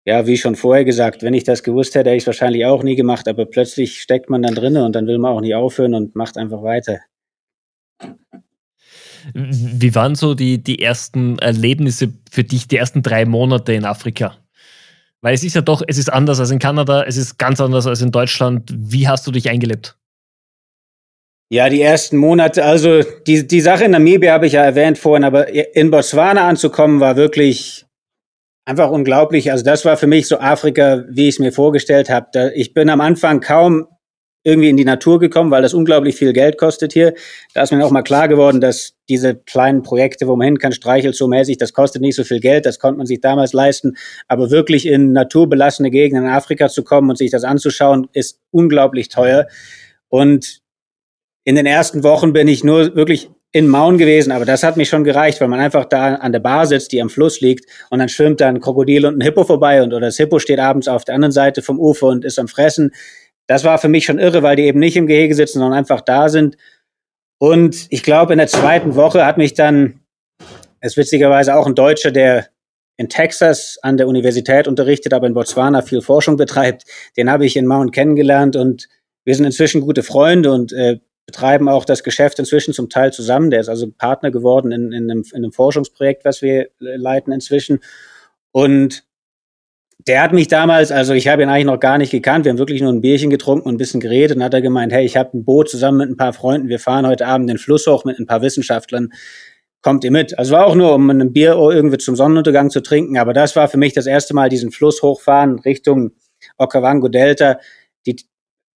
ja, 0.05 0.25
wie 0.25 0.37
schon 0.37 0.55
vorher 0.55 0.85
gesagt, 0.85 1.21
wenn 1.21 1.35
ich 1.35 1.43
das 1.43 1.61
gewusst 1.61 1.93
hätte, 1.93 2.09
hätte 2.09 2.17
ich 2.17 2.23
es 2.23 2.27
wahrscheinlich 2.27 2.65
auch 2.65 2.81
nie 2.81 2.95
gemacht, 2.95 3.27
aber 3.27 3.45
plötzlich 3.45 4.01
steckt 4.01 4.31
man 4.31 4.41
dann 4.41 4.55
drinne 4.55 4.83
und 4.85 4.95
dann 4.95 5.05
will 5.05 5.19
man 5.19 5.33
auch 5.33 5.41
nicht 5.41 5.53
aufhören 5.53 5.93
und 5.93 6.15
macht 6.15 6.35
einfach 6.35 6.63
weiter. 6.63 6.97
Wie 9.35 9.93
waren 9.93 10.15
so 10.15 10.33
die, 10.33 10.63
die 10.63 10.81
ersten 10.81 11.37
Erlebnisse 11.37 12.11
für 12.31 12.43
dich, 12.43 12.67
die 12.67 12.77
ersten 12.77 13.03
drei 13.03 13.25
Monate 13.25 13.73
in 13.73 13.85
Afrika? 13.85 14.40
Weil 15.21 15.35
es 15.35 15.43
ist 15.43 15.55
ja 15.55 15.61
doch, 15.61 15.83
es 15.87 15.97
ist 15.97 16.11
anders 16.11 16.39
als 16.39 16.51
in 16.51 16.59
Kanada, 16.59 17.03
es 17.03 17.15
ist 17.15 17.37
ganz 17.37 17.61
anders 17.61 17.85
als 17.85 18.01
in 18.01 18.11
Deutschland. 18.11 18.71
Wie 18.75 19.07
hast 19.07 19.27
du 19.27 19.31
dich 19.31 19.49
eingelebt? 19.49 19.97
Ja, 21.51 21.69
die 21.69 21.81
ersten 21.81 22.17
Monate, 22.17 22.63
also 22.63 23.03
die, 23.27 23.45
die 23.45 23.61
Sache 23.61 23.83
in 23.83 23.91
Namibia 23.91 24.31
habe 24.31 24.47
ich 24.47 24.53
ja 24.53 24.63
erwähnt 24.63 24.97
vorhin, 24.97 25.25
aber 25.25 25.49
in 25.75 25.91
Botswana 25.91 26.47
anzukommen 26.47 27.01
war 27.01 27.17
wirklich 27.17 27.85
einfach 28.65 28.89
unglaublich. 28.89 29.51
Also 29.51 29.63
das 29.63 29.83
war 29.83 29.97
für 29.97 30.07
mich 30.07 30.27
so 30.27 30.39
Afrika, 30.39 31.03
wie 31.09 31.27
ich 31.27 31.35
es 31.35 31.39
mir 31.39 31.51
vorgestellt 31.51 32.09
habe. 32.09 32.53
Ich 32.55 32.73
bin 32.73 32.89
am 32.89 33.01
Anfang 33.01 33.41
kaum 33.41 33.87
irgendwie 34.43 34.69
in 34.69 34.77
die 34.77 34.85
Natur 34.85 35.19
gekommen, 35.19 35.51
weil 35.51 35.61
das 35.61 35.73
unglaublich 35.73 36.15
viel 36.15 36.33
Geld 36.33 36.57
kostet 36.57 36.93
hier. 36.93 37.13
Da 37.53 37.61
ist 37.61 37.71
mir 37.71 37.85
auch 37.85 37.91
mal 37.91 38.01
klar 38.01 38.27
geworden, 38.27 38.59
dass 38.59 38.93
diese 39.07 39.35
kleinen 39.35 39.83
Projekte, 39.83 40.27
wo 40.27 40.35
man 40.35 40.45
hin 40.45 40.59
kann, 40.59 40.71
streichelt 40.71 41.15
so 41.15 41.27
mäßig, 41.27 41.57
das 41.57 41.73
kostet 41.73 42.01
nicht 42.01 42.15
so 42.15 42.23
viel 42.23 42.39
Geld, 42.39 42.65
das 42.65 42.79
konnte 42.79 42.97
man 42.97 43.05
sich 43.05 43.21
damals 43.21 43.53
leisten. 43.53 43.95
Aber 44.27 44.49
wirklich 44.49 44.87
in 44.87 45.11
naturbelassene 45.11 45.91
Gegenden 45.91 46.25
in 46.25 46.31
Afrika 46.31 46.69
zu 46.69 46.83
kommen 46.83 47.09
und 47.09 47.17
sich 47.17 47.29
das 47.29 47.43
anzuschauen, 47.43 48.07
ist 48.13 48.39
unglaublich 48.49 49.09
teuer. 49.09 49.47
Und 50.09 50.61
in 51.43 51.55
den 51.55 51.65
ersten 51.65 52.03
Wochen 52.03 52.33
bin 52.33 52.47
ich 52.47 52.63
nur 52.63 52.95
wirklich 52.95 53.29
in 53.53 53.67
Maun 53.67 53.97
gewesen, 53.97 54.31
aber 54.31 54.45
das 54.45 54.63
hat 54.63 54.77
mich 54.77 54.87
schon 54.87 55.03
gereicht, 55.03 55.41
weil 55.41 55.49
man 55.49 55.59
einfach 55.59 55.83
da 55.83 56.15
an 56.15 56.31
der 56.31 56.39
Bar 56.39 56.65
sitzt, 56.65 56.93
die 56.93 57.01
am 57.01 57.09
Fluss 57.09 57.41
liegt 57.41 57.65
und 57.89 57.99
dann 57.99 58.07
schwimmt 58.07 58.39
da 58.39 58.47
ein 58.47 58.61
Krokodil 58.61 59.05
und 59.05 59.17
ein 59.17 59.21
Hippo 59.21 59.43
vorbei 59.43 59.83
und 59.83 59.93
oder 59.93 60.07
das 60.07 60.17
Hippo 60.17 60.39
steht 60.39 60.59
abends 60.59 60.87
auf 60.87 61.03
der 61.03 61.15
anderen 61.15 61.33
Seite 61.33 61.61
vom 61.61 61.77
Ufer 61.77 62.07
und 62.07 62.23
ist 62.23 62.39
am 62.39 62.47
Fressen. 62.47 62.91
Das 63.51 63.65
war 63.65 63.77
für 63.79 63.89
mich 63.89 64.05
schon 64.05 64.17
irre, 64.17 64.43
weil 64.43 64.55
die 64.55 64.63
eben 64.63 64.79
nicht 64.79 64.95
im 64.95 65.07
Gehege 65.07 65.35
sitzen, 65.35 65.59
sondern 65.59 65.77
einfach 65.77 65.99
da 65.99 66.29
sind. 66.29 66.55
Und 67.37 67.87
ich 67.89 68.01
glaube, 68.01 68.31
in 68.31 68.37
der 68.37 68.47
zweiten 68.47 68.95
Woche 68.95 69.25
hat 69.25 69.37
mich 69.37 69.53
dann, 69.53 69.99
es 70.79 70.95
witzigerweise 70.95 71.57
auch 71.57 71.67
ein 71.67 71.75
Deutscher, 71.75 72.11
der 72.11 72.47
in 72.95 73.09
Texas 73.09 73.77
an 73.81 73.97
der 73.97 74.07
Universität 74.07 74.69
unterrichtet, 74.69 75.13
aber 75.13 75.27
in 75.27 75.33
Botswana 75.33 75.81
viel 75.81 76.01
Forschung 76.01 76.37
betreibt, 76.37 76.85
den 77.17 77.29
habe 77.29 77.45
ich 77.45 77.57
in 77.57 77.65
Maun 77.65 77.91
kennengelernt 77.91 78.55
und 78.55 78.87
wir 79.25 79.35
sind 79.35 79.43
inzwischen 79.43 79.81
gute 79.81 80.01
Freunde 80.01 80.53
und 80.53 80.71
äh, 80.71 80.99
betreiben 81.25 81.67
auch 81.67 81.83
das 81.83 82.05
Geschäft 82.05 82.39
inzwischen 82.39 82.73
zum 82.73 82.87
Teil 82.87 83.11
zusammen. 83.11 83.49
Der 83.49 83.59
ist 83.59 83.67
also 83.67 83.91
Partner 83.91 84.31
geworden 84.31 84.71
in, 84.71 84.93
in, 84.93 85.11
einem, 85.11 85.25
in 85.29 85.43
einem 85.43 85.51
Forschungsprojekt, 85.51 86.23
was 86.23 86.41
wir 86.41 86.69
leiten 86.79 87.33
inzwischen. 87.33 87.81
Und 88.53 89.03
der 90.07 90.23
hat 90.23 90.33
mich 90.33 90.47
damals, 90.47 90.91
also 90.91 91.13
ich 91.13 91.27
habe 91.27 91.43
ihn 91.43 91.49
eigentlich 91.49 91.65
noch 91.65 91.79
gar 91.79 91.97
nicht 91.97 92.11
gekannt, 92.11 92.45
wir 92.45 92.51
haben 92.51 92.57
wirklich 92.57 92.81
nur 92.81 92.91
ein 92.91 93.01
Bierchen 93.01 93.29
getrunken 93.29 93.67
und 93.67 93.75
ein 93.75 93.77
bisschen 93.77 93.99
geredet 93.99 94.37
und 94.37 94.43
hat 94.43 94.53
er 94.53 94.61
gemeint, 94.61 94.91
hey, 94.91 95.05
ich 95.05 95.17
habe 95.17 95.37
ein 95.37 95.45
Boot 95.45 95.69
zusammen 95.69 95.97
mit 95.99 96.09
ein 96.09 96.17
paar 96.17 96.33
Freunden, 96.33 96.69
wir 96.69 96.79
fahren 96.79 97.05
heute 97.05 97.27
Abend 97.27 97.49
den 97.49 97.57
Fluss 97.57 97.87
hoch 97.87 98.05
mit 98.05 98.19
ein 98.19 98.25
paar 98.25 98.41
Wissenschaftlern, 98.41 99.09
kommt 99.81 100.03
ihr 100.03 100.11
mit? 100.11 100.37
Also 100.37 100.53
war 100.53 100.65
auch 100.65 100.75
nur, 100.75 100.93
um 100.93 101.09
ein 101.09 101.33
Bier 101.33 101.53
irgendwie 101.53 101.97
zum 101.97 102.15
Sonnenuntergang 102.15 102.69
zu 102.69 102.81
trinken, 102.81 103.17
aber 103.17 103.33
das 103.33 103.55
war 103.55 103.67
für 103.67 103.77
mich 103.77 103.93
das 103.93 104.05
erste 104.05 104.33
Mal, 104.33 104.49
diesen 104.49 104.71
Fluss 104.71 105.01
hochfahren 105.01 105.59
Richtung 105.59 106.11
Okavango 106.57 107.07
Delta. 107.07 107.59
Die, 108.05 108.15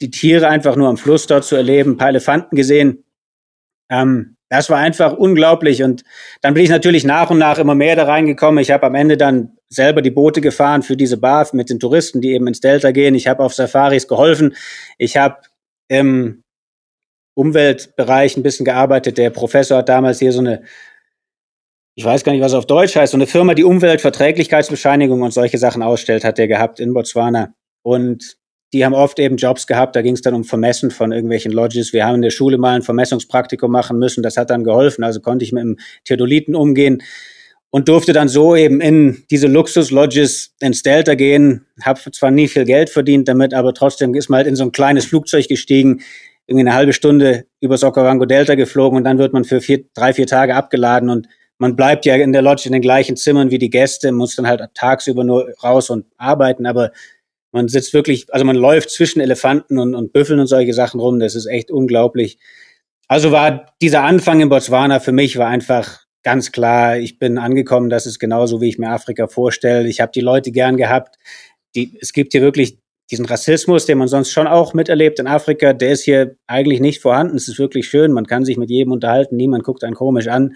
die 0.01 0.11
Tiere 0.11 0.47
einfach 0.47 0.75
nur 0.75 0.89
am 0.89 0.97
Fluss 0.97 1.27
dort 1.27 1.45
zu 1.45 1.55
erleben, 1.55 1.91
ein 1.91 1.97
paar 1.97 2.09
Elefanten 2.09 2.55
gesehen. 2.55 3.03
Ähm, 3.89 4.35
das 4.49 4.69
war 4.69 4.77
einfach 4.77 5.13
unglaublich. 5.13 5.83
Und 5.83 6.03
dann 6.41 6.53
bin 6.53 6.63
ich 6.63 6.69
natürlich 6.69 7.03
nach 7.03 7.29
und 7.29 7.39
nach 7.39 7.57
immer 7.57 7.75
mehr 7.75 7.95
da 7.95 8.05
reingekommen. 8.05 8.61
Ich 8.61 8.71
habe 8.71 8.85
am 8.85 8.95
Ende 8.95 9.17
dann 9.17 9.54
selber 9.69 10.01
die 10.01 10.11
Boote 10.11 10.41
gefahren 10.41 10.83
für 10.83 10.97
diese 10.97 11.17
Bar 11.17 11.47
mit 11.53 11.69
den 11.69 11.79
Touristen, 11.79 12.21
die 12.21 12.33
eben 12.33 12.47
ins 12.47 12.59
Delta 12.59 12.91
gehen. 12.91 13.15
Ich 13.15 13.27
habe 13.27 13.43
auf 13.43 13.53
Safaris 13.53 14.07
geholfen. 14.07 14.55
Ich 14.97 15.17
habe 15.17 15.37
im 15.87 16.43
Umweltbereich 17.35 18.37
ein 18.37 18.43
bisschen 18.43 18.65
gearbeitet. 18.65 19.17
Der 19.17 19.29
Professor 19.29 19.79
hat 19.79 19.89
damals 19.89 20.19
hier 20.19 20.31
so 20.31 20.39
eine, 20.39 20.63
ich 21.95 22.05
weiß 22.05 22.23
gar 22.23 22.31
nicht, 22.31 22.41
was 22.41 22.53
auf 22.53 22.65
Deutsch 22.65 22.95
heißt, 22.95 23.11
so 23.11 23.17
eine 23.17 23.27
Firma, 23.27 23.53
die 23.53 23.63
Umweltverträglichkeitsbescheinigung 23.63 25.21
und 25.21 25.33
solche 25.33 25.57
Sachen 25.57 25.81
ausstellt, 25.83 26.23
hat 26.23 26.37
der 26.37 26.47
gehabt 26.47 26.79
in 26.79 26.93
Botswana. 26.93 27.53
Und 27.83 28.37
die 28.73 28.83
haben 28.83 28.93
oft 28.93 29.19
eben 29.19 29.37
Jobs 29.37 29.67
gehabt, 29.67 29.95
da 29.95 30.01
ging 30.01 30.15
es 30.15 30.21
dann 30.21 30.33
um 30.33 30.43
Vermessen 30.43 30.91
von 30.91 31.11
irgendwelchen 31.11 31.51
Lodges. 31.51 31.93
Wir 31.93 32.05
haben 32.05 32.15
in 32.15 32.21
der 32.21 32.31
Schule 32.31 32.57
mal 32.57 32.75
ein 32.75 32.81
Vermessungspraktikum 32.81 33.71
machen 33.71 33.99
müssen, 33.99 34.23
das 34.23 34.37
hat 34.37 34.49
dann 34.49 34.63
geholfen, 34.63 35.03
also 35.03 35.21
konnte 35.21 35.45
ich 35.45 35.53
mit 35.53 35.63
dem 35.63 35.77
Theodoliten 36.03 36.55
umgehen 36.55 37.01
und 37.75 37.89
durfte 37.89 38.13
dann 38.13 38.29
so 38.29 38.55
eben 38.55 38.79
in 38.79 39.25
diese 39.29 39.47
Luxus-Lodges 39.47 40.53
ins 40.61 40.81
Delta 40.81 41.13
gehen. 41.15 41.65
Habe 41.83 41.99
zwar 42.13 42.31
nie 42.31 42.47
viel 42.47 42.63
Geld 42.63 42.89
verdient 42.89 43.27
damit, 43.27 43.53
aber 43.53 43.73
trotzdem 43.73 44.15
ist 44.15 44.29
man 44.29 44.37
halt 44.37 44.47
in 44.47 44.55
so 44.55 44.63
ein 44.63 44.71
kleines 44.71 45.03
Flugzeug 45.03 45.49
gestiegen, 45.49 45.99
irgendwie 46.47 46.65
eine 46.69 46.73
halbe 46.73 46.93
Stunde 46.93 47.47
übers 47.59 47.83
Okavango 47.83 48.23
Delta 48.23 48.55
geflogen 48.55 48.95
und 48.95 49.03
dann 49.03 49.17
wird 49.17 49.33
man 49.33 49.43
für 49.43 49.59
vier, 49.59 49.83
drei, 49.93 50.13
vier 50.13 50.25
Tage 50.25 50.55
abgeladen 50.55 51.09
und 51.09 51.27
man 51.57 51.75
bleibt 51.75 52.05
ja 52.05 52.15
in 52.15 52.31
der 52.31 52.41
Lodge 52.41 52.63
in 52.65 52.71
den 52.71 52.81
gleichen 52.81 53.17
Zimmern 53.17 53.51
wie 53.51 53.59
die 53.59 53.69
Gäste, 53.69 54.13
muss 54.13 54.37
dann 54.37 54.47
halt 54.47 54.61
tagsüber 54.73 55.25
nur 55.25 55.49
raus 55.61 55.89
und 55.89 56.05
arbeiten, 56.15 56.65
aber 56.65 56.93
Man 57.51 57.67
sitzt 57.67 57.93
wirklich, 57.93 58.33
also 58.33 58.45
man 58.45 58.55
läuft 58.55 58.89
zwischen 58.89 59.19
Elefanten 59.19 59.79
und, 59.79 59.95
und 59.95 60.13
Büffeln 60.13 60.39
und 60.39 60.47
solche 60.47 60.73
Sachen 60.73 61.01
rum. 61.01 61.19
Das 61.19 61.35
ist 61.35 61.45
echt 61.45 61.71
unglaublich. 61.71 62.37
Also 63.09 63.33
war 63.33 63.73
dieser 63.81 64.03
Anfang 64.03 64.41
in 64.41 64.47
Botswana 64.49 65.01
für 65.01 65.13
mich 65.13 65.37
war 65.37 65.47
einfach 65.47 66.04
ganz 66.25 66.51
klar, 66.51 66.97
ich 66.97 67.19
bin 67.19 67.37
angekommen, 67.37 67.89
das 67.89 68.07
ist 68.07 68.17
genauso, 68.17 68.59
wie 68.59 68.67
ich 68.67 68.79
mir 68.79 68.89
Afrika 68.89 69.27
vorstelle. 69.27 69.87
Ich 69.87 70.01
habe 70.01 70.11
die 70.11 70.21
Leute 70.21 70.51
gern 70.51 70.75
gehabt. 70.75 71.17
Die, 71.75 71.97
es 72.01 72.13
gibt 72.13 72.31
hier 72.31 72.41
wirklich 72.41 72.79
diesen 73.11 73.27
Rassismus, 73.27 73.85
den 73.85 73.99
man 73.99 74.07
sonst 74.07 74.31
schon 74.31 74.47
auch 74.47 74.73
miterlebt 74.73 75.19
in 75.19 75.27
Afrika, 75.27 75.73
der 75.73 75.91
ist 75.91 76.03
hier 76.03 76.35
eigentlich 76.47 76.79
nicht 76.79 76.99
vorhanden. 76.99 77.37
Es 77.37 77.47
ist 77.47 77.59
wirklich 77.59 77.87
schön, 77.87 78.11
man 78.11 78.25
kann 78.25 78.43
sich 78.43 78.57
mit 78.57 78.71
jedem 78.71 78.91
unterhalten, 78.91 79.35
niemand 79.35 79.63
guckt 79.63 79.83
einen 79.83 79.93
komisch 79.93 80.27
an. 80.27 80.55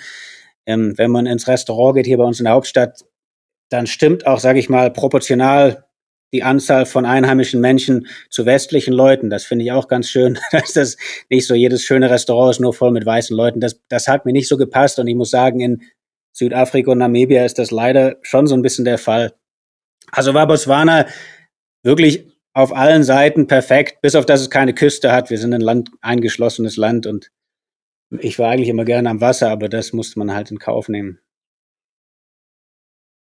Ähm, 0.65 0.97
wenn 0.97 1.12
man 1.12 1.27
ins 1.27 1.47
Restaurant 1.47 1.95
geht 1.95 2.08
hier 2.08 2.17
bei 2.17 2.23
uns 2.23 2.39
in 2.39 2.45
der 2.45 2.53
Hauptstadt, 2.53 3.05
dann 3.69 3.86
stimmt 3.86 4.25
auch, 4.25 4.39
sage 4.39 4.58
ich 4.58 4.69
mal, 4.69 4.91
proportional 4.91 5.86
die 6.33 6.43
Anzahl 6.43 6.85
von 6.85 7.05
einheimischen 7.05 7.59
Menschen 7.59 8.07
zu 8.29 8.45
westlichen 8.45 8.93
Leuten. 8.93 9.29
Das 9.29 9.45
finde 9.45 9.65
ich 9.65 9.71
auch 9.71 9.87
ganz 9.87 10.09
schön, 10.09 10.37
dass 10.51 10.73
das 10.73 10.97
nicht 11.29 11.47
so 11.47 11.55
jedes 11.55 11.83
schöne 11.83 12.09
Restaurant 12.09 12.51
ist 12.51 12.59
nur 12.59 12.73
voll 12.73 12.91
mit 12.91 13.05
weißen 13.05 13.35
Leuten. 13.35 13.59
Das, 13.59 13.81
das 13.87 14.07
hat 14.07 14.25
mir 14.25 14.33
nicht 14.33 14.47
so 14.47 14.57
gepasst 14.57 14.99
und 14.99 15.07
ich 15.07 15.15
muss 15.15 15.31
sagen, 15.31 15.59
in 15.59 15.81
Südafrika 16.31 16.91
und 16.91 16.99
Namibia 16.99 17.43
ist 17.43 17.59
das 17.59 17.71
leider 17.71 18.17
schon 18.21 18.47
so 18.47 18.55
ein 18.55 18.61
bisschen 18.61 18.85
der 18.85 18.97
Fall. 18.97 19.33
Also 20.11 20.33
war 20.33 20.47
Botswana 20.47 21.07
wirklich 21.83 22.27
auf 22.53 22.75
allen 22.75 23.03
Seiten 23.03 23.47
perfekt, 23.47 24.01
bis 24.01 24.15
auf 24.15 24.25
dass 24.25 24.41
es 24.41 24.49
keine 24.49 24.73
Küste 24.73 25.11
hat. 25.11 25.29
Wir 25.29 25.37
sind 25.37 25.53
ein 25.53 25.61
Land, 25.61 25.91
eingeschlossenes 26.01 26.77
Land 26.77 27.07
und 27.07 27.31
ich 28.11 28.39
war 28.39 28.49
eigentlich 28.49 28.69
immer 28.69 28.85
gerne 28.85 29.09
am 29.09 29.21
Wasser, 29.21 29.49
aber 29.49 29.69
das 29.69 29.93
musste 29.93 30.17
man 30.19 30.33
halt 30.33 30.49
in 30.49 30.59
Kauf 30.59 30.89
nehmen. 30.89 31.19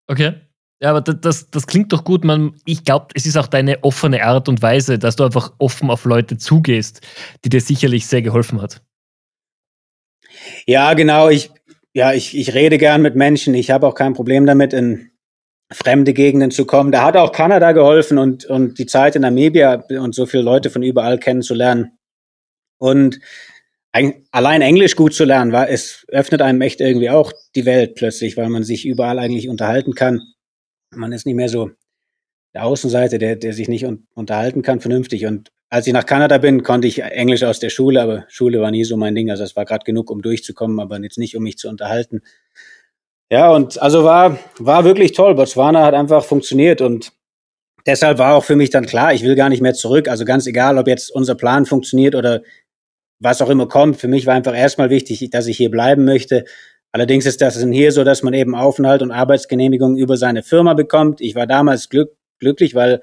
Okay. 0.07 0.46
Ja, 0.79 0.91
aber 0.91 1.01
das, 1.01 1.15
das, 1.21 1.49
das 1.49 1.67
klingt 1.67 1.91
doch 1.91 2.03
gut. 2.03 2.23
Man, 2.23 2.53
ich 2.65 2.83
glaube, 2.83 3.07
es 3.15 3.25
ist 3.25 3.37
auch 3.37 3.47
deine 3.47 3.83
offene 3.83 4.23
Art 4.23 4.47
und 4.47 4.61
Weise, 4.61 4.99
dass 4.99 5.15
du 5.15 5.23
einfach 5.23 5.53
offen 5.57 5.89
auf 5.89 6.05
Leute 6.05 6.37
zugehst, 6.37 7.01
die 7.43 7.49
dir 7.49 7.61
sicherlich 7.61 8.05
sehr 8.05 8.21
geholfen 8.21 8.61
hat. 8.61 8.81
Ja, 10.67 10.93
genau. 10.93 11.29
Ich, 11.29 11.49
ja, 11.93 12.13
ich, 12.13 12.37
ich 12.37 12.53
rede 12.53 12.77
gern 12.77 13.01
mit 13.01 13.15
Menschen. 13.15 13.55
Ich 13.55 13.71
habe 13.71 13.87
auch 13.87 13.95
kein 13.95 14.13
Problem 14.13 14.45
damit, 14.45 14.73
in 14.73 15.09
fremde 15.71 16.13
Gegenden 16.13 16.51
zu 16.51 16.65
kommen. 16.65 16.91
Da 16.91 17.03
hat 17.03 17.17
auch 17.17 17.31
Kanada 17.31 17.71
geholfen 17.71 18.17
und, 18.17 18.45
und 18.45 18.77
die 18.77 18.85
Zeit 18.85 19.15
in 19.15 19.23
Namibia 19.23 19.83
und 19.89 20.13
so 20.13 20.25
viele 20.25 20.43
Leute 20.43 20.69
von 20.69 20.83
überall 20.83 21.17
kennenzulernen. 21.17 21.97
Und 22.77 23.19
allein 24.31 24.61
Englisch 24.61 24.95
gut 24.95 25.13
zu 25.13 25.25
lernen, 25.25 25.51
war, 25.51 25.69
es 25.69 26.05
öffnet 26.09 26.41
einem 26.41 26.61
echt 26.61 26.81
irgendwie 26.81 27.09
auch 27.09 27.33
die 27.55 27.65
Welt 27.65 27.95
plötzlich, 27.95 28.37
weil 28.37 28.49
man 28.49 28.63
sich 28.63 28.85
überall 28.85 29.17
eigentlich 29.17 29.49
unterhalten 29.49 29.95
kann. 29.95 30.21
Man 30.97 31.11
ist 31.11 31.25
nicht 31.25 31.35
mehr 31.35 31.49
so 31.49 31.71
der 32.53 32.65
Außenseite, 32.65 33.19
der, 33.19 33.35
der 33.35 33.53
sich 33.53 33.67
nicht 33.67 33.85
un 33.85 34.07
unterhalten 34.15 34.61
kann 34.61 34.79
vernünftig. 34.79 35.25
Und 35.25 35.51
als 35.69 35.87
ich 35.87 35.93
nach 35.93 36.05
Kanada 36.05 36.37
bin, 36.37 36.63
konnte 36.63 36.87
ich 36.87 37.01
Englisch 37.03 37.43
aus 37.43 37.59
der 37.59 37.69
Schule, 37.69 38.01
aber 38.01 38.25
Schule 38.29 38.61
war 38.61 38.71
nie 38.71 38.83
so 38.83 38.97
mein 38.97 39.15
Ding. 39.15 39.29
Also 39.29 39.43
es 39.43 39.55
war 39.55 39.65
gerade 39.65 39.83
genug, 39.83 40.09
um 40.09 40.21
durchzukommen, 40.21 40.79
aber 40.79 40.99
jetzt 41.01 41.17
nicht, 41.17 41.35
um 41.35 41.43
mich 41.43 41.57
zu 41.57 41.69
unterhalten. 41.69 42.21
Ja, 43.29 43.51
und 43.51 43.81
also 43.81 44.03
war, 44.03 44.39
war 44.57 44.85
wirklich 44.85 45.11
toll. 45.11 45.35
Botswana 45.35 45.85
hat 45.85 45.93
einfach 45.93 46.23
funktioniert 46.23 46.81
und 46.81 47.11
deshalb 47.85 48.17
war 48.17 48.35
auch 48.35 48.43
für 48.45 48.55
mich 48.55 48.69
dann 48.69 48.85
klar, 48.85 49.13
ich 49.13 49.23
will 49.23 49.35
gar 49.35 49.49
nicht 49.49 49.61
mehr 49.61 49.73
zurück. 49.73 50.07
Also 50.07 50.23
ganz 50.23 50.47
egal, 50.47 50.77
ob 50.77 50.87
jetzt 50.87 51.11
unser 51.11 51.35
Plan 51.35 51.65
funktioniert 51.65 52.15
oder 52.15 52.41
was 53.19 53.41
auch 53.41 53.49
immer 53.49 53.67
kommt. 53.67 53.97
Für 53.97 54.07
mich 54.07 54.25
war 54.25 54.35
einfach 54.35 54.55
erstmal 54.55 54.89
wichtig, 54.89 55.29
dass 55.29 55.47
ich 55.47 55.57
hier 55.57 55.71
bleiben 55.71 56.05
möchte. 56.05 56.45
Allerdings 56.91 57.25
ist 57.25 57.41
das 57.41 57.61
hier 57.61 57.91
so, 57.91 58.03
dass 58.03 58.23
man 58.23 58.33
eben 58.33 58.55
Aufenthalt 58.55 59.01
und 59.01 59.11
Arbeitsgenehmigung 59.11 59.97
über 59.97 60.17
seine 60.17 60.43
Firma 60.43 60.73
bekommt. 60.73 61.21
Ich 61.21 61.35
war 61.35 61.45
damals 61.45 61.89
glück, 61.89 62.15
glücklich, 62.39 62.75
weil 62.75 63.01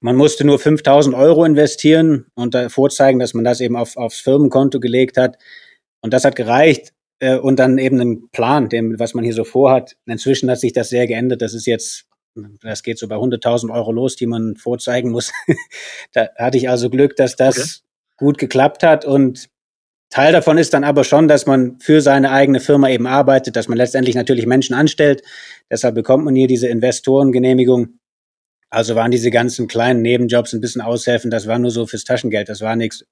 man 0.00 0.16
musste 0.16 0.44
nur 0.44 0.58
5000 0.58 1.14
Euro 1.14 1.44
investieren 1.44 2.26
und 2.34 2.56
vorzeigen, 2.68 3.18
dass 3.18 3.32
man 3.34 3.44
das 3.44 3.60
eben 3.60 3.76
auf, 3.76 3.96
aufs 3.96 4.20
Firmenkonto 4.20 4.80
gelegt 4.80 5.16
hat. 5.16 5.38
Und 6.00 6.12
das 6.12 6.24
hat 6.24 6.36
gereicht. 6.36 6.92
Äh, 7.20 7.38
und 7.38 7.58
dann 7.58 7.78
eben 7.78 8.00
einen 8.00 8.28
Plan, 8.30 8.68
dem, 8.68 8.98
was 8.98 9.14
man 9.14 9.24
hier 9.24 9.34
so 9.34 9.44
vorhat. 9.44 9.96
Inzwischen 10.06 10.50
hat 10.50 10.60
sich 10.60 10.72
das 10.72 10.88
sehr 10.90 11.06
geändert. 11.06 11.42
Das 11.42 11.54
ist 11.54 11.66
jetzt, 11.66 12.06
das 12.60 12.82
geht 12.82 12.98
so 12.98 13.08
bei 13.08 13.16
100.000 13.16 13.72
Euro 13.72 13.92
los, 13.92 14.16
die 14.16 14.26
man 14.26 14.56
vorzeigen 14.56 15.10
muss. 15.10 15.32
da 16.12 16.28
hatte 16.36 16.58
ich 16.58 16.68
also 16.68 16.90
Glück, 16.90 17.16
dass 17.16 17.36
das 17.36 17.56
okay. 17.56 18.16
gut 18.16 18.38
geklappt 18.38 18.82
hat. 18.82 19.04
Und 19.04 19.48
Teil 20.14 20.32
davon 20.32 20.58
ist 20.58 20.72
dann 20.72 20.84
aber 20.84 21.02
schon, 21.02 21.26
dass 21.26 21.44
man 21.44 21.80
für 21.80 22.00
seine 22.00 22.30
eigene 22.30 22.60
Firma 22.60 22.88
eben 22.88 23.08
arbeitet, 23.08 23.56
dass 23.56 23.66
man 23.66 23.76
letztendlich 23.76 24.14
natürlich 24.14 24.46
Menschen 24.46 24.72
anstellt. 24.72 25.22
Deshalb 25.68 25.96
bekommt 25.96 26.24
man 26.24 26.36
hier 26.36 26.46
diese 26.46 26.68
Investorengenehmigung. 26.68 27.98
Also 28.70 28.94
waren 28.94 29.10
diese 29.10 29.32
ganzen 29.32 29.66
kleinen 29.66 30.02
Nebenjobs 30.02 30.52
ein 30.52 30.60
bisschen 30.60 30.82
aushelfen. 30.82 31.32
Das 31.32 31.48
war 31.48 31.58
nur 31.58 31.72
so 31.72 31.84
fürs 31.88 32.04
Taschengeld. 32.04 32.48
Das 32.48 32.60
war 32.60 32.76
nichts 32.76 33.04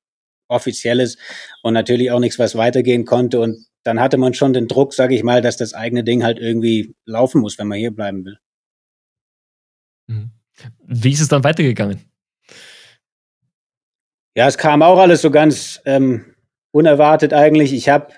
Offizielles 0.47 1.19
und 1.65 1.75
natürlich 1.75 2.13
auch 2.13 2.21
nichts, 2.21 2.39
was 2.39 2.55
weitergehen 2.55 3.05
konnte. 3.05 3.41
Und 3.41 3.67
dann 3.83 3.99
hatte 3.99 4.17
man 4.17 4.33
schon 4.33 4.53
den 4.53 4.69
Druck, 4.69 4.95
sage 4.95 5.17
ich 5.17 5.25
mal, 5.25 5.43
dass 5.43 5.57
das 5.57 5.75
eigene 5.75 6.05
Ding 6.05 6.23
halt 6.23 6.39
irgendwie 6.39 6.95
laufen 7.05 7.41
muss, 7.41 7.59
wenn 7.59 7.67
man 7.67 7.79
hier 7.79 7.91
bleiben 7.91 8.25
will. 8.25 8.39
Mhm. 10.07 10.31
Wie 10.85 11.11
ist 11.11 11.21
es 11.21 11.27
dann 11.27 11.43
weitergegangen? 11.43 11.99
Ja, 14.37 14.47
es 14.47 14.57
kam 14.57 14.83
auch 14.83 15.01
alles 15.01 15.21
so 15.21 15.33
ganz 15.33 15.81
ähm, 15.85 16.32
unerwartet 16.73 17.33
eigentlich. 17.33 17.73
Ich 17.73 17.89
habe 17.89 18.09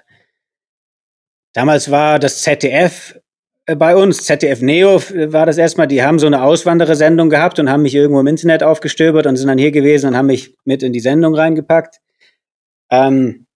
damals 1.52 1.90
war 1.90 2.18
das 2.18 2.42
ZDF 2.42 3.20
äh, 3.66 3.76
bei 3.76 3.96
uns, 3.96 4.24
ZDF 4.24 4.62
Neo 4.62 5.00
war 5.32 5.46
das 5.46 5.58
erstmal, 5.58 5.86
die 5.86 6.02
haben 6.02 6.18
so 6.18 6.26
eine 6.26 6.42
Auswanderersendung 6.42 7.30
gehabt 7.30 7.58
und 7.58 7.70
haben 7.70 7.82
mich 7.82 7.94
irgendwo 7.94 8.20
im 8.20 8.26
Internet 8.26 8.62
aufgestöbert 8.62 9.26
und 9.26 9.36
sind 9.36 9.48
dann 9.48 9.58
hier 9.58 9.72
gewesen 9.72 10.08
und 10.08 10.16
haben 10.16 10.26
mich 10.26 10.56
mit 10.64 10.82
in 10.82 10.92
die 10.92 11.00
Sendung 11.00 11.34
reingepackt. 11.34 12.00
Ähm, 12.90 13.46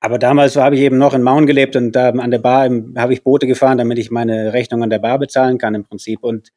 aber 0.00 0.18
damals 0.18 0.56
habe 0.56 0.74
ich 0.74 0.80
eben 0.80 0.98
noch 0.98 1.14
in 1.14 1.22
Maun 1.22 1.46
gelebt 1.46 1.76
und 1.76 1.92
da 1.92 2.10
an 2.10 2.30
der 2.32 2.40
Bar 2.40 2.68
habe 2.96 3.12
ich 3.12 3.22
Boote 3.22 3.46
gefahren, 3.46 3.78
damit 3.78 3.98
ich 3.98 4.10
meine 4.10 4.52
Rechnung 4.52 4.82
an 4.82 4.90
der 4.90 4.98
Bar 4.98 5.20
bezahlen 5.20 5.58
kann 5.58 5.76
im 5.76 5.84
Prinzip. 5.84 6.24
Und 6.24 6.50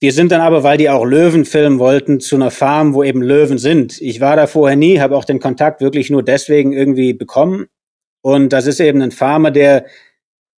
wir 0.00 0.12
sind 0.12 0.32
dann 0.32 0.40
aber, 0.40 0.62
weil 0.62 0.78
die 0.78 0.88
auch 0.88 1.04
Löwen 1.04 1.44
filmen 1.44 1.78
wollten, 1.78 2.20
zu 2.20 2.36
einer 2.36 2.50
Farm, 2.50 2.94
wo 2.94 3.04
eben 3.04 3.20
Löwen 3.20 3.58
sind. 3.58 4.00
Ich 4.00 4.20
war 4.20 4.34
da 4.34 4.46
vorher 4.46 4.76
nie, 4.76 4.98
habe 4.98 5.14
auch 5.14 5.26
den 5.26 5.40
Kontakt 5.40 5.82
wirklich 5.82 6.08
nur 6.08 6.22
deswegen 6.22 6.72
irgendwie 6.72 7.12
bekommen. 7.12 7.66
Und 8.22 8.52
das 8.52 8.66
ist 8.66 8.80
eben 8.80 9.02
ein 9.02 9.10
Farmer, 9.12 9.50
der 9.50 9.84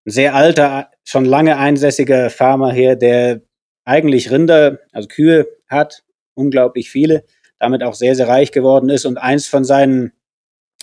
ein 0.06 0.10
sehr 0.10 0.34
alter, 0.34 0.90
schon 1.04 1.24
lange 1.24 1.58
einsässiger 1.58 2.30
Farmer 2.30 2.72
hier, 2.72 2.94
der 2.94 3.42
eigentlich 3.84 4.30
Rinder, 4.30 4.78
also 4.92 5.08
Kühe 5.08 5.48
hat, 5.68 6.04
unglaublich 6.34 6.90
viele, 6.90 7.24
damit 7.58 7.82
auch 7.82 7.94
sehr, 7.94 8.14
sehr 8.14 8.28
reich 8.28 8.52
geworden 8.52 8.88
ist. 8.88 9.06
Und 9.06 9.18
eins 9.18 9.48
von 9.48 9.64
seinen 9.64 10.12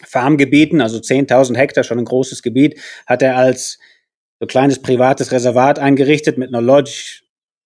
Farmgebieten, 0.06 0.82
also 0.82 0.98
10.000 0.98 1.56
Hektar, 1.56 1.84
schon 1.86 2.00
ein 2.00 2.06
großes 2.06 2.42
Gebiet, 2.42 2.80
hat 3.08 3.22
er 3.22 3.38
als 3.38 3.80
so 4.40 4.48
kleines 4.48 4.82
privates 4.82 5.32
Reservat 5.32 5.80
eingerichtet 5.80 6.38
mit 6.38 6.50
einer 6.50 6.62
Lodge. 6.62 7.22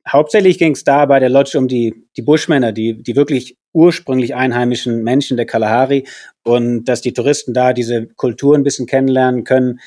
Hauptsächlich 0.07 0.57
ging 0.57 0.73
es 0.73 0.83
da 0.83 1.05
bei 1.05 1.19
der 1.19 1.29
Lodge 1.29 1.57
um 1.57 1.67
die, 1.67 2.07
die 2.17 2.21
Buschmänner, 2.21 2.71
die, 2.71 3.01
die 3.01 3.15
wirklich 3.15 3.57
ursprünglich 3.71 4.35
einheimischen 4.35 5.03
Menschen 5.03 5.37
der 5.37 5.45
Kalahari 5.45 6.05
und 6.43 6.85
dass 6.85 7.01
die 7.01 7.13
Touristen 7.13 7.53
da 7.53 7.73
diese 7.73 8.07
Kultur 8.07 8.55
ein 8.55 8.63
bisschen 8.63 8.85
kennenlernen 8.85 9.43
können. 9.43 9.79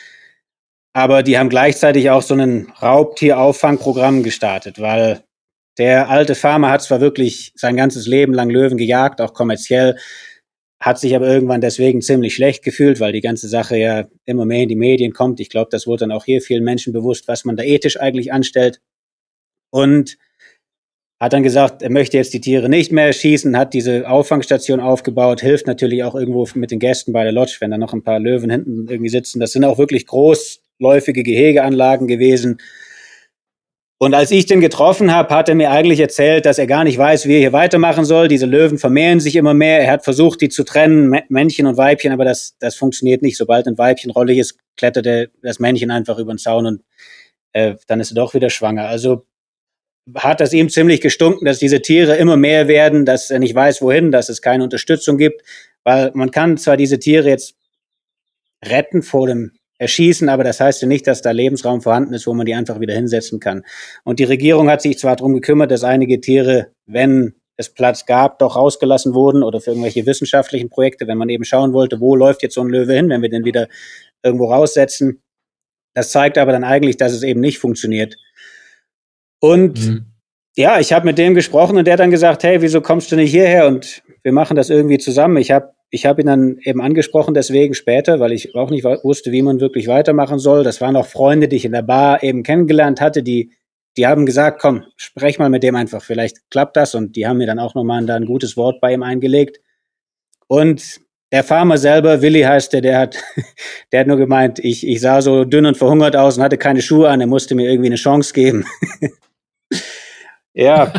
Aber 0.94 1.22
die 1.22 1.38
haben 1.38 1.50
gleichzeitig 1.50 2.10
auch 2.10 2.22
so 2.22 2.34
ein 2.34 2.72
Raubtierauffangprogramm 2.80 4.22
gestartet, 4.22 4.80
weil 4.80 5.22
der 5.76 6.08
alte 6.08 6.34
Farmer 6.34 6.70
hat 6.70 6.82
zwar 6.82 7.02
wirklich 7.02 7.52
sein 7.54 7.76
ganzes 7.76 8.06
Leben 8.06 8.32
lang 8.32 8.48
Löwen 8.48 8.78
gejagt, 8.78 9.20
auch 9.20 9.34
kommerziell, 9.34 9.96
hat 10.80 10.98
sich 10.98 11.14
aber 11.14 11.28
irgendwann 11.28 11.60
deswegen 11.60 12.00
ziemlich 12.00 12.34
schlecht 12.34 12.62
gefühlt, 12.64 13.00
weil 13.00 13.12
die 13.12 13.20
ganze 13.20 13.48
Sache 13.48 13.76
ja 13.76 14.06
immer 14.24 14.46
mehr 14.46 14.62
in 14.62 14.68
die 14.68 14.76
Medien 14.76 15.12
kommt. 15.12 15.40
Ich 15.40 15.50
glaube, 15.50 15.68
das 15.70 15.86
wurde 15.86 16.00
dann 16.00 16.12
auch 16.12 16.24
hier 16.24 16.40
vielen 16.40 16.64
Menschen 16.64 16.92
bewusst, 16.92 17.28
was 17.28 17.44
man 17.44 17.56
da 17.56 17.62
ethisch 17.62 17.98
eigentlich 17.98 18.32
anstellt. 18.32 18.80
Und 19.76 20.16
hat 21.20 21.34
dann 21.34 21.42
gesagt, 21.42 21.82
er 21.82 21.90
möchte 21.90 22.16
jetzt 22.16 22.32
die 22.32 22.40
Tiere 22.40 22.70
nicht 22.70 22.92
mehr 22.92 23.12
schießen, 23.12 23.58
hat 23.58 23.74
diese 23.74 24.08
Auffangstation 24.08 24.80
aufgebaut, 24.80 25.42
hilft 25.42 25.66
natürlich 25.66 26.02
auch 26.02 26.14
irgendwo 26.14 26.48
mit 26.54 26.70
den 26.70 26.78
Gästen 26.78 27.12
bei 27.12 27.24
der 27.24 27.32
Lodge, 27.32 27.58
wenn 27.60 27.72
da 27.72 27.76
noch 27.76 27.92
ein 27.92 28.02
paar 28.02 28.18
Löwen 28.18 28.48
hinten 28.48 28.88
irgendwie 28.88 29.10
sitzen. 29.10 29.38
Das 29.38 29.52
sind 29.52 29.64
auch 29.64 29.76
wirklich 29.76 30.06
großläufige 30.06 31.22
Gehegeanlagen 31.22 32.06
gewesen. 32.06 32.58
Und 33.98 34.14
als 34.14 34.30
ich 34.30 34.46
den 34.46 34.62
getroffen 34.62 35.14
habe, 35.14 35.34
hat 35.34 35.50
er 35.50 35.54
mir 35.54 35.70
eigentlich 35.70 36.00
erzählt, 36.00 36.46
dass 36.46 36.58
er 36.58 36.66
gar 36.66 36.84
nicht 36.84 36.96
weiß, 36.96 37.26
wie 37.26 37.34
er 37.34 37.40
hier 37.40 37.52
weitermachen 37.52 38.06
soll. 38.06 38.28
Diese 38.28 38.46
Löwen 38.46 38.78
vermehren 38.78 39.20
sich 39.20 39.36
immer 39.36 39.52
mehr. 39.52 39.80
Er 39.80 39.92
hat 39.92 40.04
versucht, 40.04 40.40
die 40.40 40.48
zu 40.48 40.64
trennen, 40.64 41.20
Männchen 41.28 41.66
und 41.66 41.76
Weibchen, 41.76 42.12
aber 42.12 42.24
das, 42.24 42.56
das 42.60 42.76
funktioniert 42.76 43.20
nicht. 43.20 43.36
Sobald 43.36 43.66
ein 43.66 43.76
Weibchen 43.76 44.10
rollig 44.10 44.38
ist, 44.38 44.58
klettert 44.78 45.04
er 45.04 45.26
das 45.42 45.58
Männchen 45.58 45.90
einfach 45.90 46.18
über 46.18 46.32
den 46.32 46.38
Zaun 46.38 46.64
und 46.64 46.82
äh, 47.56 47.76
dann 47.86 48.00
ist 48.00 48.10
er 48.10 48.16
doch 48.16 48.34
wieder 48.34 48.50
schwanger. 48.50 48.86
Also 48.86 49.25
hat 50.14 50.40
das 50.40 50.52
ihm 50.52 50.68
ziemlich 50.68 51.00
gestunken, 51.00 51.44
dass 51.44 51.58
diese 51.58 51.82
Tiere 51.82 52.16
immer 52.16 52.36
mehr 52.36 52.68
werden, 52.68 53.04
dass 53.04 53.30
er 53.30 53.38
nicht 53.38 53.54
weiß, 53.54 53.82
wohin, 53.82 54.12
dass 54.12 54.28
es 54.28 54.40
keine 54.40 54.64
Unterstützung 54.64 55.18
gibt, 55.18 55.42
weil 55.84 56.10
man 56.14 56.30
kann 56.30 56.56
zwar 56.58 56.76
diese 56.76 56.98
Tiere 56.98 57.28
jetzt 57.28 57.56
retten 58.64 59.02
vor 59.02 59.26
dem 59.26 59.52
erschießen, 59.78 60.28
aber 60.28 60.44
das 60.44 60.60
heißt 60.60 60.82
ja 60.82 60.88
nicht, 60.88 61.06
dass 61.06 61.22
da 61.22 61.32
Lebensraum 61.32 61.82
vorhanden 61.82 62.14
ist, 62.14 62.26
wo 62.26 62.34
man 62.34 62.46
die 62.46 62.54
einfach 62.54 62.80
wieder 62.80 62.94
hinsetzen 62.94 63.40
kann. 63.40 63.62
Und 64.04 64.18
die 64.18 64.24
Regierung 64.24 64.70
hat 64.70 64.80
sich 64.80 64.98
zwar 64.98 65.16
darum 65.16 65.34
gekümmert, 65.34 65.70
dass 65.70 65.84
einige 65.84 66.20
Tiere, 66.20 66.68
wenn 66.86 67.34
es 67.56 67.72
Platz 67.72 68.06
gab, 68.06 68.38
doch 68.38 68.56
rausgelassen 68.56 69.14
wurden 69.14 69.42
oder 69.42 69.60
für 69.60 69.70
irgendwelche 69.70 70.06
wissenschaftlichen 70.06 70.70
Projekte, 70.70 71.06
wenn 71.06 71.18
man 71.18 71.28
eben 71.28 71.44
schauen 71.44 71.72
wollte, 71.72 72.00
wo 72.00 72.16
läuft 72.16 72.42
jetzt 72.42 72.54
so 72.54 72.62
ein 72.62 72.68
Löwe 72.68 72.94
hin, 72.94 73.08
wenn 73.08 73.22
wir 73.22 73.28
den 73.28 73.44
wieder 73.44 73.68
irgendwo 74.22 74.46
raussetzen. 74.46 75.22
Das 75.94 76.10
zeigt 76.10 76.36
aber 76.38 76.52
dann 76.52 76.64
eigentlich, 76.64 76.96
dass 76.96 77.12
es 77.12 77.22
eben 77.22 77.40
nicht 77.40 77.58
funktioniert. 77.58 78.16
Und 79.40 79.86
mhm. 79.86 80.06
ja, 80.56 80.80
ich 80.80 80.92
habe 80.92 81.06
mit 81.06 81.18
dem 81.18 81.34
gesprochen 81.34 81.76
und 81.76 81.86
der 81.86 81.92
hat 81.92 82.00
dann 82.00 82.10
gesagt, 82.10 82.42
hey, 82.42 82.62
wieso 82.62 82.80
kommst 82.80 83.12
du 83.12 83.16
nicht 83.16 83.30
hierher 83.30 83.66
und 83.66 84.02
wir 84.22 84.32
machen 84.32 84.56
das 84.56 84.70
irgendwie 84.70 84.98
zusammen. 84.98 85.36
Ich 85.36 85.50
habe 85.50 85.70
ich 85.90 86.04
hab 86.04 86.18
ihn 86.18 86.26
dann 86.26 86.58
eben 86.64 86.82
angesprochen, 86.82 87.34
deswegen 87.34 87.74
später, 87.74 88.18
weil 88.18 88.32
ich 88.32 88.54
auch 88.54 88.70
nicht 88.70 88.84
wusste, 88.84 89.32
wie 89.32 89.42
man 89.42 89.60
wirklich 89.60 89.86
weitermachen 89.86 90.38
soll. 90.38 90.64
Das 90.64 90.80
waren 90.80 90.96
auch 90.96 91.06
Freunde, 91.06 91.48
die 91.48 91.56
ich 91.56 91.64
in 91.64 91.72
der 91.72 91.82
Bar 91.82 92.22
eben 92.22 92.42
kennengelernt 92.42 93.00
hatte, 93.00 93.22
die, 93.22 93.52
die 93.96 94.06
haben 94.06 94.26
gesagt, 94.26 94.60
komm, 94.60 94.82
sprech 94.96 95.38
mal 95.38 95.48
mit 95.48 95.62
dem 95.62 95.76
einfach, 95.76 96.02
vielleicht 96.02 96.50
klappt 96.50 96.76
das. 96.76 96.94
Und 96.94 97.16
die 97.16 97.26
haben 97.26 97.38
mir 97.38 97.46
dann 97.46 97.58
auch 97.58 97.74
nochmal 97.74 98.04
da 98.04 98.16
ein 98.16 98.26
gutes 98.26 98.56
Wort 98.56 98.80
bei 98.80 98.92
ihm 98.92 99.02
eingelegt. 99.02 99.60
Und 100.48 101.00
der 101.32 101.44
Farmer 101.44 101.78
selber, 101.78 102.22
Willi 102.22 102.42
heißt 102.42 102.72
der, 102.72 102.80
der 102.80 102.98
hat, 102.98 103.22
der 103.92 104.00
hat 104.00 104.06
nur 104.06 104.16
gemeint, 104.16 104.58
ich, 104.58 104.86
ich 104.86 105.00
sah 105.00 105.22
so 105.22 105.44
dünn 105.44 105.66
und 105.66 105.76
verhungert 105.76 106.16
aus 106.16 106.36
und 106.36 106.42
hatte 106.42 106.58
keine 106.58 106.82
Schuhe 106.82 107.08
an, 107.08 107.20
er 107.20 107.26
musste 107.26 107.54
mir 107.54 107.70
irgendwie 107.70 107.88
eine 107.88 107.96
Chance 107.96 108.32
geben. 108.32 108.64
ja. 110.56 110.92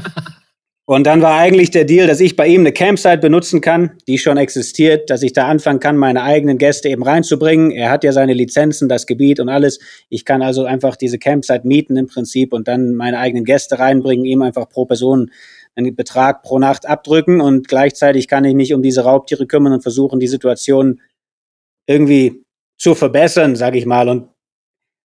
Und 0.90 1.06
dann 1.06 1.22
war 1.22 1.38
eigentlich 1.38 1.70
der 1.70 1.84
Deal, 1.84 2.08
dass 2.08 2.22
ich 2.22 2.38
bei 2.38 2.48
ihm 2.48 2.62
eine 2.62 2.72
Campsite 2.72 3.18
benutzen 3.18 3.60
kann, 3.60 3.98
die 4.08 4.18
schon 4.18 4.38
existiert, 4.38 5.10
dass 5.10 5.22
ich 5.22 5.34
da 5.34 5.46
anfangen 5.46 5.82
kann, 5.82 5.98
meine 5.98 6.24
eigenen 6.24 6.58
Gäste 6.58 6.88
eben 6.88 7.04
reinzubringen. 7.04 7.72
Er 7.72 7.92
hat 7.92 8.06
ja 8.06 8.14
seine 8.14 8.32
Lizenzen, 8.32 8.88
das 8.88 9.06
Gebiet 9.06 9.42
und 9.42 9.50
alles. 9.50 9.80
Ich 10.08 10.24
kann 10.24 10.42
also 10.42 10.64
einfach 10.64 10.96
diese 10.96 11.20
Campsite 11.20 11.68
mieten 11.68 11.98
im 11.98 12.08
Prinzip 12.08 12.54
und 12.54 12.70
dann 12.70 12.96
meine 12.96 13.20
eigenen 13.20 13.44
Gäste 13.44 13.80
reinbringen, 13.80 14.26
ihm 14.26 14.42
einfach 14.42 14.70
pro 14.70 14.86
Person 14.86 15.30
einen 15.76 15.94
Betrag 15.94 16.42
pro 16.42 16.58
Nacht 16.58 16.88
abdrücken 16.88 17.42
und 17.42 17.68
gleichzeitig 17.68 18.30
kann 18.30 18.46
ich 18.46 18.56
mich 18.56 18.74
um 18.74 18.82
diese 18.82 19.02
Raubtiere 19.02 19.46
kümmern 19.46 19.74
und 19.74 19.82
versuchen, 19.82 20.22
die 20.22 20.28
Situation 20.28 21.02
irgendwie 21.86 22.44
zu 22.80 22.96
verbessern, 22.96 23.58
sage 23.58 23.78
ich 23.78 23.86
mal. 23.86 24.08
Und 24.08 24.30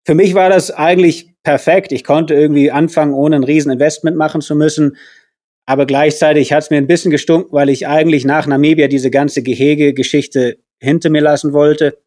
für 0.05 0.13
mich 0.13 0.35
war 0.35 0.49
das 0.51 0.69
eigentlich 0.69 1.30
perfekt. 1.43 1.91
Ich 1.91 2.03
konnte 2.03 2.33
irgendwie 2.33 2.71
anfangen, 2.71 3.13
ohne 3.13 3.37
ein 3.37 3.43
Rieseninvestment 3.43 4.17
machen 4.17 4.41
zu 4.41 4.55
müssen. 4.55 4.97
Aber 5.65 5.85
gleichzeitig 5.85 6.53
hat 6.53 6.63
es 6.63 6.69
mir 6.69 6.77
ein 6.77 6.87
bisschen 6.87 7.11
gestunken, 7.11 7.53
weil 7.53 7.69
ich 7.69 7.87
eigentlich 7.87 8.25
nach 8.25 8.47
Namibia 8.47 8.87
diese 8.87 9.11
ganze 9.11 9.43
Gehege-Geschichte 9.43 10.57
hinter 10.79 11.09
mir 11.09 11.21
lassen 11.21 11.53
wollte. 11.53 11.99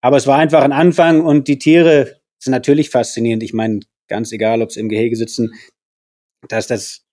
Aber 0.00 0.16
es 0.16 0.26
war 0.26 0.38
einfach 0.38 0.62
ein 0.62 0.72
Anfang 0.72 1.24
und 1.24 1.46
die 1.46 1.58
Tiere 1.58 2.20
sind 2.42 2.50
natürlich 2.50 2.90
faszinierend. 2.90 3.42
Ich 3.42 3.52
meine, 3.52 3.80
ganz 4.08 4.32
egal, 4.32 4.62
ob 4.62 4.72
sie 4.72 4.80
im 4.80 4.88
Gehege 4.88 5.14
sitzen, 5.14 5.52
dass 6.48 6.66
das 6.66 7.04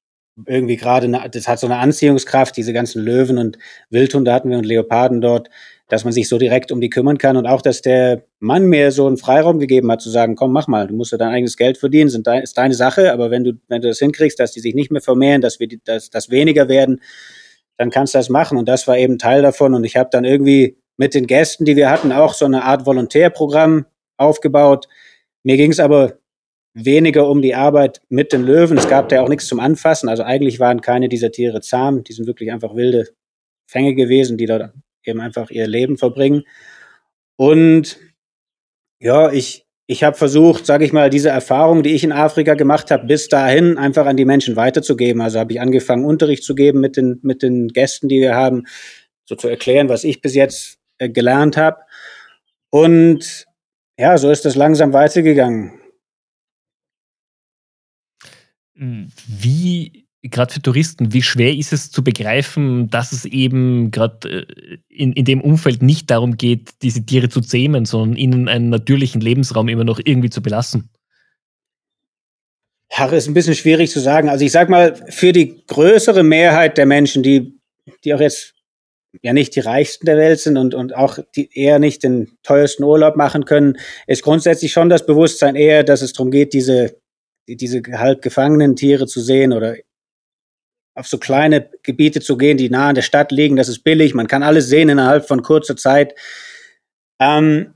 irgendwie 0.47 0.77
gerade, 0.77 1.09
das 1.31 1.47
hat 1.47 1.59
so 1.59 1.67
eine 1.67 1.77
Anziehungskraft, 1.77 2.55
diese 2.57 2.73
ganzen 2.73 3.03
Löwen 3.03 3.37
und 3.37 3.57
Wildhunde 3.89 4.33
hatten 4.33 4.49
wir 4.49 4.57
und 4.57 4.65
Leoparden 4.65 5.21
dort, 5.21 5.49
dass 5.89 6.03
man 6.03 6.13
sich 6.13 6.29
so 6.29 6.37
direkt 6.37 6.71
um 6.71 6.79
die 6.79 6.89
kümmern 6.89 7.17
kann 7.17 7.35
und 7.35 7.47
auch, 7.47 7.61
dass 7.61 7.81
der 7.81 8.23
Mann 8.39 8.65
mir 8.65 8.91
so 8.91 9.07
einen 9.07 9.17
Freiraum 9.17 9.59
gegeben 9.59 9.91
hat, 9.91 10.01
zu 10.01 10.09
sagen, 10.09 10.35
komm, 10.35 10.53
mach 10.53 10.67
mal, 10.67 10.87
du 10.87 10.93
musst 10.93 11.11
ja 11.11 11.17
dein 11.17 11.31
eigenes 11.31 11.57
Geld 11.57 11.77
verdienen, 11.77 12.09
sind 12.09 12.27
dein, 12.27 12.43
ist 12.43 12.57
deine 12.57 12.75
Sache, 12.75 13.11
aber 13.11 13.31
wenn 13.31 13.43
du, 13.43 13.53
wenn 13.67 13.81
du 13.81 13.87
das 13.87 13.99
hinkriegst, 13.99 14.39
dass 14.39 14.51
die 14.51 14.59
sich 14.59 14.75
nicht 14.75 14.91
mehr 14.91 15.01
vermehren, 15.01 15.41
dass 15.41 15.59
wir, 15.59 15.67
die, 15.67 15.81
dass, 15.83 16.11
dass 16.11 16.29
weniger 16.29 16.69
werden, 16.69 17.01
dann 17.77 17.89
kannst 17.89 18.13
du 18.13 18.19
das 18.19 18.29
machen 18.29 18.57
und 18.57 18.69
das 18.69 18.87
war 18.87 18.97
eben 18.97 19.17
Teil 19.17 19.41
davon 19.41 19.73
und 19.73 19.83
ich 19.83 19.95
habe 19.95 20.09
dann 20.11 20.25
irgendwie 20.25 20.77
mit 20.95 21.15
den 21.15 21.25
Gästen, 21.27 21.65
die 21.65 21.75
wir 21.75 21.89
hatten, 21.89 22.11
auch 22.11 22.33
so 22.33 22.45
eine 22.45 22.63
Art 22.63 22.85
Volontärprogramm 22.85 23.85
aufgebaut. 24.17 24.87
Mir 25.43 25.57
ging 25.57 25.71
es 25.71 25.79
aber 25.79 26.19
weniger 26.73 27.27
um 27.27 27.41
die 27.41 27.55
Arbeit 27.55 28.01
mit 28.09 28.33
den 28.33 28.43
Löwen. 28.43 28.77
Es 28.77 28.89
gab 28.89 29.09
da 29.09 29.21
auch 29.21 29.29
nichts 29.29 29.47
zum 29.47 29.59
Anfassen. 29.59 30.09
Also 30.09 30.23
eigentlich 30.23 30.59
waren 30.59 30.81
keine 30.81 31.09
dieser 31.09 31.31
Tiere 31.31 31.61
zahm. 31.61 32.03
Die 32.03 32.13
sind 32.13 32.27
wirklich 32.27 32.51
einfach 32.51 32.75
wilde 32.75 33.07
Fänge 33.65 33.95
gewesen, 33.95 34.37
die 34.37 34.45
dort 34.45 34.73
eben 35.03 35.21
einfach 35.21 35.49
ihr 35.49 35.67
Leben 35.67 35.97
verbringen. 35.97 36.43
Und 37.37 37.97
ja, 38.99 39.31
ich, 39.31 39.65
ich 39.87 40.03
habe 40.03 40.17
versucht, 40.17 40.65
sage 40.65 40.85
ich 40.85 40.93
mal, 40.93 41.09
diese 41.09 41.29
Erfahrung, 41.29 41.83
die 41.83 41.95
ich 41.95 42.03
in 42.03 42.11
Afrika 42.11 42.53
gemacht 42.53 42.91
habe, 42.91 43.07
bis 43.07 43.27
dahin 43.27 43.77
einfach 43.77 44.05
an 44.05 44.17
die 44.17 44.25
Menschen 44.25 44.55
weiterzugeben. 44.55 45.21
Also 45.21 45.39
habe 45.39 45.53
ich 45.53 45.61
angefangen, 45.61 46.05
Unterricht 46.05 46.43
zu 46.43 46.53
geben 46.53 46.79
mit 46.79 46.97
den, 46.97 47.19
mit 47.23 47.41
den 47.41 47.69
Gästen, 47.69 48.09
die 48.09 48.19
wir 48.19 48.35
haben, 48.35 48.65
so 49.25 49.35
zu 49.35 49.47
erklären, 49.47 49.89
was 49.89 50.03
ich 50.03 50.21
bis 50.21 50.35
jetzt 50.35 50.79
äh, 50.97 51.09
gelernt 51.09 51.55
habe. 51.55 51.77
Und 52.69 53.45
ja, 53.97 54.17
so 54.17 54.29
ist 54.29 54.45
das 54.45 54.55
langsam 54.55 54.93
weitergegangen. 54.93 55.79
Wie, 58.75 60.07
gerade 60.23 60.53
für 60.53 60.61
Touristen, 60.61 61.13
wie 61.13 61.21
schwer 61.21 61.55
ist 61.55 61.71
es 61.71 61.91
zu 61.91 62.03
begreifen, 62.03 62.89
dass 62.89 63.11
es 63.11 63.25
eben 63.25 63.91
gerade 63.91 64.47
äh, 64.47 64.77
in, 64.89 65.13
in 65.13 65.25
dem 65.25 65.41
Umfeld 65.41 65.81
nicht 65.81 66.09
darum 66.09 66.37
geht, 66.37 66.81
diese 66.81 67.05
Tiere 67.05 67.29
zu 67.29 67.41
zähmen, 67.41 67.85
sondern 67.85 68.17
ihnen 68.17 68.47
einen 68.47 68.69
natürlichen 68.69 69.21
Lebensraum 69.21 69.69
immer 69.69 69.85
noch 69.85 69.99
irgendwie 70.03 70.29
zu 70.29 70.41
belassen? 70.41 70.89
Ja, 72.91 73.05
ist 73.05 73.27
ein 73.27 73.33
bisschen 73.33 73.55
schwierig 73.55 73.91
zu 73.91 73.99
sagen. 73.99 74.29
Also 74.29 74.43
ich 74.43 74.51
sag 74.51 74.67
mal, 74.67 74.95
für 75.09 75.31
die 75.31 75.63
größere 75.67 76.23
Mehrheit 76.23 76.77
der 76.77 76.85
Menschen, 76.85 77.23
die, 77.23 77.59
die 78.03 78.13
auch 78.13 78.19
jetzt 78.19 78.55
ja 79.21 79.31
nicht 79.31 79.55
die 79.55 79.61
reichsten 79.61 80.05
der 80.05 80.17
Welt 80.17 80.39
sind 80.39 80.57
und, 80.57 80.73
und 80.73 80.95
auch 80.95 81.19
die 81.35 81.49
eher 81.53 81.79
nicht 81.79 82.03
den 82.03 82.31
teuersten 82.43 82.83
Urlaub 82.83 83.15
machen 83.15 83.45
können, 83.45 83.77
ist 84.05 84.23
grundsätzlich 84.23 84.71
schon 84.71 84.89
das 84.89 85.05
Bewusstsein 85.05 85.55
eher, 85.55 85.83
dass 85.83 86.01
es 86.01 86.13
darum 86.13 86.31
geht, 86.31 86.53
diese 86.53 86.99
diese 87.55 87.81
halb 87.93 88.21
gefangenen 88.21 88.75
Tiere 88.75 89.07
zu 89.07 89.21
sehen 89.21 89.53
oder 89.53 89.75
auf 90.99 91.07
so 91.07 91.17
kleine 91.17 91.69
Gebiete 91.81 92.19
zu 92.19 92.37
gehen, 92.37 92.57
die 92.57 92.69
nah 92.69 92.89
an 92.89 92.95
der 92.95 93.01
Stadt 93.01 93.31
liegen. 93.31 93.55
Das 93.55 93.69
ist 93.69 93.83
billig. 93.83 94.13
Man 94.13 94.27
kann 94.27 94.43
alles 94.43 94.67
sehen 94.67 94.89
innerhalb 94.89 95.27
von 95.27 95.41
kurzer 95.41 95.77
Zeit. 95.77 96.13
Ähm, 97.21 97.73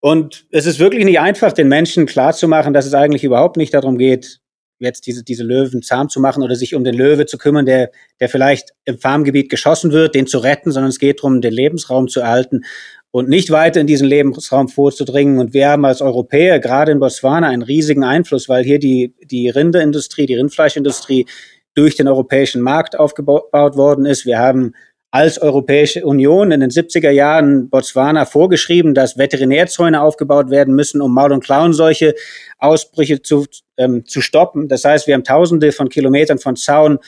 und 0.00 0.46
es 0.50 0.66
ist 0.66 0.78
wirklich 0.78 1.04
nicht 1.04 1.20
einfach, 1.20 1.52
den 1.52 1.68
Menschen 1.68 2.06
klarzumachen, 2.06 2.74
dass 2.74 2.86
es 2.86 2.94
eigentlich 2.94 3.24
überhaupt 3.24 3.56
nicht 3.56 3.72
darum 3.74 3.98
geht, 3.98 4.40
jetzt 4.78 5.06
diese, 5.06 5.22
diese 5.22 5.44
Löwen 5.44 5.82
zahm 5.82 6.08
zu 6.08 6.20
machen 6.20 6.42
oder 6.42 6.56
sich 6.56 6.74
um 6.74 6.84
den 6.84 6.94
Löwe 6.94 7.26
zu 7.26 7.38
kümmern, 7.38 7.64
der, 7.64 7.90
der 8.20 8.28
vielleicht 8.28 8.70
im 8.84 8.98
Farmgebiet 8.98 9.50
geschossen 9.50 9.92
wird, 9.92 10.14
den 10.14 10.26
zu 10.26 10.38
retten, 10.38 10.72
sondern 10.72 10.90
es 10.90 10.98
geht 10.98 11.20
darum, 11.20 11.40
den 11.40 11.52
Lebensraum 11.52 12.08
zu 12.08 12.20
erhalten 12.20 12.64
und 13.10 13.28
nicht 13.28 13.50
weiter 13.50 13.80
in 13.80 13.86
diesen 13.86 14.08
Lebensraum 14.08 14.68
vorzudringen. 14.68 15.38
Und 15.38 15.54
wir 15.54 15.68
haben 15.68 15.84
als 15.84 16.00
Europäer 16.02 16.58
gerade 16.58 16.90
in 16.90 16.98
Botswana 16.98 17.48
einen 17.48 17.62
riesigen 17.62 18.02
Einfluss, 18.02 18.48
weil 18.48 18.64
hier 18.64 18.78
die, 18.78 19.14
die 19.22 19.48
Rinderindustrie, 19.48 20.26
die 20.26 20.34
Rindfleischindustrie 20.34 21.26
durch 21.74 21.96
den 21.96 22.08
europäischen 22.08 22.62
Markt 22.62 22.98
aufgebaut 22.98 23.76
worden 23.76 24.06
ist. 24.06 24.26
Wir 24.26 24.38
haben 24.38 24.74
als 25.10 25.40
Europäische 25.40 26.04
Union 26.04 26.50
in 26.50 26.58
den 26.58 26.70
70er 26.70 27.10
Jahren 27.10 27.70
Botswana 27.70 28.24
vorgeschrieben, 28.24 28.94
dass 28.94 29.16
Veterinärzäune 29.16 30.02
aufgebaut 30.02 30.50
werden 30.50 30.74
müssen, 30.74 31.00
um 31.00 31.14
Maul- 31.14 31.32
und 31.32 31.44
Klauenseuche 31.44 32.16
Ausbrüche 32.58 33.22
zu, 33.22 33.46
ähm, 33.76 34.04
zu 34.06 34.20
stoppen. 34.20 34.66
Das 34.66 34.84
heißt, 34.84 35.06
wir 35.06 35.14
haben 35.14 35.22
tausende 35.22 35.70
von 35.70 35.88
Kilometern 35.88 36.40
von 36.40 36.56
Zaun 36.56 36.98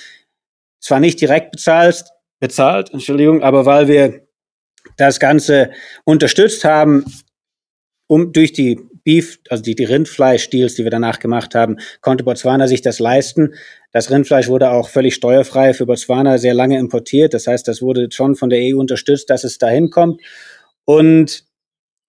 zwar 0.81 1.01
nicht 1.01 1.21
direkt 1.21 1.51
bezahlt, 1.51 2.05
bezahlt, 2.39 2.93
Entschuldigung, 2.93 3.43
aber 3.43 3.67
weil 3.67 3.89
wir 3.89 4.21
das 4.97 5.19
Ganze 5.19 5.71
unterstützt 6.05 6.65
haben, 6.65 7.05
um 8.07 8.33
durch 8.33 8.53
die 8.53 8.81
Beef, 9.07 9.39
also 9.49 9.63
die, 9.63 9.77
die 9.77 9.85
Rindfleischdeals, 9.85 10.75
die 10.75 10.83
wir 10.83 10.91
danach 10.91 11.21
gemacht 11.21 11.55
haben, 11.55 11.77
konnte 12.01 12.25
Botswana 12.25 12.67
sich 12.67 12.83
das 12.83 12.99
leisten. 12.99 13.55
Das 13.93 14.11
Rindfleisch 14.11 14.49
wurde 14.49 14.73
auch 14.73 14.89
völlig 14.89 15.15
steuerfrei 15.15 15.75
für 15.75 15.87
Botswana 15.87 16.39
sehr 16.39 16.55
lange 16.55 16.77
importiert. 16.77 17.33
Das 17.33 17.47
heißt, 17.47 17.69
das 17.69 17.81
wurde 17.81 18.09
schon 18.11 18.35
von 18.35 18.51
der 18.51 18.59
EU 18.61 18.81
unterstützt, 18.81 19.31
dass 19.31 19.45
es 19.45 19.59
dahin 19.59 19.91
kommt. 19.91 20.21
Und 20.85 21.45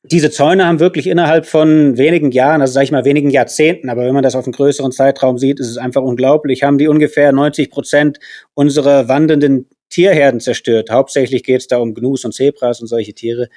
diese 0.02 0.32
Zäune 0.32 0.66
haben 0.66 0.80
wirklich 0.80 1.06
innerhalb 1.06 1.46
von 1.46 1.98
wenigen 2.00 2.32
Jahren, 2.32 2.62
also 2.62 2.74
sage 2.74 2.86
ich 2.86 2.92
mal 2.92 3.06
wenigen 3.06 3.30
Jahrzehnten, 3.30 3.90
aber 3.90 4.04
wenn 4.06 4.14
man 4.14 4.24
das 4.24 4.36
auf 4.36 4.46
einen 4.46 4.54
größeren 4.54 4.92
Zeitraum 4.92 5.38
sieht, 5.38 5.60
ist 5.60 5.70
es 5.70 5.78
einfach 5.78 6.02
unglaublich, 6.02 6.64
haben 6.64 6.80
die 6.80 6.88
ungefähr 6.88 7.32
90 7.32 7.70
Prozent 7.70 8.20
unserer 8.56 9.08
wandernden 9.08 9.70
Tierherden 9.90 10.40
zerstört. 10.40 10.90
Hauptsächlich 10.90 11.44
geht 11.44 11.62
es 11.62 11.68
da 11.68 11.78
um 11.78 11.94
Gnus 11.94 12.26
und 12.26 12.34
Zebras 12.34 12.82
und 12.82 12.88
solche 12.88 13.14
Tiere. 13.14 13.50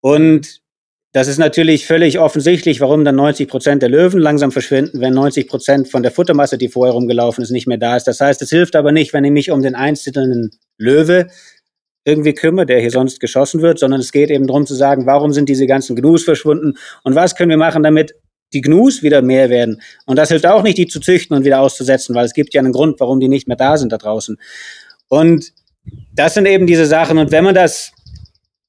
Und 0.00 0.61
das 1.12 1.28
ist 1.28 1.38
natürlich 1.38 1.86
völlig 1.86 2.18
offensichtlich, 2.18 2.80
warum 2.80 3.04
dann 3.04 3.16
90 3.16 3.46
Prozent 3.46 3.82
der 3.82 3.90
Löwen 3.90 4.18
langsam 4.18 4.50
verschwinden, 4.50 5.00
wenn 5.00 5.12
90 5.12 5.46
Prozent 5.46 5.88
von 5.88 6.02
der 6.02 6.10
Futtermasse, 6.10 6.56
die 6.56 6.68
vorher 6.68 6.94
rumgelaufen 6.94 7.42
ist, 7.42 7.50
nicht 7.50 7.66
mehr 7.66 7.76
da 7.76 7.96
ist. 7.96 8.04
Das 8.04 8.20
heißt, 8.20 8.40
es 8.40 8.48
hilft 8.48 8.74
aber 8.76 8.92
nicht, 8.92 9.12
wenn 9.12 9.24
ich 9.24 9.30
mich 9.30 9.50
um 9.50 9.60
den 9.60 9.74
einzelnen 9.74 10.50
Löwe 10.78 11.26
irgendwie 12.04 12.32
kümmere, 12.32 12.66
der 12.66 12.80
hier 12.80 12.90
sonst 12.90 13.20
geschossen 13.20 13.60
wird, 13.60 13.78
sondern 13.78 14.00
es 14.00 14.10
geht 14.10 14.30
eben 14.30 14.46
darum 14.46 14.66
zu 14.66 14.74
sagen, 14.74 15.04
warum 15.04 15.32
sind 15.32 15.50
diese 15.50 15.66
ganzen 15.66 15.96
Gnus 15.96 16.24
verschwunden 16.24 16.74
und 17.04 17.14
was 17.14 17.36
können 17.36 17.50
wir 17.50 17.58
machen, 17.58 17.82
damit 17.82 18.14
die 18.54 18.62
Gnus 18.62 19.02
wieder 19.02 19.22
mehr 19.22 19.50
werden. 19.50 19.80
Und 20.06 20.16
das 20.16 20.30
hilft 20.30 20.46
auch 20.46 20.62
nicht, 20.62 20.78
die 20.78 20.86
zu 20.86 20.98
züchten 20.98 21.36
und 21.36 21.44
wieder 21.44 21.60
auszusetzen, 21.60 22.14
weil 22.14 22.24
es 22.24 22.32
gibt 22.32 22.54
ja 22.54 22.60
einen 22.60 22.72
Grund, 22.72 22.98
warum 23.00 23.20
die 23.20 23.28
nicht 23.28 23.48
mehr 23.48 23.56
da 23.56 23.76
sind 23.76 23.92
da 23.92 23.98
draußen. 23.98 24.38
Und 25.08 25.52
das 26.14 26.34
sind 26.34 26.46
eben 26.46 26.66
diese 26.66 26.86
Sachen. 26.86 27.18
Und 27.18 27.32
wenn 27.32 27.44
man 27.44 27.54
das 27.54 27.92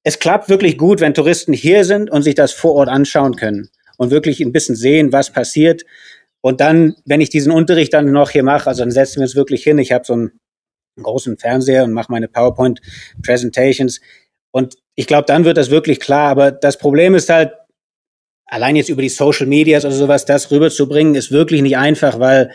es 0.03 0.19
klappt 0.19 0.49
wirklich 0.49 0.77
gut, 0.77 0.99
wenn 0.99 1.13
Touristen 1.13 1.53
hier 1.53 1.85
sind 1.85 2.09
und 2.09 2.23
sich 2.23 2.35
das 2.35 2.51
vor 2.51 2.73
Ort 2.73 2.89
anschauen 2.89 3.35
können 3.35 3.69
und 3.97 4.11
wirklich 4.11 4.41
ein 4.41 4.51
bisschen 4.51 4.75
sehen, 4.75 5.11
was 5.11 5.31
passiert. 5.31 5.83
Und 6.41 6.59
dann, 6.59 6.95
wenn 7.05 7.21
ich 7.21 7.29
diesen 7.29 7.51
Unterricht 7.51 7.93
dann 7.93 8.11
noch 8.11 8.29
hier 8.29 8.43
mache, 8.43 8.67
also 8.67 8.81
dann 8.83 8.91
setzen 8.91 9.17
wir 9.17 9.23
uns 9.23 9.35
wirklich 9.35 9.63
hin. 9.63 9.77
Ich 9.77 9.93
habe 9.93 10.05
so 10.05 10.13
einen 10.13 10.31
großen 11.01 11.37
Fernseher 11.37 11.85
und 11.85 11.93
mache 11.93 12.11
meine 12.11 12.27
PowerPoint-Presentations. 12.27 14.01
Und 14.51 14.75
ich 14.95 15.07
glaube, 15.07 15.25
dann 15.25 15.45
wird 15.45 15.57
das 15.57 15.69
wirklich 15.69 16.01
klar. 16.01 16.29
Aber 16.29 16.51
das 16.51 16.77
Problem 16.77 17.15
ist 17.15 17.29
halt, 17.29 17.53
allein 18.45 18.75
jetzt 18.75 18.89
über 18.89 19.01
die 19.01 19.09
Social 19.09 19.47
Medias 19.47 19.85
oder 19.85 19.95
sowas, 19.95 20.25
das 20.25 20.51
rüberzubringen, 20.51 21.15
ist 21.15 21.31
wirklich 21.31 21.61
nicht 21.61 21.77
einfach, 21.77 22.19
weil 22.19 22.51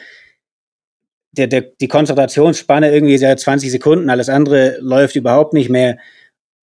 der, 1.32 1.46
der, 1.46 1.62
die 1.62 1.88
Konzentrationsspanne 1.88 2.92
irgendwie 2.92 3.16
ja 3.16 3.36
20 3.36 3.70
Sekunden, 3.70 4.10
alles 4.10 4.28
andere 4.28 4.76
läuft 4.80 5.16
überhaupt 5.16 5.54
nicht 5.54 5.70
mehr. 5.70 5.98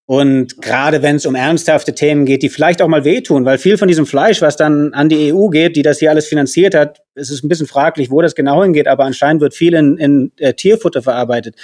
Und 0.05 0.61
gerade 0.61 1.01
wenn 1.01 1.15
es 1.15 1.25
um 1.25 1.33
ernsthafte 1.33 1.95
Themen 1.95 2.25
geht, 2.25 2.43
die 2.43 2.49
vielleicht 2.49 2.81
auch 2.81 2.89
mal 2.89 3.05
wehtun, 3.05 3.45
weil 3.45 3.57
viel 3.57 3.77
von 3.77 3.87
diesem 3.87 4.05
Fleisch, 4.05 4.41
was 4.41 4.57
dann 4.57 4.93
an 4.93 5.07
die 5.07 5.33
EU 5.33 5.47
geht, 5.47 5.77
die 5.77 5.81
das 5.81 5.99
hier 5.99 6.09
alles 6.09 6.27
finanziert 6.27 6.75
hat, 6.75 7.01
es 7.15 7.29
ist 7.29 7.43
ein 7.43 7.47
bisschen 7.47 7.67
fraglich, 7.67 8.11
wo 8.11 8.21
das 8.21 8.35
genau 8.35 8.63
hingeht, 8.63 8.87
aber 8.87 9.05
anscheinend 9.05 9.41
wird 9.41 9.53
viel 9.53 9.73
in, 9.73 9.97
in 9.97 10.31
äh, 10.37 10.53
Tierfutter 10.53 11.01
verarbeitet. 11.01 11.55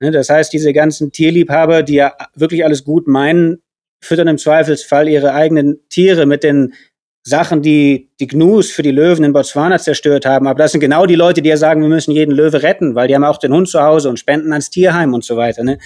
Ne, 0.00 0.10
das 0.10 0.28
heißt, 0.28 0.52
diese 0.52 0.72
ganzen 0.72 1.12
Tierliebhaber, 1.12 1.82
die 1.82 1.94
ja 1.94 2.12
wirklich 2.34 2.64
alles 2.64 2.82
gut 2.84 3.06
meinen, 3.06 3.62
füttern 4.00 4.28
im 4.28 4.38
Zweifelsfall 4.38 5.08
ihre 5.08 5.32
eigenen 5.32 5.78
Tiere 5.88 6.26
mit 6.26 6.42
den 6.42 6.74
Sachen, 7.22 7.62
die 7.62 8.10
die 8.20 8.26
Gnus 8.26 8.70
für 8.70 8.82
die 8.82 8.90
Löwen 8.90 9.24
in 9.24 9.32
Botswana 9.32 9.78
zerstört 9.78 10.26
haben. 10.26 10.46
Aber 10.46 10.58
das 10.58 10.72
sind 10.72 10.80
genau 10.80 11.06
die 11.06 11.14
Leute, 11.14 11.40
die 11.40 11.48
ja 11.48 11.56
sagen, 11.56 11.82
wir 11.82 11.88
müssen 11.88 12.12
jeden 12.12 12.32
Löwe 12.32 12.62
retten, 12.62 12.94
weil 12.94 13.08
die 13.08 13.14
haben 13.14 13.24
auch 13.24 13.38
den 13.38 13.52
Hund 13.52 13.68
zu 13.68 13.80
Hause 13.80 14.08
und 14.08 14.18
spenden 14.18 14.52
ans 14.52 14.70
Tierheim 14.70 15.14
und 15.14 15.24
so 15.24 15.36
weiter. 15.36 15.64
Ne? 15.64 15.78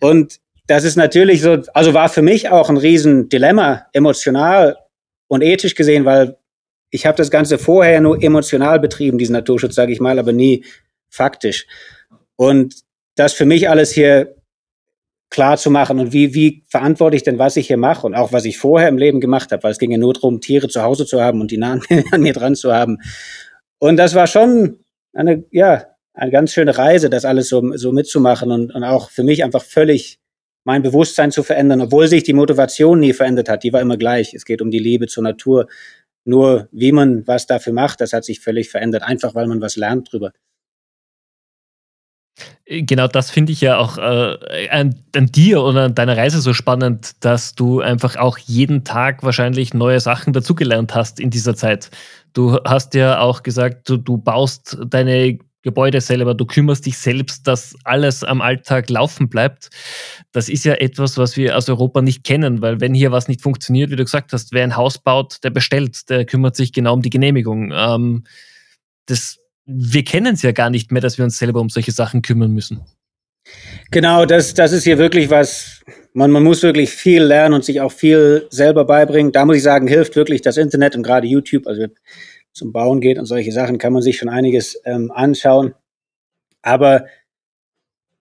Und 0.00 0.40
das 0.66 0.84
ist 0.84 0.96
natürlich 0.96 1.42
so, 1.42 1.58
also 1.74 1.94
war 1.94 2.08
für 2.08 2.22
mich 2.22 2.48
auch 2.48 2.68
ein 2.68 2.76
Riesendilemma, 2.76 3.86
emotional 3.92 4.76
und 5.28 5.42
ethisch 5.42 5.74
gesehen, 5.74 6.04
weil 6.04 6.36
ich 6.90 7.06
habe 7.06 7.16
das 7.16 7.30
Ganze 7.30 7.58
vorher 7.58 8.00
nur 8.00 8.22
emotional 8.22 8.80
betrieben, 8.80 9.18
diesen 9.18 9.32
Naturschutz, 9.32 9.74
sage 9.74 9.92
ich 9.92 10.00
mal, 10.00 10.18
aber 10.18 10.32
nie 10.32 10.64
faktisch. 11.10 11.66
Und 12.36 12.74
das 13.16 13.32
für 13.32 13.44
mich 13.44 13.68
alles 13.68 13.92
hier 13.92 14.36
klar 15.30 15.56
zu 15.56 15.70
machen 15.70 15.98
und 15.98 16.12
wie, 16.12 16.34
wie 16.34 16.64
verantworte 16.68 17.16
ich 17.16 17.24
denn, 17.24 17.38
was 17.38 17.56
ich 17.56 17.66
hier 17.66 17.76
mache 17.76 18.06
und 18.06 18.14
auch 18.14 18.32
was 18.32 18.44
ich 18.44 18.58
vorher 18.58 18.88
im 18.88 18.98
Leben 18.98 19.20
gemacht 19.20 19.50
habe, 19.50 19.62
weil 19.64 19.72
es 19.72 19.78
ging 19.78 19.90
ja 19.90 19.98
nur 19.98 20.14
darum, 20.14 20.40
Tiere 20.40 20.68
zu 20.68 20.82
Hause 20.82 21.04
zu 21.04 21.20
haben 21.20 21.40
und 21.40 21.50
die 21.50 21.58
nah 21.58 21.80
an 22.12 22.20
mir 22.20 22.32
dran 22.32 22.54
zu 22.54 22.72
haben. 22.72 22.98
Und 23.78 23.96
das 23.96 24.14
war 24.14 24.26
schon 24.26 24.78
eine, 25.12 25.44
ja, 25.50 25.86
eine 26.14 26.30
ganz 26.30 26.52
schöne 26.52 26.78
Reise, 26.78 27.10
das 27.10 27.24
alles 27.24 27.48
so, 27.48 27.76
so 27.76 27.92
mitzumachen 27.92 28.50
und, 28.50 28.74
und 28.74 28.84
auch 28.84 29.10
für 29.10 29.24
mich 29.24 29.42
einfach 29.42 29.64
völlig 29.64 30.20
mein 30.66 30.82
Bewusstsein 30.82 31.30
zu 31.30 31.44
verändern, 31.44 31.80
obwohl 31.80 32.08
sich 32.08 32.24
die 32.24 32.32
Motivation 32.32 32.98
nie 32.98 33.12
verändert 33.12 33.48
hat. 33.48 33.62
Die 33.62 33.72
war 33.72 33.80
immer 33.80 33.96
gleich. 33.96 34.34
Es 34.34 34.44
geht 34.44 34.60
um 34.60 34.70
die 34.70 34.80
Liebe 34.80 35.06
zur 35.06 35.22
Natur. 35.22 35.68
Nur 36.24 36.68
wie 36.72 36.90
man 36.90 37.24
was 37.28 37.46
dafür 37.46 37.72
macht, 37.72 38.00
das 38.00 38.12
hat 38.12 38.24
sich 38.24 38.40
völlig 38.40 38.68
verändert, 38.68 39.04
einfach 39.04 39.36
weil 39.36 39.46
man 39.46 39.60
was 39.60 39.76
lernt 39.76 40.12
drüber. 40.12 40.32
Genau 42.66 43.06
das 43.06 43.30
finde 43.30 43.52
ich 43.52 43.60
ja 43.60 43.78
auch 43.78 43.96
äh, 43.96 44.68
an, 44.70 44.96
an, 45.14 45.26
dir 45.26 45.62
oder 45.62 45.84
an 45.84 45.94
deiner 45.94 46.16
Reise 46.16 46.40
so 46.40 46.52
spannend, 46.52 47.24
dass 47.24 47.54
du 47.54 47.80
einfach 47.80 48.16
auch 48.16 48.36
jeden 48.36 48.82
Tag 48.82 49.22
wahrscheinlich 49.22 49.72
neue 49.72 50.00
Sachen 50.00 50.32
dazugelernt 50.32 50.96
hast 50.96 51.20
in 51.20 51.30
dieser 51.30 51.54
Zeit. 51.54 51.90
Du 52.32 52.58
hast 52.64 52.94
ja 52.94 53.20
auch 53.20 53.44
gesagt, 53.44 53.88
du, 53.88 53.96
du 53.98 54.18
baust 54.18 54.78
deine 54.88 55.38
Gebäude 55.66 56.00
selber, 56.00 56.34
du 56.34 56.46
kümmerst 56.46 56.86
dich 56.86 56.96
selbst, 56.96 57.46
dass 57.46 57.74
alles 57.82 58.22
am 58.22 58.40
Alltag 58.40 58.88
laufen 58.88 59.28
bleibt. 59.28 59.68
Das 60.30 60.48
ist 60.48 60.64
ja 60.64 60.74
etwas, 60.74 61.18
was 61.18 61.36
wir 61.36 61.56
aus 61.56 61.68
Europa 61.68 62.02
nicht 62.02 62.22
kennen, 62.22 62.62
weil 62.62 62.80
wenn 62.80 62.94
hier 62.94 63.10
was 63.10 63.26
nicht 63.26 63.42
funktioniert, 63.42 63.90
wie 63.90 63.96
du 63.96 64.04
gesagt 64.04 64.32
hast, 64.32 64.52
wer 64.52 64.62
ein 64.62 64.76
Haus 64.76 64.98
baut, 64.98 65.42
der 65.42 65.50
bestellt, 65.50 66.08
der 66.08 66.24
kümmert 66.24 66.54
sich 66.54 66.72
genau 66.72 66.94
um 66.94 67.02
die 67.02 67.10
Genehmigung. 67.10 67.72
Ähm, 67.74 68.24
das, 69.06 69.38
wir 69.66 70.04
kennen 70.04 70.34
es 70.34 70.42
ja 70.42 70.52
gar 70.52 70.70
nicht 70.70 70.92
mehr, 70.92 71.02
dass 71.02 71.18
wir 71.18 71.24
uns 71.24 71.36
selber 71.36 71.60
um 71.60 71.68
solche 71.68 71.92
Sachen 71.92 72.22
kümmern 72.22 72.52
müssen. 72.52 72.82
Genau, 73.90 74.24
das, 74.24 74.54
das 74.54 74.72
ist 74.72 74.84
hier 74.84 74.98
wirklich 74.98 75.30
was, 75.30 75.82
man, 76.12 76.30
man 76.30 76.44
muss 76.44 76.62
wirklich 76.62 76.90
viel 76.90 77.22
lernen 77.22 77.54
und 77.54 77.64
sich 77.64 77.80
auch 77.80 77.92
viel 77.92 78.46
selber 78.50 78.84
beibringen. 78.84 79.32
Da 79.32 79.44
muss 79.44 79.56
ich 79.56 79.62
sagen, 79.64 79.88
hilft 79.88 80.14
wirklich 80.14 80.42
das 80.42 80.56
Internet 80.56 80.94
und 80.94 81.02
gerade 81.02 81.26
YouTube. 81.26 81.66
Also 81.66 81.86
zum 82.56 82.72
Bauen 82.72 83.00
geht 83.00 83.18
und 83.18 83.26
solche 83.26 83.52
Sachen, 83.52 83.76
kann 83.76 83.92
man 83.92 84.00
sich 84.00 84.16
schon 84.16 84.30
einiges 84.30 84.80
ähm, 84.84 85.12
anschauen. 85.14 85.74
Aber 86.62 87.06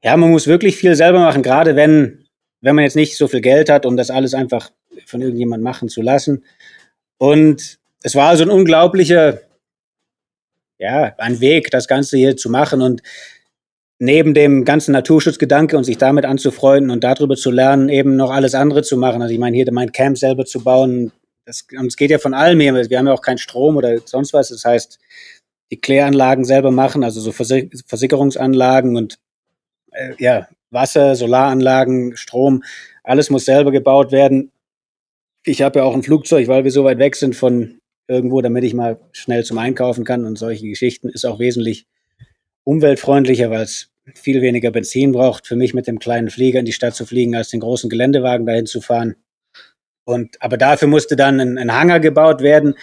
ja, 0.03 0.17
man 0.17 0.29
muss 0.29 0.45
wirklich 0.45 0.75
viel 0.75 0.95
selber 0.95 1.19
machen, 1.19 1.41
gerade 1.41 1.77
wenn, 1.77 2.25
wenn 2.59 2.75
man 2.75 2.83
jetzt 2.83 2.97
nicht 2.97 3.15
so 3.15 3.29
viel 3.29 3.39
Geld 3.39 3.69
hat, 3.69 3.85
um 3.85 3.95
das 3.95 4.11
alles 4.11 4.33
einfach 4.33 4.71
von 5.05 5.21
irgendjemand 5.21 5.63
machen 5.63 5.87
zu 5.87 6.01
lassen. 6.01 6.43
Und 7.17 7.79
es 8.03 8.13
war 8.15 8.27
also 8.29 8.43
ein 8.43 8.49
unglaublicher, 8.49 9.39
ja, 10.79 11.15
ein 11.17 11.39
Weg, 11.39 11.71
das 11.71 11.87
Ganze 11.87 12.17
hier 12.17 12.35
zu 12.35 12.49
machen 12.49 12.81
und 12.81 13.01
neben 13.99 14.33
dem 14.33 14.65
ganzen 14.65 14.91
Naturschutzgedanke 14.91 15.77
und 15.77 15.85
sich 15.85 15.97
damit 15.97 16.25
anzufreunden 16.25 16.91
und 16.91 17.05
darüber 17.05 17.37
zu 17.37 17.51
lernen, 17.51 17.87
eben 17.87 18.17
noch 18.17 18.31
alles 18.31 18.53
andere 18.53 18.83
zu 18.83 18.97
machen. 18.97 19.21
Also 19.21 19.33
ich 19.33 19.39
meine, 19.39 19.55
hier 19.55 19.71
mein 19.71 19.93
Camp 19.93 20.17
selber 20.17 20.43
zu 20.43 20.61
bauen, 20.61 21.13
das, 21.45 21.65
es 21.88 21.95
geht 21.95 22.12
ja 22.12 22.17
von 22.17 22.34
allem 22.34 22.60
her. 22.60 22.73
Wir 22.89 22.97
haben 22.97 23.08
ja 23.08 23.13
auch 23.13 23.21
keinen 23.21 23.38
Strom 23.38 23.77
oder 23.77 23.99
sonst 24.05 24.34
was. 24.34 24.49
Das 24.49 24.65
heißt, 24.65 24.99
die 25.71 25.79
Kläranlagen 25.79 26.43
selber 26.43 26.71
machen, 26.71 27.03
also 27.03 27.21
so 27.21 27.31
Versickerungsanlagen 27.31 28.95
und 28.95 29.19
äh, 29.91 30.13
ja, 30.19 30.47
Wasser, 30.71 31.15
Solaranlagen, 31.15 32.17
Strom, 32.17 32.63
alles 33.03 33.29
muss 33.29 33.45
selber 33.45 33.71
gebaut 33.71 34.12
werden. 34.12 34.51
Ich 35.43 35.62
habe 35.62 35.79
ja 35.79 35.86
auch 35.86 35.93
ein 35.93 36.03
Flugzeug, 36.03 36.47
weil 36.47 36.63
wir 36.63 36.71
so 36.71 36.84
weit 36.84 36.99
weg 36.99 37.15
sind 37.15 37.36
von 37.36 37.79
irgendwo, 38.08 38.41
damit 38.41 38.63
ich 38.63 38.73
mal 38.73 38.99
schnell 39.12 39.43
zum 39.43 39.58
Einkaufen 39.58 40.03
kann 40.03 40.25
und 40.25 40.38
solche 40.38 40.67
Geschichten 40.67 41.10
ist 41.10 41.25
auch 41.25 41.39
wesentlich 41.39 41.88
umweltfreundlicher, 42.63 43.49
weil 43.49 43.63
es 43.63 43.89
viel 44.13 44.41
weniger 44.41 44.71
Benzin 44.71 45.12
braucht, 45.12 45.47
für 45.47 45.55
mich 45.55 45.73
mit 45.73 45.88
dem 45.88 45.97
kleinen 45.97 46.29
Flieger 46.29 46.60
in 46.60 46.65
die 46.65 46.73
Stadt 46.73 46.95
zu 46.95 47.05
fliegen, 47.05 47.36
als 47.36 47.49
den 47.49 47.60
großen 47.60 47.89
Geländewagen 47.89 48.45
dahin 48.45 48.67
zu 48.67 48.81
fahren. 48.81 49.15
Und, 50.05 50.41
aber 50.41 50.57
dafür 50.57 50.87
musste 50.87 51.15
dann 51.15 51.39
ein, 51.39 51.57
ein 51.57 51.73
Hangar 51.73 51.99
gebaut 51.99 52.41
werden. 52.41 52.75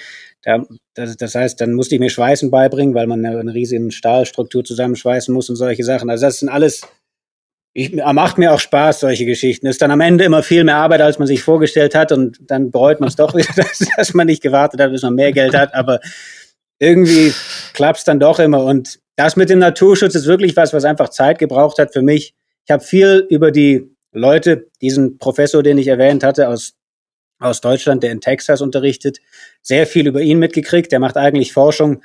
Da, 0.42 0.64
das, 0.94 1.16
das, 1.16 1.34
heißt, 1.36 1.60
dann 1.60 1.72
musste 1.72 1.94
ich 1.94 2.00
mir 2.00 2.10
Schweißen 2.10 2.50
beibringen, 2.50 2.94
weil 2.94 3.06
man 3.06 3.24
eine, 3.24 3.38
eine 3.38 3.54
riesige 3.54 3.90
Stahlstruktur 3.92 4.64
zusammenschweißen 4.64 5.32
muss 5.32 5.48
und 5.48 5.56
solche 5.56 5.84
Sachen. 5.84 6.10
Also 6.10 6.26
das 6.26 6.40
sind 6.40 6.48
alles, 6.48 6.82
ich, 7.74 7.92
macht 7.94 8.38
mir 8.38 8.52
auch 8.52 8.58
Spaß, 8.58 9.00
solche 9.00 9.24
Geschichten. 9.24 9.66
Ist 9.66 9.80
dann 9.80 9.92
am 9.92 10.00
Ende 10.00 10.24
immer 10.24 10.42
viel 10.42 10.64
mehr 10.64 10.76
Arbeit, 10.76 11.00
als 11.00 11.20
man 11.20 11.28
sich 11.28 11.44
vorgestellt 11.44 11.94
hat 11.94 12.10
und 12.10 12.38
dann 12.42 12.72
bereut 12.72 12.98
man 12.98 13.08
es 13.08 13.16
doch 13.16 13.36
wieder, 13.36 13.52
dass, 13.56 13.78
dass, 13.96 14.14
man 14.14 14.26
nicht 14.26 14.42
gewartet 14.42 14.80
hat, 14.80 14.90
bis 14.90 15.02
man 15.02 15.14
mehr 15.14 15.32
Geld 15.32 15.56
hat. 15.56 15.74
Aber 15.74 16.00
irgendwie 16.80 17.32
klappt 17.72 17.98
es 18.00 18.04
dann 18.04 18.18
doch 18.18 18.40
immer. 18.40 18.64
Und 18.64 18.98
das 19.14 19.36
mit 19.36 19.48
dem 19.48 19.60
Naturschutz 19.60 20.16
ist 20.16 20.26
wirklich 20.26 20.56
was, 20.56 20.72
was 20.72 20.84
einfach 20.84 21.10
Zeit 21.10 21.38
gebraucht 21.38 21.78
hat 21.78 21.92
für 21.92 22.02
mich. 22.02 22.34
Ich 22.64 22.72
habe 22.72 22.82
viel 22.82 23.26
über 23.30 23.52
die 23.52 23.94
Leute, 24.12 24.68
diesen 24.80 25.18
Professor, 25.18 25.62
den 25.62 25.78
ich 25.78 25.86
erwähnt 25.86 26.24
hatte, 26.24 26.48
aus 26.48 26.74
aus 27.42 27.60
Deutschland, 27.60 28.02
der 28.02 28.12
in 28.12 28.20
Texas 28.20 28.60
unterrichtet, 28.60 29.18
sehr 29.60 29.86
viel 29.86 30.06
über 30.06 30.20
ihn 30.20 30.38
mitgekriegt. 30.38 30.92
Der 30.92 31.00
macht 31.00 31.16
eigentlich 31.16 31.52
Forschung 31.52 32.02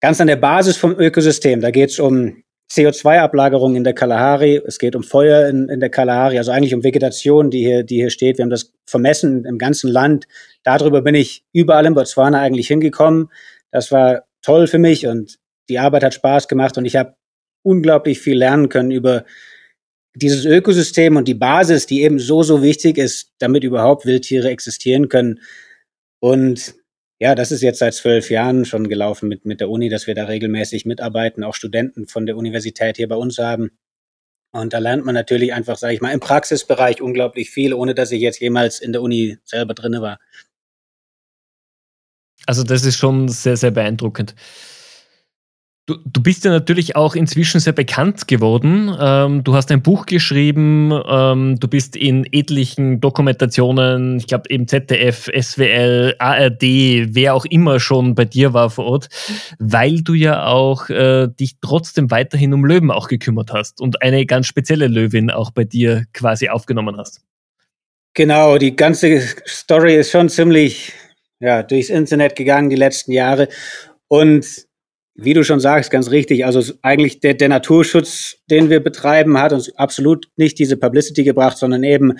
ganz 0.00 0.20
an 0.20 0.26
der 0.26 0.36
Basis 0.36 0.76
vom 0.76 0.98
Ökosystem. 0.98 1.60
Da 1.60 1.70
geht 1.70 1.90
es 1.90 1.98
um 1.98 2.44
CO2-Ablagerung 2.70 3.76
in 3.76 3.84
der 3.84 3.94
Kalahari, 3.94 4.60
es 4.66 4.78
geht 4.78 4.96
um 4.96 5.02
Feuer 5.02 5.48
in, 5.48 5.68
in 5.68 5.80
der 5.80 5.90
Kalahari, 5.90 6.38
also 6.38 6.50
eigentlich 6.50 6.74
um 6.74 6.82
Vegetation, 6.82 7.50
die 7.50 7.60
hier, 7.60 7.84
die 7.84 7.96
hier 7.96 8.10
steht. 8.10 8.38
Wir 8.38 8.42
haben 8.42 8.50
das 8.50 8.72
vermessen 8.86 9.44
im 9.44 9.58
ganzen 9.58 9.90
Land. 9.90 10.26
Darüber 10.62 11.02
bin 11.02 11.14
ich 11.14 11.44
überall 11.52 11.86
in 11.86 11.94
Botswana 11.94 12.40
eigentlich 12.40 12.68
hingekommen. 12.68 13.30
Das 13.70 13.92
war 13.92 14.24
toll 14.42 14.66
für 14.66 14.78
mich 14.78 15.06
und 15.06 15.38
die 15.68 15.78
Arbeit 15.78 16.04
hat 16.04 16.14
Spaß 16.14 16.48
gemacht 16.48 16.76
und 16.76 16.84
ich 16.84 16.96
habe 16.96 17.14
unglaublich 17.62 18.20
viel 18.20 18.36
lernen 18.36 18.68
können 18.68 18.90
über 18.90 19.24
dieses 20.14 20.44
Ökosystem 20.44 21.16
und 21.16 21.26
die 21.26 21.34
Basis, 21.34 21.86
die 21.86 22.02
eben 22.02 22.18
so, 22.18 22.42
so 22.42 22.62
wichtig 22.62 22.98
ist, 22.98 23.32
damit 23.38 23.64
überhaupt 23.64 24.06
Wildtiere 24.06 24.48
existieren 24.48 25.08
können. 25.08 25.40
Und 26.20 26.74
ja, 27.20 27.34
das 27.34 27.52
ist 27.52 27.62
jetzt 27.62 27.78
seit 27.78 27.94
zwölf 27.94 28.30
Jahren 28.30 28.64
schon 28.64 28.88
gelaufen 28.88 29.28
mit, 29.28 29.44
mit 29.44 29.60
der 29.60 29.70
Uni, 29.70 29.88
dass 29.88 30.06
wir 30.06 30.14
da 30.14 30.24
regelmäßig 30.24 30.84
mitarbeiten, 30.84 31.42
auch 31.42 31.54
Studenten 31.54 32.06
von 32.06 32.26
der 32.26 32.36
Universität 32.36 32.96
hier 32.96 33.08
bei 33.08 33.16
uns 33.16 33.38
haben. 33.38 33.70
Und 34.52 34.72
da 34.72 34.78
lernt 34.78 35.04
man 35.04 35.14
natürlich 35.14 35.52
einfach, 35.52 35.76
sage 35.76 35.94
ich 35.94 36.00
mal, 36.00 36.12
im 36.12 36.20
Praxisbereich 36.20 37.02
unglaublich 37.02 37.50
viel, 37.50 37.74
ohne 37.74 37.94
dass 37.94 38.12
ich 38.12 38.20
jetzt 38.20 38.40
jemals 38.40 38.80
in 38.80 38.92
der 38.92 39.02
Uni 39.02 39.38
selber 39.44 39.74
drinne 39.74 40.00
war. 40.00 40.20
Also 42.46 42.62
das 42.62 42.84
ist 42.84 42.98
schon 42.98 43.28
sehr, 43.28 43.56
sehr 43.56 43.72
beeindruckend. 43.72 44.34
Du, 45.86 45.98
du 46.06 46.22
bist 46.22 46.46
ja 46.46 46.50
natürlich 46.50 46.96
auch 46.96 47.14
inzwischen 47.14 47.60
sehr 47.60 47.74
bekannt 47.74 48.26
geworden. 48.26 48.90
Ähm, 48.98 49.44
du 49.44 49.54
hast 49.54 49.70
ein 49.70 49.82
Buch 49.82 50.06
geschrieben, 50.06 50.98
ähm, 51.06 51.60
du 51.60 51.68
bist 51.68 51.94
in 51.94 52.24
etlichen 52.32 53.02
Dokumentationen, 53.02 54.16
ich 54.16 54.26
glaube 54.26 54.48
eben 54.48 54.66
ZDF, 54.66 55.28
SWL, 55.38 56.14
ARD, 56.18 56.62
wer 56.62 57.34
auch 57.34 57.44
immer 57.44 57.80
schon 57.80 58.14
bei 58.14 58.24
dir 58.24 58.54
war 58.54 58.70
vor 58.70 58.86
Ort, 58.86 59.08
weil 59.58 60.00
du 60.00 60.14
ja 60.14 60.46
auch 60.46 60.88
äh, 60.88 61.28
dich 61.28 61.56
trotzdem 61.60 62.10
weiterhin 62.10 62.54
um 62.54 62.64
Löwen 62.64 62.90
auch 62.90 63.08
gekümmert 63.08 63.52
hast 63.52 63.82
und 63.82 64.00
eine 64.00 64.24
ganz 64.24 64.46
spezielle 64.46 64.86
Löwin 64.86 65.30
auch 65.30 65.50
bei 65.50 65.64
dir 65.64 66.04
quasi 66.14 66.48
aufgenommen 66.48 66.96
hast. 66.96 67.20
Genau, 68.14 68.56
die 68.56 68.74
ganze 68.74 69.20
Story 69.46 69.96
ist 69.96 70.12
schon 70.12 70.30
ziemlich 70.30 70.94
ja, 71.40 71.62
durchs 71.62 71.90
Internet 71.90 72.36
gegangen 72.36 72.70
die 72.70 72.76
letzten 72.76 73.12
Jahre. 73.12 73.48
Und 74.08 74.46
wie 75.14 75.34
du 75.34 75.44
schon 75.44 75.60
sagst, 75.60 75.90
ganz 75.90 76.10
richtig, 76.10 76.44
also 76.44 76.74
eigentlich 76.82 77.20
der, 77.20 77.34
der 77.34 77.48
Naturschutz, 77.48 78.36
den 78.50 78.68
wir 78.68 78.80
betreiben, 78.80 79.38
hat 79.38 79.52
uns 79.52 79.74
absolut 79.76 80.28
nicht 80.36 80.58
diese 80.58 80.76
Publicity 80.76 81.22
gebracht, 81.22 81.56
sondern 81.56 81.84
eben 81.84 82.14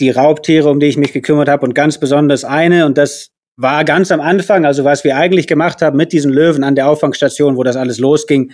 die 0.00 0.10
Raubtiere, 0.10 0.70
um 0.70 0.80
die 0.80 0.86
ich 0.86 0.96
mich 0.96 1.12
gekümmert 1.12 1.48
habe 1.48 1.64
und 1.64 1.74
ganz 1.74 1.98
besonders 1.98 2.44
eine 2.44 2.86
und 2.86 2.98
das 2.98 3.30
war 3.56 3.84
ganz 3.84 4.10
am 4.10 4.20
Anfang, 4.20 4.64
also 4.64 4.82
was 4.82 5.04
wir 5.04 5.16
eigentlich 5.16 5.46
gemacht 5.46 5.80
haben 5.82 5.96
mit 5.96 6.12
diesen 6.12 6.32
Löwen 6.32 6.64
an 6.64 6.74
der 6.74 6.88
Auffangstation, 6.88 7.56
wo 7.56 7.62
das 7.62 7.76
alles 7.76 7.98
losging, 7.98 8.52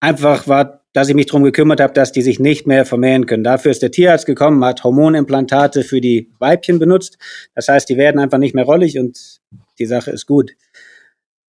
einfach 0.00 0.46
war, 0.46 0.84
dass 0.92 1.08
ich 1.08 1.16
mich 1.16 1.26
darum 1.26 1.42
gekümmert 1.42 1.80
habe, 1.80 1.92
dass 1.92 2.12
die 2.12 2.22
sich 2.22 2.38
nicht 2.38 2.66
mehr 2.66 2.84
vermehren 2.84 3.26
können. 3.26 3.42
Dafür 3.42 3.72
ist 3.72 3.82
der 3.82 3.90
Tierarzt 3.90 4.26
gekommen, 4.26 4.64
hat 4.64 4.84
Hormonimplantate 4.84 5.82
für 5.82 6.00
die 6.00 6.30
Weibchen 6.38 6.78
benutzt. 6.78 7.18
Das 7.54 7.68
heißt, 7.68 7.88
die 7.88 7.96
werden 7.96 8.20
einfach 8.20 8.38
nicht 8.38 8.54
mehr 8.54 8.64
rollig 8.64 8.98
und 8.98 9.40
die 9.78 9.86
Sache 9.86 10.12
ist 10.12 10.26
gut. 10.26 10.52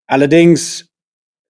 Allerdings 0.07 0.87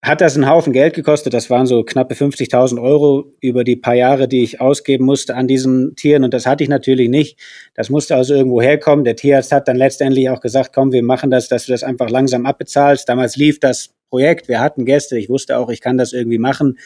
hat 0.06 0.22
das 0.22 0.36
einen 0.36 0.47
Haufen 0.47 0.72
Geld 0.72 0.93
gekostet. 0.93 1.34
Das 1.34 1.49
waren 1.49 1.66
so 1.66 1.84
knappe 1.84 2.14
50.000 2.14 2.80
Euro 2.80 3.34
über 3.41 3.64
die 3.64 3.76
paar 3.76 3.95
Jahre, 3.95 4.28
die 4.28 4.43
ich 4.43 4.62
ausgeben 4.62 5.03
musste 5.03 5.36
an 5.36 5.47
diesen 5.47 5.95
Tieren. 5.95 6.24
Und 6.24 6.34
das 6.34 6.45
hatte 6.45 6.64
ich 6.64 6.70
natürlich 6.70 7.10
nicht. 7.10 7.39
Das 7.74 7.89
musste 7.89 8.16
also 8.16 8.36
irgendwo 8.36 8.62
herkommen. 8.62 9.03
Der 9.03 9.16
Tierarzt 9.16 9.51
hat 9.51 9.68
dann 9.68 9.78
letztendlich 9.78 10.30
auch 10.30 10.41
gesagt, 10.41 10.74
komm, 10.74 10.91
wir 10.91 11.01
machen 11.01 11.32
das, 11.32 11.47
dass 11.47 11.66
du 11.66 11.72
das 11.72 11.82
einfach 11.82 12.10
langsam 12.10 12.45
abbezahlst. 12.45 13.10
Damals 13.10 13.36
lief 13.36 13.60
das 13.60 13.95
Projekt. 14.10 14.47
Wir 14.47 14.60
hatten 14.60 14.86
Gäste. 14.86 15.18
Ich 15.18 15.28
wusste 15.28 15.58
auch, 15.58 15.70
ich 15.70 15.82
kann 15.82 15.97
das 15.97 16.14
irgendwie 16.14 16.38
machen. 16.38 16.78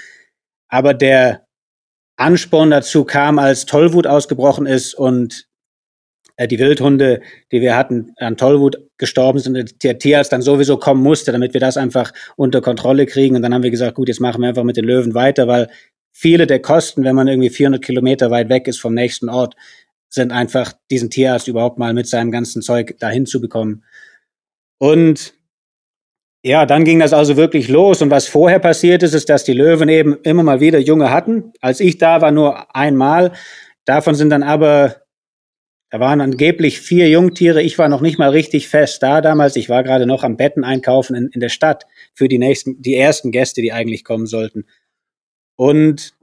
Aber 0.69 0.93
der 0.93 1.45
Ansporn 2.15 2.71
dazu 2.71 3.03
kam, 3.03 3.37
als 3.37 3.65
Tollwut 3.65 4.07
ausgebrochen 4.07 4.65
ist 4.65 4.93
und 4.93 5.48
die 6.47 6.59
Wildhunde, 6.59 7.21
die 7.51 7.61
wir 7.61 7.75
hatten, 7.75 8.13
an 8.17 8.37
Tollwut 8.37 8.77
gestorben 8.97 9.39
sind, 9.39 9.83
der 9.83 9.99
Tierarzt 9.99 10.31
dann 10.31 10.41
sowieso 10.41 10.77
kommen 10.77 11.03
musste, 11.03 11.31
damit 11.31 11.53
wir 11.53 11.61
das 11.61 11.77
einfach 11.77 12.13
unter 12.35 12.61
Kontrolle 12.61 13.05
kriegen. 13.05 13.35
Und 13.35 13.41
dann 13.41 13.53
haben 13.53 13.63
wir 13.63 13.71
gesagt, 13.71 13.95
gut, 13.95 14.07
jetzt 14.07 14.21
machen 14.21 14.41
wir 14.41 14.49
einfach 14.49 14.63
mit 14.63 14.77
den 14.77 14.85
Löwen 14.85 15.13
weiter, 15.13 15.47
weil 15.47 15.69
viele 16.11 16.47
der 16.47 16.61
Kosten, 16.61 17.03
wenn 17.03 17.15
man 17.15 17.27
irgendwie 17.27 17.49
400 17.49 17.83
Kilometer 17.83 18.31
weit 18.31 18.49
weg 18.49 18.67
ist 18.67 18.79
vom 18.79 18.93
nächsten 18.93 19.29
Ort, 19.29 19.55
sind 20.09 20.31
einfach 20.31 20.73
diesen 20.89 21.09
Tierarzt 21.09 21.47
überhaupt 21.47 21.77
mal 21.77 21.93
mit 21.93 22.07
seinem 22.07 22.31
ganzen 22.31 22.61
Zeug 22.61 22.97
dahin 22.99 23.25
zu 23.25 23.39
bekommen. 23.41 23.83
Und 24.79 25.33
ja, 26.41 26.65
dann 26.65 26.85
ging 26.85 26.99
das 26.99 27.13
also 27.13 27.35
wirklich 27.35 27.67
los. 27.67 28.01
Und 28.01 28.09
was 28.11 28.27
vorher 28.27 28.59
passiert 28.59 29.03
ist, 29.03 29.13
ist, 29.13 29.29
dass 29.29 29.43
die 29.43 29.53
Löwen 29.53 29.89
eben 29.89 30.17
immer 30.23 30.43
mal 30.43 30.61
wieder 30.61 30.79
Junge 30.79 31.11
hatten. 31.11 31.51
Als 31.59 31.79
ich 31.79 31.97
da 31.97 32.21
war, 32.21 32.31
nur 32.31 32.73
einmal. 32.75 33.33
Davon 33.85 34.15
sind 34.15 34.29
dann 34.29 34.43
aber 34.43 34.95
da 35.89 35.99
waren 35.99 36.21
angeblich 36.21 36.79
vier 36.79 37.09
Jungtiere. 37.09 37.63
Ich 37.63 37.77
war 37.79 37.89
noch 37.89 38.01
nicht 38.01 38.19
mal 38.19 38.29
richtig 38.29 38.67
fest 38.67 39.01
da 39.01 39.21
damals. 39.21 39.55
Ich 39.55 39.69
war 39.69 39.83
gerade 39.83 40.05
noch 40.05 40.23
am 40.23 40.37
Betten 40.37 40.63
einkaufen 40.63 41.15
in, 41.15 41.29
in 41.29 41.39
der 41.39 41.49
Stadt 41.49 41.85
für 42.13 42.27
die 42.27 42.37
nächsten, 42.37 42.81
die 42.81 42.95
ersten 42.95 43.31
Gäste, 43.31 43.61
die 43.61 43.71
eigentlich 43.71 44.03
kommen 44.03 44.27
sollten. 44.27 44.65
Und 45.55 46.13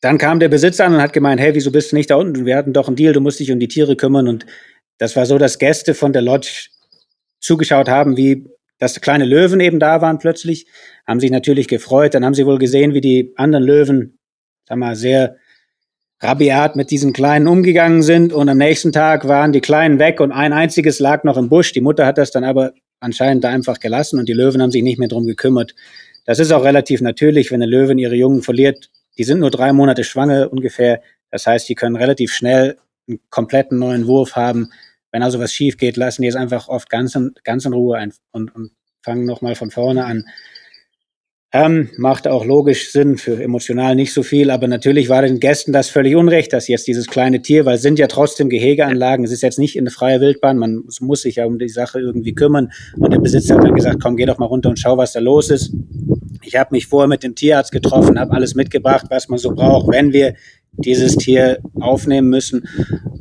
dann 0.00 0.18
kam 0.18 0.40
der 0.40 0.48
Besitzer 0.48 0.84
an 0.84 0.94
und 0.94 1.00
hat 1.00 1.12
gemeint, 1.12 1.40
hey, 1.40 1.54
wieso 1.54 1.70
bist 1.70 1.92
du 1.92 1.96
nicht 1.96 2.10
da 2.10 2.16
unten? 2.16 2.44
Wir 2.44 2.56
hatten 2.56 2.72
doch 2.72 2.88
einen 2.88 2.96
Deal, 2.96 3.12
du 3.12 3.20
musst 3.20 3.38
dich 3.38 3.52
um 3.52 3.60
die 3.60 3.68
Tiere 3.68 3.96
kümmern. 3.96 4.26
Und 4.26 4.44
das 4.98 5.14
war 5.14 5.26
so, 5.26 5.38
dass 5.38 5.58
Gäste 5.58 5.94
von 5.94 6.12
der 6.12 6.22
Lodge 6.22 6.68
zugeschaut 7.40 7.88
haben, 7.88 8.16
wie 8.16 8.46
dass 8.78 9.00
kleine 9.00 9.24
Löwen 9.24 9.60
eben 9.60 9.78
da 9.78 10.02
waren 10.02 10.18
plötzlich, 10.18 10.66
haben 11.06 11.20
sich 11.20 11.30
natürlich 11.30 11.68
gefreut. 11.68 12.14
Dann 12.14 12.24
haben 12.24 12.34
sie 12.34 12.44
wohl 12.44 12.58
gesehen, 12.58 12.92
wie 12.92 13.00
die 13.00 13.32
anderen 13.36 13.64
Löwen, 13.64 14.18
sag 14.68 14.78
mal, 14.78 14.96
sehr 14.96 15.36
rabiat 16.24 16.74
mit 16.74 16.90
diesen 16.90 17.12
Kleinen 17.12 17.46
umgegangen 17.46 18.02
sind 18.02 18.32
und 18.32 18.48
am 18.48 18.58
nächsten 18.58 18.92
Tag 18.92 19.28
waren 19.28 19.52
die 19.52 19.60
Kleinen 19.60 19.98
weg 19.98 20.20
und 20.20 20.32
ein 20.32 20.52
einziges 20.52 20.98
lag 20.98 21.22
noch 21.24 21.36
im 21.36 21.48
Busch. 21.48 21.72
Die 21.72 21.80
Mutter 21.80 22.06
hat 22.06 22.18
das 22.18 22.30
dann 22.30 22.44
aber 22.44 22.72
anscheinend 23.00 23.44
da 23.44 23.50
einfach 23.50 23.78
gelassen 23.78 24.18
und 24.18 24.28
die 24.28 24.32
Löwen 24.32 24.62
haben 24.62 24.70
sich 24.70 24.82
nicht 24.82 24.98
mehr 24.98 25.08
drum 25.08 25.26
gekümmert. 25.26 25.74
Das 26.24 26.38
ist 26.38 26.52
auch 26.52 26.64
relativ 26.64 27.00
natürlich, 27.02 27.50
wenn 27.50 27.62
eine 27.62 27.70
Löwin 27.70 27.98
ihre 27.98 28.14
Jungen 28.14 28.42
verliert. 28.42 28.90
Die 29.18 29.24
sind 29.24 29.40
nur 29.40 29.50
drei 29.50 29.72
Monate 29.72 30.04
schwanger 30.04 30.50
ungefähr. 30.50 31.02
Das 31.30 31.46
heißt, 31.46 31.68
die 31.68 31.74
können 31.74 31.96
relativ 31.96 32.32
schnell 32.32 32.78
einen 33.06 33.20
kompletten 33.30 33.78
neuen 33.78 34.06
Wurf 34.06 34.34
haben. 34.34 34.70
Wenn 35.12 35.22
also 35.22 35.38
was 35.38 35.52
schief 35.52 35.76
geht, 35.76 35.96
lassen 35.96 36.22
die 36.22 36.28
es 36.28 36.36
einfach 36.36 36.68
oft 36.68 36.88
ganz 36.88 37.14
in, 37.14 37.34
ganz 37.44 37.64
in 37.66 37.74
Ruhe 37.74 38.02
und, 38.32 38.54
und 38.54 38.70
fangen 39.02 39.26
nochmal 39.26 39.54
von 39.54 39.70
vorne 39.70 40.04
an. 40.04 40.24
Ähm, 41.56 41.88
macht 41.96 42.26
auch 42.26 42.44
logisch 42.44 42.90
Sinn, 42.90 43.16
für 43.16 43.40
emotional 43.40 43.94
nicht 43.94 44.12
so 44.12 44.24
viel, 44.24 44.50
aber 44.50 44.66
natürlich 44.66 45.08
war 45.08 45.22
den 45.22 45.38
Gästen 45.38 45.72
das 45.72 45.88
völlig 45.88 46.16
unrecht, 46.16 46.52
dass 46.52 46.66
jetzt 46.66 46.88
dieses 46.88 47.06
kleine 47.06 47.42
Tier, 47.42 47.64
weil 47.64 47.76
es 47.76 47.82
sind 47.82 47.96
ja 48.00 48.08
trotzdem 48.08 48.48
Gehegeanlagen, 48.48 49.24
es 49.24 49.30
ist 49.30 49.44
jetzt 49.44 49.60
nicht 49.60 49.76
in 49.76 49.84
der 49.84 49.92
freien 49.92 50.20
Wildbahn, 50.20 50.58
man 50.58 50.82
muss 50.98 51.22
sich 51.22 51.36
ja 51.36 51.46
um 51.46 51.60
die 51.60 51.68
Sache 51.68 52.00
irgendwie 52.00 52.34
kümmern 52.34 52.72
und 52.96 53.12
der 53.12 53.20
Besitzer 53.20 53.54
hat 53.54 53.62
dann 53.62 53.76
gesagt, 53.76 54.02
komm, 54.02 54.16
geh 54.16 54.26
doch 54.26 54.38
mal 54.38 54.46
runter 54.46 54.68
und 54.68 54.80
schau, 54.80 54.96
was 54.96 55.12
da 55.12 55.20
los 55.20 55.48
ist. 55.48 55.72
Ich 56.42 56.56
habe 56.56 56.70
mich 56.72 56.88
vorher 56.88 57.06
mit 57.06 57.22
dem 57.22 57.36
Tierarzt 57.36 57.70
getroffen, 57.70 58.18
habe 58.18 58.32
alles 58.32 58.56
mitgebracht, 58.56 59.06
was 59.10 59.28
man 59.28 59.38
so 59.38 59.52
braucht, 59.54 59.92
wenn 59.92 60.12
wir 60.12 60.34
dieses 60.72 61.14
Tier 61.14 61.58
aufnehmen 61.78 62.30
müssen. 62.30 62.66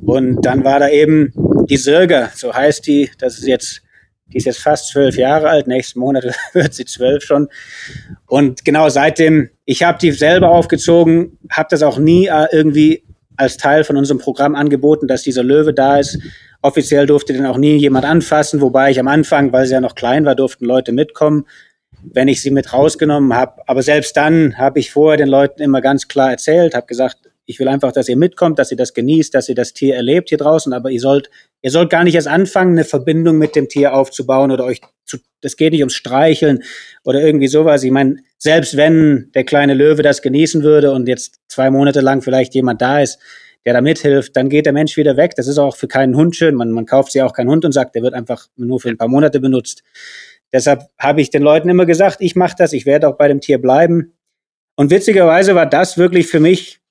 Und 0.03 0.43
dann 0.43 0.63
war 0.63 0.79
da 0.79 0.89
eben 0.89 1.33
die 1.69 1.77
Sirga, 1.77 2.31
so 2.33 2.51
heißt 2.51 2.87
die, 2.87 3.11
das 3.19 3.37
ist 3.37 3.45
jetzt 3.45 3.82
die 4.33 4.37
ist 4.37 4.45
jetzt 4.45 4.59
fast 4.59 4.89
zwölf 4.89 5.15
Jahre 5.15 5.49
alt, 5.49 5.67
nächsten 5.67 5.99
Monat 5.99 6.25
wird 6.53 6.73
sie 6.73 6.85
zwölf 6.85 7.23
schon. 7.23 7.47
Und 8.27 8.65
genau 8.65 8.89
seitdem, 8.89 9.49
ich 9.65 9.83
habe 9.83 9.99
die 9.99 10.11
selber 10.11 10.51
aufgezogen, 10.51 11.37
habe 11.49 11.67
das 11.69 11.83
auch 11.83 11.99
nie 11.99 12.27
äh, 12.27 12.47
irgendwie 12.51 13.03
als 13.37 13.57
Teil 13.57 13.83
von 13.83 13.97
unserem 13.97 14.19
Programm 14.19 14.55
angeboten, 14.55 15.07
dass 15.07 15.23
dieser 15.23 15.43
Löwe 15.43 15.73
da 15.73 15.99
ist. 15.99 16.19
Offiziell 16.61 17.05
durfte 17.05 17.33
den 17.33 17.45
auch 17.45 17.57
nie 17.57 17.75
jemand 17.77 18.05
anfassen, 18.05 18.61
wobei 18.61 18.91
ich 18.91 18.99
am 18.99 19.07
Anfang, 19.07 19.51
weil 19.51 19.65
sie 19.65 19.73
ja 19.73 19.81
noch 19.81 19.95
klein 19.95 20.25
war, 20.25 20.35
durften 20.35 20.65
Leute 20.65 20.91
mitkommen, 20.91 21.45
wenn 22.01 22.27
ich 22.27 22.41
sie 22.41 22.51
mit 22.51 22.73
rausgenommen 22.73 23.33
habe. 23.33 23.61
Aber 23.67 23.81
selbst 23.81 24.15
dann 24.17 24.57
habe 24.57 24.79
ich 24.79 24.91
vorher 24.91 25.17
den 25.17 25.29
Leuten 25.29 25.61
immer 25.61 25.81
ganz 25.81 26.07
klar 26.07 26.31
erzählt, 26.31 26.75
habe 26.75 26.87
gesagt, 26.87 27.22
ich 27.45 27.59
will 27.59 27.67
einfach, 27.67 27.91
dass 27.91 28.07
ihr 28.07 28.17
mitkommt, 28.17 28.59
dass 28.59 28.71
ihr 28.71 28.77
das 28.77 28.93
genießt, 28.93 29.33
dass 29.33 29.49
ihr 29.49 29.55
das 29.55 29.73
Tier 29.73 29.95
erlebt 29.95 30.29
hier 30.29 30.37
draußen, 30.37 30.71
aber 30.73 30.89
ihr 30.89 30.99
sollt, 30.99 31.29
ihr 31.61 31.71
sollt 31.71 31.89
gar 31.89 32.03
nicht 32.03 32.15
erst 32.15 32.27
anfangen, 32.27 32.71
eine 32.71 32.85
Verbindung 32.85 33.37
mit 33.37 33.55
dem 33.55 33.67
Tier 33.67 33.93
aufzubauen 33.93 34.51
oder 34.51 34.63
euch 34.65 34.81
zu, 35.05 35.17
das 35.41 35.57
geht 35.57 35.73
nicht 35.73 35.81
ums 35.81 35.95
Streicheln 35.95 36.63
oder 37.03 37.21
irgendwie 37.21 37.47
sowas. 37.47 37.83
Ich 37.83 37.91
meine, 37.91 38.17
selbst 38.37 38.77
wenn 38.77 39.29
der 39.35 39.43
kleine 39.43 39.73
Löwe 39.73 40.01
das 40.01 40.21
genießen 40.21 40.63
würde 40.63 40.91
und 40.91 41.07
jetzt 41.07 41.39
zwei 41.49 41.69
Monate 41.69 42.01
lang 42.01 42.21
vielleicht 42.21 42.55
jemand 42.55 42.81
da 42.81 43.01
ist, 43.01 43.19
der 43.65 43.73
da 43.73 43.81
mithilft, 43.81 44.35
dann 44.35 44.49
geht 44.49 44.65
der 44.65 44.73
Mensch 44.73 44.97
wieder 44.97 45.17
weg. 45.17 45.35
Das 45.35 45.47
ist 45.47 45.57
auch 45.57 45.75
für 45.75 45.87
keinen 45.87 46.15
Hund 46.15 46.35
schön. 46.35 46.55
Man, 46.55 46.71
man 46.71 46.85
kauft 46.85 47.11
sich 47.11 47.21
auch 47.21 47.33
keinen 47.33 47.49
Hund 47.49 47.65
und 47.65 47.71
sagt, 47.71 47.95
der 47.95 48.01
wird 48.01 48.13
einfach 48.13 48.47
nur 48.55 48.79
für 48.79 48.89
ein 48.89 48.97
paar 48.97 49.07
Monate 49.07 49.39
benutzt. 49.39 49.83
Deshalb 50.51 50.83
habe 50.99 51.21
ich 51.21 51.29
den 51.29 51.41
Leuten 51.41 51.69
immer 51.69 51.85
gesagt, 51.85 52.17
ich 52.19 52.35
mache 52.35 52.55
das, 52.57 52.73
ich 52.73 52.85
werde 52.85 53.07
auch 53.07 53.17
bei 53.17 53.27
dem 53.27 53.41
Tier 53.41 53.59
bleiben. 53.59 54.13
Und 54.75 54.91
witzigerweise 54.91 55.55
war 55.55 55.65
das 55.65 55.97
wirklich 55.97 56.27
für 56.27 56.39
mich 56.39 56.82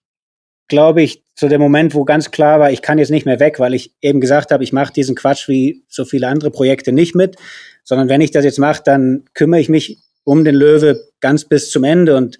glaube 0.68 1.02
ich, 1.02 1.22
zu 1.34 1.48
dem 1.48 1.60
Moment, 1.60 1.94
wo 1.94 2.04
ganz 2.04 2.30
klar 2.30 2.60
war, 2.60 2.70
ich 2.70 2.82
kann 2.82 2.98
jetzt 2.98 3.10
nicht 3.10 3.26
mehr 3.26 3.40
weg, 3.40 3.58
weil 3.58 3.74
ich 3.74 3.94
eben 4.00 4.20
gesagt 4.20 4.50
habe, 4.50 4.64
ich 4.64 4.72
mache 4.72 4.92
diesen 4.92 5.14
Quatsch 5.14 5.48
wie 5.48 5.84
so 5.88 6.04
viele 6.04 6.28
andere 6.28 6.50
Projekte 6.50 6.92
nicht 6.92 7.14
mit, 7.14 7.36
sondern 7.84 8.08
wenn 8.08 8.20
ich 8.20 8.30
das 8.30 8.44
jetzt 8.44 8.58
mache, 8.58 8.82
dann 8.84 9.24
kümmere 9.34 9.60
ich 9.60 9.68
mich 9.68 9.98
um 10.24 10.44
den 10.44 10.54
Löwe 10.54 11.08
ganz 11.20 11.44
bis 11.44 11.70
zum 11.70 11.84
Ende 11.84 12.16
und 12.16 12.38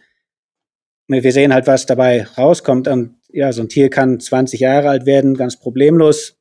wir 1.08 1.32
sehen 1.32 1.52
halt, 1.52 1.66
was 1.66 1.84
dabei 1.84 2.26
rauskommt. 2.38 2.88
Und 2.88 3.16
ja, 3.28 3.52
so 3.52 3.62
ein 3.62 3.68
Tier 3.68 3.90
kann 3.90 4.20
20 4.20 4.60
Jahre 4.60 4.88
alt 4.88 5.04
werden, 5.04 5.34
ganz 5.34 5.58
problemlos. 5.58 6.38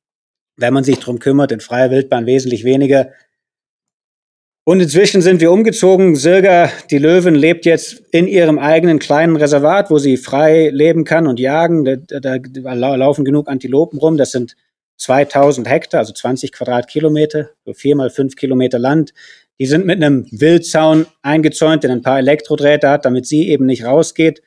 Wenn 0.55 0.73
man 0.73 0.84
sich 0.84 0.99
drum 0.99 1.19
kümmert, 1.19 1.51
in 1.51 1.59
freier 1.59 1.91
Wildbahn 1.91 2.25
wesentlich 2.25 2.63
weniger. 2.63 3.09
Und 4.64 4.80
inzwischen 4.80 5.22
sind 5.22 5.41
wir 5.41 5.51
umgezogen. 5.51 6.16
Sirga, 6.16 6.70
die 6.91 6.99
Löwen, 6.99 7.34
lebt 7.34 7.66
jetzt 7.66 8.03
in 8.12 8.28
ihrem 8.28 8.59
eigenen 8.59 8.99
kleinen 8.99 9.36
Reservat, 9.36 9.89
wo 9.89 9.97
sie 9.97 10.18
frei 10.18 10.70
leben 10.70 11.03
kann 11.03 11.26
und 11.26 11.39
jagen. 11.39 11.84
Da, 11.84 11.95
da, 12.20 12.38
da 12.38 12.74
laufen 12.74 13.26
genug 13.26 13.49
Antilopen 13.49 13.97
rum. 13.97 14.18
Das 14.18 14.32
sind 14.32 14.55
2000 14.97 15.68
Hektar, 15.68 15.99
also 15.99 16.14
20 16.14 16.51
Quadratkilometer, 16.51 17.49
so 17.66 17.74
vier 17.74 17.95
mal 17.95 18.12
fünf 18.12 18.36
Kilometer 18.36 18.78
Land. 18.78 19.14
Die 19.59 19.66
sind 19.66 19.86
mit 19.86 20.01
einem 20.01 20.28
Wildzaun 20.32 21.07
eingezäunt, 21.24 21.84
der 21.84 21.91
ein 21.91 22.03
paar 22.03 22.20
Elektrodrähte 22.20 22.88
hat, 22.89 23.05
damit 23.05 23.26
sie 23.26 23.49
eben 23.49 23.66
nicht 23.66 23.84
rausgeht. 23.84 24.43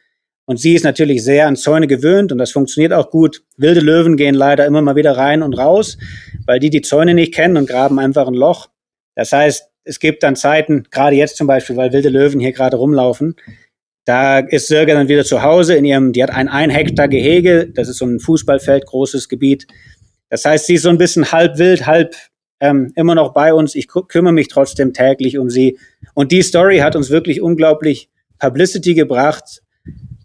Und 0.47 0.61
sie 0.61 0.75
ist 0.75 0.85
natürlich 0.85 1.25
sehr 1.25 1.49
an 1.49 1.57
Zäune 1.57 1.87
gewöhnt 1.87 2.31
und 2.31 2.39
das 2.39 2.53
funktioniert 2.53 2.93
auch 2.93 3.11
gut. 3.11 3.43
Wilde 3.57 3.81
Löwen 3.81 4.17
gehen 4.17 4.35
leider 4.35 4.67
immer 4.67 4.83
mal 4.83 4.95
wieder 4.95 5.17
rein 5.17 5.43
und 5.43 5.55
raus, 5.55 5.99
weil 6.47 6.61
die 6.61 6.71
die 6.71 6.83
Zäune 6.83 7.15
nicht 7.15 7.35
kennen 7.35 7.57
und 7.57 7.69
graben 7.69 7.99
einfach 7.99 8.29
ein 8.29 8.35
Loch. 8.35 8.69
Das 9.17 9.33
heißt, 9.33 9.71
es 9.85 9.99
gibt 9.99 10.23
dann 10.23 10.37
Zeiten, 10.37 10.85
gerade 10.91 11.17
jetzt 11.17 11.37
zum 11.37 11.47
Beispiel, 11.47 11.77
weil 11.77 11.93
wilde 11.93 12.09
Löwen 12.09 12.41
hier 12.41 12.53
gerade 12.53 12.77
rumlaufen, 12.77 13.37
da 14.05 14.39
ist 14.39 14.69
Sirga 14.69 14.95
dann 14.95 15.09
wieder 15.09 15.25
zu 15.25 15.43
Hause 15.43 15.75
in 15.75 15.85
ihrem, 15.85 16.13
die 16.13 16.23
hat 16.23 16.31
ein 16.31 16.49
ein 16.49 16.71
Hektar 16.71 17.09
Gehege, 17.09 17.71
das 17.71 17.89
ist 17.89 17.99
so 17.99 18.07
ein 18.07 18.21
Fußballfeld, 18.21 18.87
großes 18.87 19.29
Gebiet. 19.29 19.67
Das 20.29 20.45
heißt, 20.45 20.67
sie 20.67 20.75
ist 20.75 20.83
so 20.83 20.91
ein 20.91 20.99
bisschen 20.99 21.33
halb 21.33 21.59
wild, 21.59 21.87
halb 21.87 22.15
ähm, 22.61 22.93
immer 22.97 23.15
noch 23.15 23.33
bei 23.33 23.55
uns. 23.55 23.75
Ich 23.75 23.89
kümmere 23.89 24.33
mich 24.33 24.49
trotzdem 24.49 24.93
täglich 24.93 25.39
um 25.39 25.49
sie. 25.49 25.79
Und 26.15 26.33
die 26.33 26.43
Story 26.43 26.79
hat 26.79 26.97
uns 26.97 27.11
wirklich 27.11 27.41
unglaublich 27.41 28.11
Publicity 28.39 28.95
gebracht. 28.95 29.63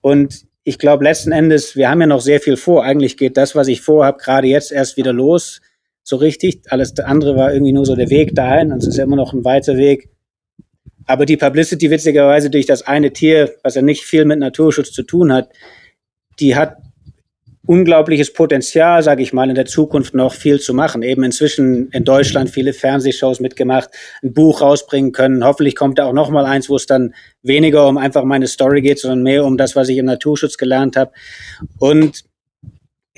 Und 0.02 0.46
ich 0.64 0.78
glaube 0.78 1.04
letzten 1.04 1.32
Endes, 1.32 1.76
wir 1.76 1.90
haben 1.90 2.02
ja 2.02 2.08
noch 2.08 2.22
sehr 2.22 2.40
viel 2.40 2.58
vor. 2.58 2.84
Eigentlich 2.84 3.18
geht 3.18 3.38
das, 3.38 3.56
was 3.56 3.68
ich 3.68 3.82
vorhabe, 3.82 4.18
gerade 4.22 4.48
jetzt 4.48 4.72
erst 4.72 4.98
wieder 4.98 5.14
los, 5.14 5.62
so 6.10 6.18
richtig. 6.18 6.62
Alles 6.70 6.98
andere 7.00 7.36
war 7.36 7.54
irgendwie 7.54 7.72
nur 7.72 7.86
so 7.86 7.96
der 7.96 8.10
Weg 8.10 8.36
dahin 8.36 8.72
und 8.72 8.80
es 8.80 8.88
ist 8.88 8.98
ja 8.98 9.04
immer 9.04 9.16
noch 9.16 9.34
ein 9.34 9.46
weiter 9.46 9.78
Weg. 9.78 10.10
Aber 11.06 11.26
die 11.26 11.38
Publicity 11.38 11.90
witzigerweise 11.90 12.50
durch 12.50 12.66
das 12.66 12.82
eine 12.82 13.14
Tier, 13.14 13.54
was 13.64 13.76
ja 13.76 13.82
nicht 13.82 14.04
viel 14.04 14.26
mit 14.26 14.40
Naturschutz 14.40 14.92
zu 14.92 15.04
tun 15.04 15.32
hat, 15.32 15.50
die 16.40 16.56
hat 16.56 16.78
unglaubliches 17.66 18.34
Potenzial, 18.34 19.04
sage 19.04 19.22
ich 19.22 19.32
mal, 19.32 19.48
in 19.48 19.56
der 19.56 19.68
Zukunft 19.68 20.16
noch 20.16 20.34
viel 20.34 20.60
zu 20.60 20.74
machen. 20.74 21.04
Eben 21.04 21.24
inzwischen 21.24 21.90
in 21.92 22.04
Deutschland 22.04 22.50
viele 22.50 22.74
Fernsehshows 22.74 23.40
mitgemacht, 23.40 23.92
ein 24.24 24.34
Buch 24.34 24.62
rausbringen 24.62 25.12
können. 25.12 25.44
Hoffentlich 25.44 25.76
kommt 25.76 26.00
da 26.00 26.06
auch 26.06 26.14
noch 26.14 26.32
mal 26.32 26.46
eins, 26.46 26.68
wo 26.70 26.76
es 26.76 26.88
dann 26.88 27.14
weniger 27.44 27.88
um 27.88 28.00
einfach 28.00 28.24
meine 28.24 28.48
Story 28.48 28.82
geht, 28.82 28.98
sondern 28.98 29.22
mehr 29.22 29.46
um 29.46 29.56
das, 29.56 29.76
was 29.76 29.90
ich 29.90 29.98
im 29.98 30.06
Naturschutz 30.06 30.58
gelernt 30.58 30.96
habe. 30.96 31.12
Und 31.78 32.24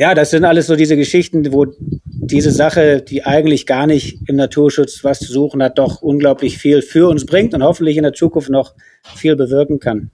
ja, 0.01 0.15
das 0.15 0.31
sind 0.31 0.45
alles 0.45 0.65
so 0.65 0.75
diese 0.75 0.95
Geschichten, 0.95 1.53
wo 1.53 1.67
diese 2.03 2.49
Sache, 2.49 3.03
die 3.03 3.23
eigentlich 3.23 3.67
gar 3.67 3.85
nicht 3.85 4.27
im 4.27 4.35
Naturschutz 4.35 5.03
was 5.03 5.19
zu 5.19 5.31
suchen 5.31 5.61
hat, 5.61 5.77
doch 5.77 6.01
unglaublich 6.01 6.57
viel 6.57 6.81
für 6.81 7.07
uns 7.07 7.23
bringt 7.23 7.53
und 7.53 7.61
hoffentlich 7.61 7.97
in 7.97 8.03
der 8.03 8.13
Zukunft 8.13 8.49
noch 8.49 8.73
viel 9.13 9.35
bewirken 9.35 9.79
kann. 9.79 10.09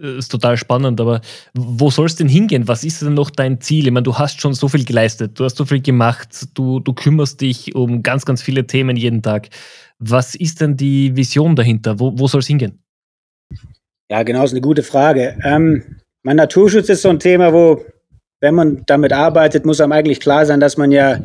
Äh, 0.00 0.16
ist 0.16 0.30
total 0.30 0.56
spannend, 0.56 0.98
aber 0.98 1.20
wo 1.52 1.90
soll 1.90 2.06
es 2.06 2.16
denn 2.16 2.26
hingehen? 2.26 2.68
Was 2.68 2.84
ist 2.84 3.02
denn 3.02 3.12
noch 3.12 3.28
dein 3.28 3.60
Ziel? 3.60 3.84
Ich 3.84 3.92
meine, 3.92 4.04
du 4.04 4.16
hast 4.16 4.40
schon 4.40 4.54
so 4.54 4.68
viel 4.68 4.86
geleistet, 4.86 5.38
du 5.38 5.44
hast 5.44 5.58
so 5.58 5.66
viel 5.66 5.82
gemacht, 5.82 6.48
du, 6.54 6.80
du 6.80 6.94
kümmerst 6.94 7.42
dich 7.42 7.74
um 7.74 8.02
ganz, 8.02 8.24
ganz 8.24 8.40
viele 8.40 8.66
Themen 8.66 8.96
jeden 8.96 9.20
Tag. 9.20 9.50
Was 9.98 10.34
ist 10.34 10.62
denn 10.62 10.78
die 10.78 11.14
Vision 11.16 11.54
dahinter? 11.54 12.00
Wo, 12.00 12.18
wo 12.18 12.28
soll 12.28 12.40
es 12.40 12.46
hingehen? 12.46 12.82
Ja, 14.10 14.22
genau, 14.22 14.42
ist 14.42 14.52
eine 14.52 14.62
gute 14.62 14.82
Frage. 14.82 15.36
Ähm, 15.44 16.01
mein 16.22 16.36
Naturschutz 16.36 16.88
ist 16.88 17.02
so 17.02 17.08
ein 17.08 17.18
Thema, 17.18 17.52
wo, 17.52 17.84
wenn 18.40 18.54
man 18.54 18.82
damit 18.86 19.12
arbeitet, 19.12 19.64
muss 19.64 19.80
einem 19.80 19.92
eigentlich 19.92 20.20
klar 20.20 20.46
sein, 20.46 20.60
dass 20.60 20.76
man 20.76 20.92
ja, 20.92 21.20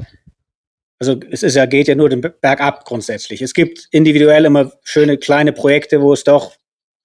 also 0.99 1.19
es 1.29 1.43
ist 1.43 1.55
ja, 1.55 1.65
geht 1.65 1.87
ja 1.87 1.95
nur 1.95 2.09
den 2.09 2.21
Berg 2.21 2.61
ab 2.61 2.85
grundsätzlich. 2.85 3.41
Es 3.41 3.53
gibt 3.53 3.87
individuell 3.91 4.45
immer 4.45 4.71
schöne 4.83 5.17
kleine 5.17 5.53
Projekte, 5.53 6.01
wo 6.01 6.13
es 6.13 6.23
doch 6.23 6.55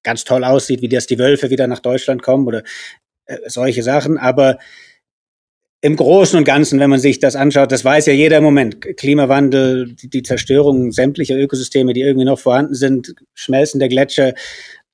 ganz 0.02 0.24
toll 0.24 0.44
aussieht, 0.44 0.82
wie 0.82 0.88
das 0.88 1.06
die 1.06 1.18
Wölfe 1.18 1.50
wieder 1.50 1.66
nach 1.66 1.78
Deutschland 1.78 2.22
kommen 2.22 2.46
oder 2.46 2.62
äh, 3.26 3.38
solche 3.46 3.82
Sachen. 3.82 4.18
Aber 4.18 4.58
im 5.84 5.96
Großen 5.96 6.38
und 6.38 6.44
Ganzen, 6.44 6.78
wenn 6.78 6.90
man 6.90 7.00
sich 7.00 7.18
das 7.18 7.36
anschaut, 7.36 7.72
das 7.72 7.84
weiß 7.84 8.06
ja 8.06 8.12
jeder 8.12 8.38
im 8.38 8.44
Moment. 8.44 8.80
Klimawandel, 8.96 9.92
die, 9.94 10.08
die 10.08 10.22
Zerstörung 10.22 10.92
sämtlicher 10.92 11.36
Ökosysteme, 11.36 11.92
die 11.92 12.02
irgendwie 12.02 12.24
noch 12.24 12.38
vorhanden 12.38 12.74
sind, 12.74 13.14
Schmelzen 13.34 13.80
der 13.80 13.88
Gletscher 13.88 14.32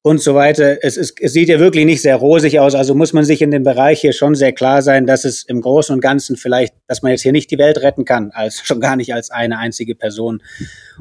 und 0.02 0.20
so 0.20 0.34
weiter. 0.34 0.78
Es, 0.82 0.96
ist, 0.96 1.20
es 1.20 1.32
sieht 1.32 1.48
ja 1.48 1.58
wirklich 1.58 1.84
nicht 1.84 2.02
sehr 2.02 2.16
rosig 2.16 2.60
aus. 2.60 2.74
Also 2.74 2.94
muss 2.94 3.12
man 3.12 3.24
sich 3.24 3.42
in 3.42 3.50
dem 3.50 3.64
Bereich 3.64 4.00
hier 4.00 4.12
schon 4.12 4.34
sehr 4.34 4.52
klar 4.52 4.82
sein, 4.82 5.06
dass 5.06 5.24
es 5.24 5.42
im 5.44 5.60
Großen 5.60 5.94
und 5.94 6.00
Ganzen 6.00 6.36
vielleicht, 6.36 6.74
dass 6.86 7.02
man 7.02 7.12
jetzt 7.12 7.22
hier 7.22 7.32
nicht 7.32 7.50
die 7.50 7.58
Welt 7.58 7.78
retten 7.78 8.04
kann, 8.04 8.30
als 8.32 8.60
schon 8.64 8.80
gar 8.80 8.96
nicht 8.96 9.12
als 9.12 9.30
eine 9.30 9.58
einzige 9.58 9.94
Person. 9.94 10.42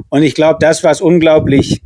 Und 0.09 0.23
ich 0.23 0.33
glaube, 0.33 0.57
das, 0.59 0.83
was 0.83 1.01
unglaublich 1.01 1.81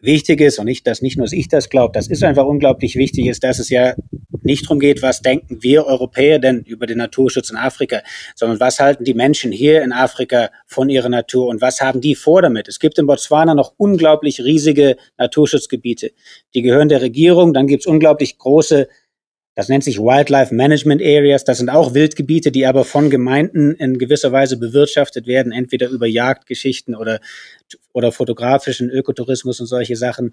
wichtig 0.00 0.40
ist 0.40 0.58
und 0.58 0.66
nicht, 0.66 0.86
dass 0.86 1.02
nicht 1.02 1.18
nur 1.18 1.26
ich 1.32 1.48
das 1.48 1.68
glaube, 1.68 1.92
das 1.92 2.08
ist 2.08 2.22
einfach 2.22 2.46
unglaublich 2.46 2.96
wichtig, 2.96 3.26
ist, 3.26 3.42
dass 3.44 3.58
es 3.58 3.68
ja 3.68 3.94
nicht 4.42 4.64
darum 4.64 4.78
geht, 4.78 5.02
was 5.02 5.20
denken 5.20 5.62
wir 5.62 5.86
Europäer 5.86 6.38
denn 6.38 6.62
über 6.62 6.86
den 6.86 6.98
Naturschutz 6.98 7.50
in 7.50 7.56
Afrika, 7.56 8.00
sondern 8.34 8.60
was 8.60 8.78
halten 8.78 9.04
die 9.04 9.14
Menschen 9.14 9.52
hier 9.52 9.82
in 9.82 9.92
Afrika 9.92 10.50
von 10.66 10.88
ihrer 10.88 11.08
Natur 11.08 11.48
und 11.48 11.60
was 11.60 11.80
haben 11.80 12.00
die 12.00 12.14
vor 12.14 12.42
damit? 12.42 12.68
Es 12.68 12.78
gibt 12.78 12.98
in 12.98 13.06
Botswana 13.06 13.54
noch 13.54 13.74
unglaublich 13.76 14.40
riesige 14.40 14.96
Naturschutzgebiete. 15.18 16.12
Die 16.54 16.62
gehören 16.62 16.88
der 16.88 17.02
Regierung, 17.02 17.52
dann 17.52 17.66
gibt 17.66 17.82
es 17.82 17.86
unglaublich 17.86 18.38
große 18.38 18.88
das 19.58 19.68
nennt 19.68 19.82
sich 19.82 19.98
Wildlife 19.98 20.54
Management 20.54 21.02
Areas. 21.02 21.42
Das 21.42 21.58
sind 21.58 21.68
auch 21.68 21.92
Wildgebiete, 21.92 22.52
die 22.52 22.64
aber 22.64 22.84
von 22.84 23.10
Gemeinden 23.10 23.74
in 23.74 23.98
gewisser 23.98 24.30
Weise 24.30 24.56
bewirtschaftet 24.56 25.26
werden, 25.26 25.50
entweder 25.50 25.88
über 25.88 26.06
Jagdgeschichten 26.06 26.94
oder, 26.94 27.18
oder 27.92 28.12
fotografischen 28.12 28.88
Ökotourismus 28.88 29.58
und 29.58 29.66
solche 29.66 29.96
Sachen. 29.96 30.32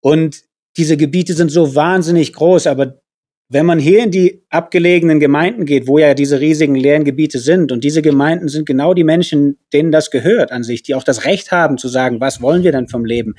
Und 0.00 0.44
diese 0.78 0.96
Gebiete 0.96 1.34
sind 1.34 1.50
so 1.50 1.74
wahnsinnig 1.74 2.32
groß, 2.32 2.66
aber 2.66 3.02
wenn 3.50 3.66
man 3.66 3.78
hier 3.78 4.02
in 4.02 4.10
die 4.10 4.42
abgelegenen 4.48 5.20
Gemeinden 5.20 5.66
geht, 5.66 5.86
wo 5.86 5.98
ja 5.98 6.14
diese 6.14 6.40
riesigen 6.40 6.76
leeren 6.76 7.04
Gebiete 7.04 7.38
sind, 7.38 7.72
und 7.72 7.84
diese 7.84 8.00
Gemeinden 8.00 8.48
sind 8.48 8.64
genau 8.64 8.94
die 8.94 9.04
Menschen, 9.04 9.58
denen 9.74 9.92
das 9.92 10.10
gehört 10.10 10.50
an 10.50 10.64
sich, 10.64 10.82
die 10.82 10.94
auch 10.94 11.04
das 11.04 11.26
Recht 11.26 11.52
haben 11.52 11.76
zu 11.76 11.88
sagen, 11.88 12.20
was 12.20 12.40
wollen 12.40 12.62
wir 12.62 12.72
denn 12.72 12.88
vom 12.88 13.04
Leben? 13.04 13.34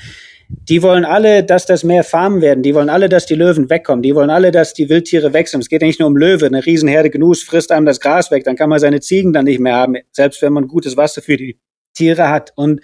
Die 0.50 0.82
wollen 0.82 1.04
alle, 1.04 1.44
dass 1.44 1.66
das 1.66 1.84
mehr 1.84 2.04
Farmen 2.04 2.42
werden. 2.42 2.64
Die 2.64 2.74
wollen 2.74 2.90
alle, 2.90 3.10
dass 3.10 3.26
die 3.26 3.36
Löwen 3.36 3.70
wegkommen. 3.70 4.02
Die 4.02 4.16
wollen 4.16 4.30
alle, 4.30 4.52
dass 4.52 4.74
die 4.74 4.88
Wildtiere 4.88 5.34
wechseln. 5.34 5.60
Es 5.60 5.68
geht 5.68 5.82
ja 5.82 5.88
nicht 5.88 6.00
nur 6.00 6.08
um 6.08 6.16
Löwe. 6.16 6.46
Eine 6.46 6.66
Riesenherde 6.66 7.10
Gnus 7.10 7.44
frisst 7.44 7.72
einem 7.72 7.86
das 7.86 8.00
Gras 8.00 8.32
weg. 8.32 8.46
Dann 8.46 8.56
kann 8.56 8.70
man 8.70 8.80
seine 8.80 9.02
Ziegen 9.02 9.34
dann 9.34 9.46
nicht 9.46 9.60
mehr 9.60 9.76
haben, 9.76 9.96
selbst 10.12 10.42
wenn 10.42 10.54
man 10.54 10.68
gutes 10.68 10.96
Wasser 10.96 11.22
für 11.22 11.36
die 11.36 11.60
Tiere 11.94 12.30
hat. 12.30 12.54
Und 12.56 12.82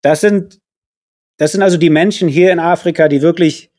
das 0.00 0.20
sind, 0.20 0.58
das 1.36 1.52
sind 1.52 1.62
also 1.62 1.76
die 1.76 1.90
Menschen 1.90 2.28
hier 2.28 2.50
in 2.50 2.58
Afrika, 2.58 3.06
die 3.06 3.22
wirklich 3.22 3.70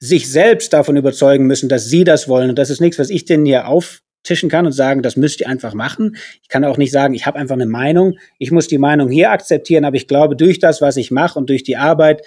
sich 0.00 0.30
selbst 0.30 0.72
davon 0.72 0.96
überzeugen 0.96 1.46
müssen, 1.46 1.68
dass 1.68 1.86
sie 1.86 2.02
das 2.02 2.28
wollen. 2.28 2.50
Und 2.50 2.58
das 2.58 2.70
ist 2.70 2.80
nichts, 2.80 2.98
was 2.98 3.10
ich 3.10 3.24
denen 3.26 3.46
hier 3.46 3.68
auf, 3.68 4.00
tischen 4.22 4.48
kann 4.48 4.66
und 4.66 4.72
sagen, 4.72 5.02
das 5.02 5.16
müsst 5.16 5.40
ihr 5.40 5.48
einfach 5.48 5.74
machen. 5.74 6.16
Ich 6.42 6.48
kann 6.48 6.64
auch 6.64 6.76
nicht 6.76 6.92
sagen, 6.92 7.14
ich 7.14 7.26
habe 7.26 7.38
einfach 7.38 7.54
eine 7.54 7.66
Meinung. 7.66 8.18
Ich 8.38 8.50
muss 8.50 8.68
die 8.68 8.78
Meinung 8.78 9.08
hier 9.08 9.30
akzeptieren, 9.30 9.84
aber 9.84 9.96
ich 9.96 10.08
glaube, 10.08 10.36
durch 10.36 10.58
das, 10.58 10.80
was 10.80 10.96
ich 10.96 11.10
mache 11.10 11.38
und 11.38 11.48
durch 11.48 11.62
die 11.62 11.76
Arbeit, 11.76 12.22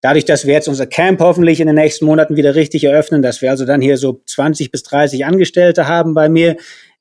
dadurch, 0.00 0.24
dass 0.24 0.46
wir 0.46 0.54
jetzt 0.54 0.68
unser 0.68 0.86
Camp 0.86 1.20
hoffentlich 1.20 1.60
in 1.60 1.66
den 1.66 1.76
nächsten 1.76 2.04
Monaten 2.04 2.36
wieder 2.36 2.54
richtig 2.54 2.84
eröffnen, 2.84 3.22
dass 3.22 3.42
wir 3.42 3.50
also 3.50 3.64
dann 3.64 3.80
hier 3.80 3.96
so 3.96 4.20
20 4.26 4.70
bis 4.70 4.82
30 4.84 5.24
Angestellte 5.24 5.86
haben 5.86 6.14
bei 6.14 6.28
mir 6.28 6.56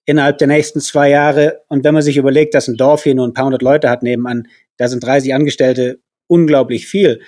innerhalb 0.06 0.38
der 0.38 0.48
nächsten 0.48 0.80
zwei 0.80 1.10
Jahre. 1.10 1.62
Und 1.68 1.84
wenn 1.84 1.94
man 1.94 2.04
sich 2.04 2.18
überlegt, 2.18 2.54
dass 2.54 2.68
ein 2.68 2.78
Dorf 2.78 3.04
hier 3.04 3.16
nur 3.16 3.28
ein 3.28 3.34
paar 3.34 3.46
hundert 3.46 3.62
Leute 3.62 3.90
hat 3.90 4.04
nebenan, 4.04 4.48
da 4.78 4.88
sind 4.88 5.04
30 5.04 5.34
Angestellte 5.34 6.00
unglaublich 6.28 6.88
viel. 6.88 7.22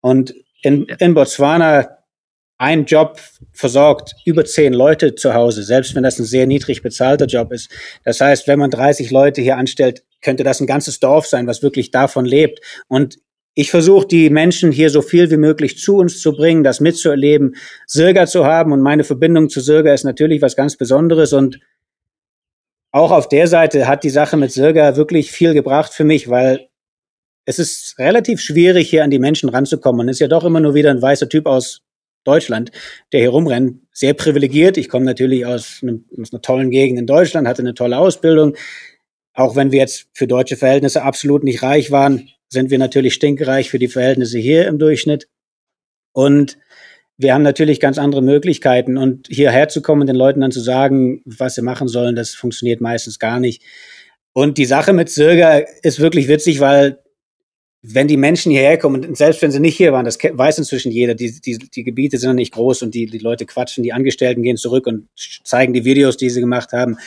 Und 0.00 0.34
in, 0.62 0.86
in 0.98 1.14
Botswana 1.14 1.95
ein 2.58 2.86
Job 2.86 3.20
versorgt 3.52 4.14
über 4.24 4.44
zehn 4.44 4.72
Leute 4.72 5.14
zu 5.14 5.34
Hause, 5.34 5.62
selbst 5.62 5.94
wenn 5.94 6.02
das 6.02 6.18
ein 6.18 6.24
sehr 6.24 6.46
niedrig 6.46 6.82
bezahlter 6.82 7.26
Job 7.26 7.52
ist. 7.52 7.70
Das 8.04 8.20
heißt, 8.20 8.48
wenn 8.48 8.58
man 8.58 8.70
30 8.70 9.10
Leute 9.10 9.42
hier 9.42 9.56
anstellt, 9.56 10.04
könnte 10.22 10.44
das 10.44 10.60
ein 10.60 10.66
ganzes 10.66 10.98
Dorf 10.98 11.26
sein, 11.26 11.46
was 11.46 11.62
wirklich 11.62 11.90
davon 11.90 12.24
lebt. 12.24 12.60
Und 12.88 13.18
ich 13.54 13.70
versuche, 13.70 14.06
die 14.06 14.30
Menschen 14.30 14.72
hier 14.72 14.90
so 14.90 15.02
viel 15.02 15.30
wie 15.30 15.36
möglich 15.36 15.78
zu 15.78 15.96
uns 15.96 16.20
zu 16.20 16.32
bringen, 16.32 16.64
das 16.64 16.80
mitzuerleben, 16.80 17.56
Sirga 17.86 18.26
zu 18.26 18.44
haben. 18.44 18.72
Und 18.72 18.80
meine 18.80 19.04
Verbindung 19.04 19.48
zu 19.48 19.60
Sirga 19.60 19.92
ist 19.92 20.04
natürlich 20.04 20.42
was 20.42 20.56
ganz 20.56 20.76
Besonderes. 20.76 21.32
Und 21.32 21.58
auch 22.90 23.10
auf 23.10 23.28
der 23.28 23.46
Seite 23.46 23.88
hat 23.88 24.04
die 24.04 24.10
Sache 24.10 24.36
mit 24.36 24.52
Sirga 24.52 24.96
wirklich 24.96 25.30
viel 25.30 25.54
gebracht 25.54 25.92
für 25.92 26.04
mich, 26.04 26.28
weil 26.28 26.68
es 27.46 27.58
ist 27.58 27.98
relativ 27.98 28.40
schwierig, 28.40 28.90
hier 28.90 29.04
an 29.04 29.10
die 29.10 29.18
Menschen 29.18 29.48
ranzukommen. 29.48 29.98
Man 29.98 30.08
ist 30.08 30.20
ja 30.20 30.28
doch 30.28 30.44
immer 30.44 30.60
nur 30.60 30.74
wieder 30.74 30.90
ein 30.90 31.00
weißer 31.00 31.28
Typ 31.28 31.46
aus 31.46 31.85
Deutschland, 32.26 32.70
der 33.12 33.20
hier 33.20 33.30
rumrennt, 33.30 33.80
sehr 33.92 34.14
privilegiert. 34.14 34.76
Ich 34.76 34.88
komme 34.88 35.04
natürlich 35.04 35.46
aus, 35.46 35.80
einem, 35.82 36.04
aus 36.20 36.32
einer 36.32 36.42
tollen 36.42 36.70
Gegend 36.70 36.98
in 36.98 37.06
Deutschland, 37.06 37.48
hatte 37.48 37.62
eine 37.62 37.74
tolle 37.74 37.98
Ausbildung. 37.98 38.56
Auch 39.32 39.56
wenn 39.56 39.72
wir 39.72 39.78
jetzt 39.78 40.08
für 40.14 40.26
deutsche 40.26 40.56
Verhältnisse 40.56 41.02
absolut 41.02 41.44
nicht 41.44 41.62
reich 41.62 41.90
waren, 41.90 42.28
sind 42.48 42.70
wir 42.70 42.78
natürlich 42.78 43.14
stinkreich 43.14 43.70
für 43.70 43.78
die 43.78 43.88
Verhältnisse 43.88 44.38
hier 44.38 44.66
im 44.66 44.78
Durchschnitt. 44.78 45.28
Und 46.12 46.58
wir 47.18 47.34
haben 47.34 47.42
natürlich 47.42 47.80
ganz 47.80 47.98
andere 47.98 48.22
Möglichkeiten. 48.22 48.96
Und 48.96 49.28
hierher 49.28 49.68
zu 49.68 49.82
kommen, 49.82 50.06
den 50.06 50.16
Leuten 50.16 50.40
dann 50.40 50.52
zu 50.52 50.60
sagen, 50.60 51.22
was 51.24 51.54
sie 51.54 51.62
machen 51.62 51.88
sollen, 51.88 52.16
das 52.16 52.34
funktioniert 52.34 52.80
meistens 52.80 53.18
gar 53.18 53.40
nicht. 53.40 53.62
Und 54.32 54.58
die 54.58 54.66
Sache 54.66 54.92
mit 54.92 55.08
Sirga 55.08 55.62
ist 55.82 56.00
wirklich 56.00 56.28
witzig, 56.28 56.60
weil 56.60 56.98
wenn 57.88 58.08
die 58.08 58.16
Menschen 58.16 58.50
hierher 58.50 58.78
kommen, 58.78 59.04
und 59.04 59.16
selbst 59.16 59.42
wenn 59.42 59.52
sie 59.52 59.60
nicht 59.60 59.76
hier 59.76 59.92
waren, 59.92 60.04
das 60.04 60.18
weiß 60.20 60.58
inzwischen 60.58 60.90
jeder, 60.90 61.14
die, 61.14 61.40
die, 61.40 61.58
die 61.58 61.84
Gebiete 61.84 62.18
sind 62.18 62.34
nicht 62.34 62.52
groß 62.52 62.82
und 62.82 62.94
die, 62.94 63.06
die 63.06 63.18
Leute 63.18 63.46
quatschen, 63.46 63.84
die 63.84 63.92
Angestellten 63.92 64.42
gehen 64.42 64.56
zurück 64.56 64.86
und 64.86 65.08
zeigen 65.44 65.72
die 65.72 65.84
Videos, 65.84 66.16
die 66.16 66.30
sie 66.30 66.40
gemacht 66.40 66.72
haben. 66.72 66.98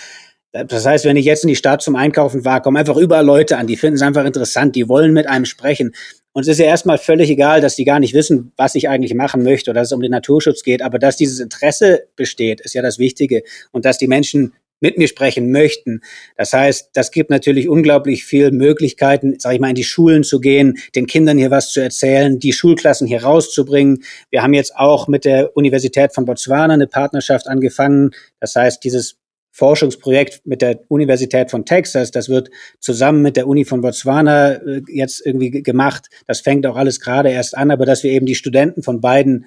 Das 0.52 0.86
heißt, 0.86 1.06
wenn 1.06 1.18
ich 1.18 1.26
jetzt 1.26 1.44
in 1.44 1.50
die 1.50 1.56
Stadt 1.56 1.82
zum 1.82 1.96
Einkaufen 1.96 2.46
war, 2.46 2.62
kommen 2.62 2.78
einfach 2.78 2.98
überall 2.98 3.26
Leute 3.26 3.58
an, 3.58 3.68
die 3.68 3.78
finden 3.78 3.96
es 3.96 4.02
einfach 4.02 4.26
interessant, 4.26 4.76
die 4.76 4.88
wollen 4.88 5.14
mit 5.14 5.28
einem 5.28 5.46
sprechen. 5.46 5.94
Und 6.32 6.44
es 6.44 6.48
ist 6.48 6.60
ja 6.60 6.66
erstmal 6.66 6.98
völlig 6.98 7.30
egal, 7.30 7.60
dass 7.60 7.76
die 7.76 7.86
gar 7.86 8.00
nicht 8.00 8.14
wissen, 8.14 8.54
was 8.56 8.76
ich 8.76 8.88
eigentlich 8.88 9.14
machen 9.14 9.44
möchte 9.44 9.72
oder 9.72 9.82
dass 9.82 9.90
es 9.90 9.94
um 9.94 10.02
den 10.02 10.12
Naturschutz 10.12 10.64
geht. 10.64 10.82
Aber 10.82 10.98
dass 10.98 11.18
dieses 11.18 11.40
Interesse 11.40 12.08
besteht, 12.16 12.62
ist 12.62 12.74
ja 12.74 12.82
das 12.82 13.00
Wichtige. 13.00 13.44
Und 13.72 13.86
dass 13.86 13.98
die 13.98 14.08
Menschen 14.08 14.54
mit 14.80 14.98
mir 14.98 15.08
sprechen 15.08 15.52
möchten. 15.52 16.02
Das 16.38 16.54
heißt, 16.54 16.92
das 16.94 17.12
gibt 17.12 17.30
natürlich 17.30 17.70
unglaublich 17.70 18.24
viel 18.24 18.52
Möglichkeiten, 18.52 19.40
sage 19.40 19.56
ich 19.56 19.62
mal, 19.62 19.70
in 19.70 19.76
die 19.76 19.84
Schulen 19.84 20.24
zu 20.24 20.40
gehen, 20.40 20.78
den 20.96 21.08
Kindern 21.08 21.38
hier 21.38 21.52
was 21.52 21.72
zu 21.72 21.82
erzählen, 21.82 22.40
die 22.40 22.54
Schulklassen 22.54 23.08
hier 23.08 23.24
rauszubringen. 23.24 24.04
Wir 24.30 24.44
haben 24.44 24.54
jetzt 24.54 24.76
auch 24.76 25.08
mit 25.08 25.26
der 25.26 25.56
Universität 25.56 26.14
von 26.14 26.26
Botswana 26.26 26.74
eine 26.74 26.88
Partnerschaft 26.88 27.48
angefangen. 27.48 28.12
Das 28.40 28.56
heißt, 28.56 28.84
dieses 28.84 29.18
Forschungsprojekt 29.52 30.46
mit 30.46 30.62
der 30.62 30.80
Universität 30.88 31.52
von 31.52 31.66
Texas, 31.66 32.12
das 32.12 32.30
wird 32.30 32.50
zusammen 32.80 33.22
mit 33.22 33.36
der 33.36 33.48
Uni 33.48 33.66
von 33.66 33.82
Botswana 33.82 34.54
äh, 34.54 34.82
jetzt 34.88 35.26
irgendwie 35.26 35.50
gemacht. 35.52 36.08
Das 36.28 36.40
fängt 36.40 36.66
auch 36.66 36.78
alles 36.78 37.00
gerade 37.00 37.30
erst 37.30 37.58
an, 37.58 37.72
aber 37.72 37.86
dass 37.86 38.04
wir 38.04 38.12
eben 38.12 38.26
die 38.26 38.36
Studenten 38.36 38.84
von 38.84 39.02
beiden 39.02 39.46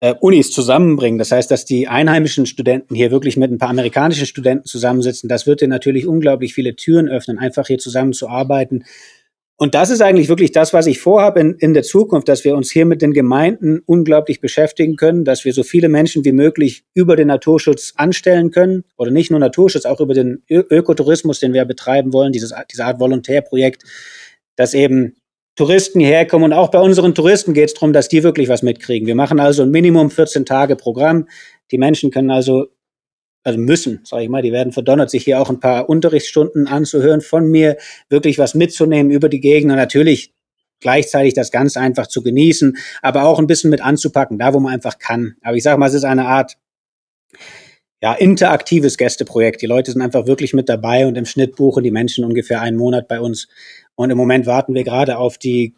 äh, 0.00 0.14
Unis 0.20 0.50
zusammenbringen. 0.50 1.18
Das 1.18 1.30
heißt, 1.30 1.50
dass 1.50 1.64
die 1.64 1.88
einheimischen 1.88 2.46
Studenten 2.46 2.94
hier 2.94 3.10
wirklich 3.10 3.36
mit 3.36 3.50
ein 3.50 3.58
paar 3.58 3.70
amerikanischen 3.70 4.26
Studenten 4.26 4.66
zusammensitzen. 4.66 5.28
Das 5.28 5.46
wird 5.46 5.60
dir 5.60 5.68
natürlich 5.68 6.06
unglaublich 6.06 6.54
viele 6.54 6.74
Türen 6.74 7.08
öffnen, 7.08 7.38
einfach 7.38 7.66
hier 7.66 7.78
zusammen 7.78 8.12
zu 8.12 8.28
arbeiten. 8.28 8.84
Und 9.62 9.74
das 9.74 9.90
ist 9.90 10.00
eigentlich 10.00 10.30
wirklich 10.30 10.52
das, 10.52 10.72
was 10.72 10.86
ich 10.86 11.00
vorhabe 11.00 11.38
in, 11.38 11.54
in 11.58 11.74
der 11.74 11.82
Zukunft, 11.82 12.30
dass 12.30 12.44
wir 12.44 12.56
uns 12.56 12.70
hier 12.70 12.86
mit 12.86 13.02
den 13.02 13.12
Gemeinden 13.12 13.82
unglaublich 13.84 14.40
beschäftigen 14.40 14.96
können, 14.96 15.26
dass 15.26 15.44
wir 15.44 15.52
so 15.52 15.62
viele 15.62 15.90
Menschen 15.90 16.24
wie 16.24 16.32
möglich 16.32 16.84
über 16.94 17.14
den 17.14 17.28
Naturschutz 17.28 17.92
anstellen 17.96 18.52
können 18.52 18.84
oder 18.96 19.10
nicht 19.10 19.30
nur 19.30 19.38
Naturschutz, 19.38 19.84
auch 19.84 20.00
über 20.00 20.14
den 20.14 20.42
Ö 20.50 20.62
Ökotourismus, 20.70 21.40
den 21.40 21.52
wir 21.52 21.66
betreiben 21.66 22.14
wollen, 22.14 22.32
dieses, 22.32 22.54
diese 22.72 22.86
Art 22.86 23.00
Volontärprojekt, 23.00 23.84
dass 24.56 24.72
eben 24.72 25.16
Touristen 25.56 26.00
hierher 26.00 26.26
kommen 26.26 26.44
und 26.44 26.52
auch 26.52 26.70
bei 26.70 26.80
unseren 26.80 27.14
Touristen 27.14 27.54
geht 27.54 27.68
es 27.68 27.74
darum, 27.74 27.92
dass 27.92 28.08
die 28.08 28.22
wirklich 28.22 28.48
was 28.48 28.62
mitkriegen. 28.62 29.06
Wir 29.06 29.14
machen 29.14 29.40
also 29.40 29.62
ein 29.62 29.70
Minimum 29.70 30.10
14 30.10 30.46
Tage 30.46 30.76
Programm. 30.76 31.28
Die 31.70 31.78
Menschen 31.78 32.10
können 32.10 32.30
also 32.30 32.68
also 33.42 33.58
müssen, 33.58 34.00
sage 34.04 34.24
ich 34.24 34.28
mal, 34.28 34.42
die 34.42 34.52
werden 34.52 34.72
verdonnert, 34.72 35.10
sich 35.10 35.24
hier 35.24 35.40
auch 35.40 35.48
ein 35.48 35.60
paar 35.60 35.88
Unterrichtsstunden 35.88 36.66
anzuhören 36.66 37.22
von 37.22 37.50
mir, 37.50 37.76
wirklich 38.10 38.38
was 38.38 38.54
mitzunehmen 38.54 39.10
über 39.10 39.28
die 39.28 39.40
Gegend 39.40 39.70
und 39.70 39.78
natürlich 39.78 40.34
gleichzeitig 40.80 41.34
das 41.34 41.50
ganz 41.50 41.76
einfach 41.76 42.06
zu 42.06 42.22
genießen, 42.22 42.76
aber 43.02 43.24
auch 43.24 43.38
ein 43.38 43.46
bisschen 43.46 43.70
mit 43.70 43.82
anzupacken, 43.82 44.38
da 44.38 44.52
wo 44.52 44.60
man 44.60 44.72
einfach 44.74 44.98
kann. 44.98 45.36
Aber 45.42 45.56
ich 45.56 45.62
sage 45.62 45.78
mal, 45.78 45.88
es 45.88 45.94
ist 45.94 46.04
eine 46.04 46.26
Art 46.26 46.56
ja, 48.02 48.14
interaktives 48.14 48.96
Gästeprojekt. 48.96 49.60
Die 49.60 49.66
Leute 49.66 49.92
sind 49.92 50.00
einfach 50.00 50.26
wirklich 50.26 50.54
mit 50.54 50.70
dabei 50.70 51.06
und 51.06 51.16
im 51.16 51.26
Schnitt 51.26 51.56
buchen 51.56 51.84
die 51.84 51.90
Menschen 51.90 52.24
ungefähr 52.24 52.62
einen 52.62 52.78
Monat 52.78 53.08
bei 53.08 53.20
uns. 53.20 53.48
Und 54.00 54.08
im 54.08 54.16
Moment 54.16 54.46
warten 54.46 54.72
wir 54.72 54.82
gerade 54.82 55.18
auf 55.18 55.36
die 55.36 55.74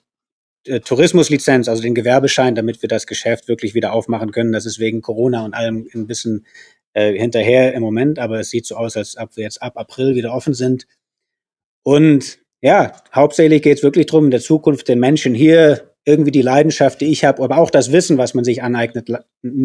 äh, 0.64 0.78
Tourismuslizenz, 0.78 1.66
also 1.66 1.82
den 1.82 1.92
Gewerbeschein, 1.92 2.54
damit 2.54 2.80
wir 2.80 2.88
das 2.88 3.08
Geschäft 3.08 3.48
wirklich 3.48 3.74
wieder 3.74 3.92
aufmachen 3.92 4.30
können. 4.30 4.52
Das 4.52 4.64
ist 4.64 4.78
wegen 4.78 5.00
Corona 5.00 5.44
und 5.44 5.54
allem 5.54 5.88
ein 5.92 6.06
bisschen 6.06 6.46
äh, 6.92 7.18
hinterher 7.18 7.74
im 7.74 7.82
Moment, 7.82 8.20
aber 8.20 8.38
es 8.38 8.50
sieht 8.50 8.64
so 8.64 8.76
aus, 8.76 8.96
als 8.96 9.16
ob 9.16 9.36
wir 9.36 9.42
jetzt 9.42 9.60
ab 9.60 9.76
April 9.76 10.14
wieder 10.14 10.32
offen 10.32 10.54
sind. 10.54 10.86
Und 11.82 12.38
ja, 12.60 12.92
hauptsächlich 13.12 13.60
geht 13.60 13.78
es 13.78 13.82
wirklich 13.82 14.06
darum, 14.06 14.26
in 14.26 14.30
der 14.30 14.40
Zukunft 14.40 14.86
den 14.86 15.00
Menschen 15.00 15.34
hier 15.34 15.92
irgendwie 16.04 16.30
die 16.30 16.42
Leidenschaft, 16.42 17.00
die 17.00 17.10
ich 17.10 17.24
habe, 17.24 17.42
aber 17.42 17.58
auch 17.58 17.70
das 17.70 17.90
Wissen, 17.90 18.18
was 18.18 18.34
man 18.34 18.44
sich 18.44 18.62
aneignet, 18.62 19.10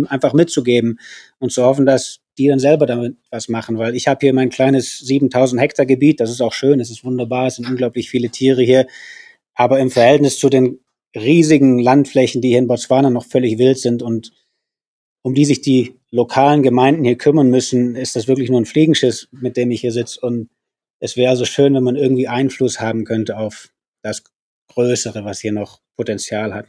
einfach 0.07 0.33
mitzugeben 0.33 0.99
und 1.37 1.51
zu 1.51 1.63
hoffen, 1.63 1.85
dass 1.85 2.21
die 2.37 2.47
dann 2.47 2.59
selber 2.59 2.85
damit 2.85 3.17
was 3.31 3.49
machen, 3.49 3.77
weil 3.77 3.95
ich 3.95 4.07
habe 4.07 4.19
hier 4.21 4.33
mein 4.33 4.49
kleines 4.49 4.99
7000 4.99 5.61
Hektar 5.61 5.85
Gebiet, 5.85 6.19
das 6.19 6.29
ist 6.29 6.41
auch 6.41 6.53
schön, 6.53 6.79
es 6.79 6.89
ist 6.89 7.03
wunderbar, 7.03 7.47
es 7.47 7.55
sind 7.55 7.67
unglaublich 7.67 8.09
viele 8.09 8.29
Tiere 8.29 8.61
hier, 8.61 8.87
aber 9.55 9.79
im 9.79 9.89
Verhältnis 9.89 10.37
zu 10.37 10.49
den 10.49 10.79
riesigen 11.15 11.79
Landflächen, 11.79 12.41
die 12.41 12.49
hier 12.49 12.59
in 12.59 12.67
Botswana 12.67 13.09
noch 13.09 13.25
völlig 13.25 13.57
wild 13.57 13.79
sind 13.79 14.03
und 14.03 14.31
um 15.23 15.33
die 15.33 15.45
sich 15.45 15.61
die 15.61 15.95
lokalen 16.11 16.63
Gemeinden 16.63 17.03
hier 17.03 17.17
kümmern 17.17 17.49
müssen, 17.49 17.95
ist 17.95 18.15
das 18.15 18.27
wirklich 18.27 18.49
nur 18.49 18.61
ein 18.61 18.65
Fliegenschiss, 18.65 19.27
mit 19.31 19.57
dem 19.57 19.71
ich 19.71 19.81
hier 19.81 19.91
sitze. 19.91 20.21
Und 20.21 20.49
es 20.99 21.17
wäre 21.17 21.31
also 21.31 21.43
schön, 21.43 21.73
wenn 21.73 21.83
man 21.83 21.97
irgendwie 21.97 22.27
Einfluss 22.27 22.79
haben 22.79 23.03
könnte 23.03 23.37
auf 23.37 23.69
das 24.03 24.23
Größere, 24.69 25.25
was 25.25 25.41
hier 25.41 25.51
noch 25.51 25.81
Potenzial 25.97 26.53
hat. 26.53 26.67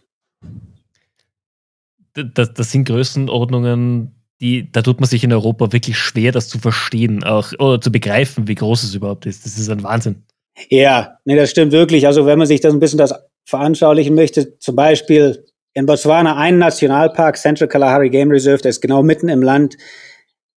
Das, 2.14 2.52
das 2.52 2.72
sind 2.72 2.88
Größenordnungen, 2.88 4.17
die, 4.40 4.70
da 4.70 4.82
tut 4.82 5.00
man 5.00 5.08
sich 5.08 5.24
in 5.24 5.32
Europa 5.32 5.72
wirklich 5.72 5.98
schwer, 5.98 6.32
das 6.32 6.48
zu 6.48 6.58
verstehen, 6.58 7.24
auch 7.24 7.52
oder 7.58 7.80
zu 7.80 7.90
begreifen, 7.90 8.46
wie 8.48 8.54
groß 8.54 8.84
es 8.84 8.94
überhaupt 8.94 9.26
ist. 9.26 9.44
Das 9.44 9.58
ist 9.58 9.68
ein 9.68 9.82
Wahnsinn. 9.82 10.22
Ja, 10.68 11.18
nee, 11.24 11.36
das 11.36 11.50
stimmt 11.50 11.72
wirklich. 11.72 12.06
Also 12.06 12.26
wenn 12.26 12.38
man 12.38 12.46
sich 12.46 12.60
das 12.60 12.72
ein 12.72 12.80
bisschen 12.80 12.98
das 12.98 13.14
veranschaulichen 13.44 14.14
möchte, 14.14 14.58
zum 14.58 14.76
Beispiel 14.76 15.44
in 15.74 15.86
Botswana 15.86 16.36
ein 16.36 16.58
Nationalpark, 16.58 17.36
Central 17.36 17.68
Kalahari 17.68 18.10
Game 18.10 18.30
Reserve, 18.30 18.62
der 18.62 18.70
ist 18.70 18.80
genau 18.80 19.02
mitten 19.02 19.28
im 19.28 19.42
Land. 19.42 19.76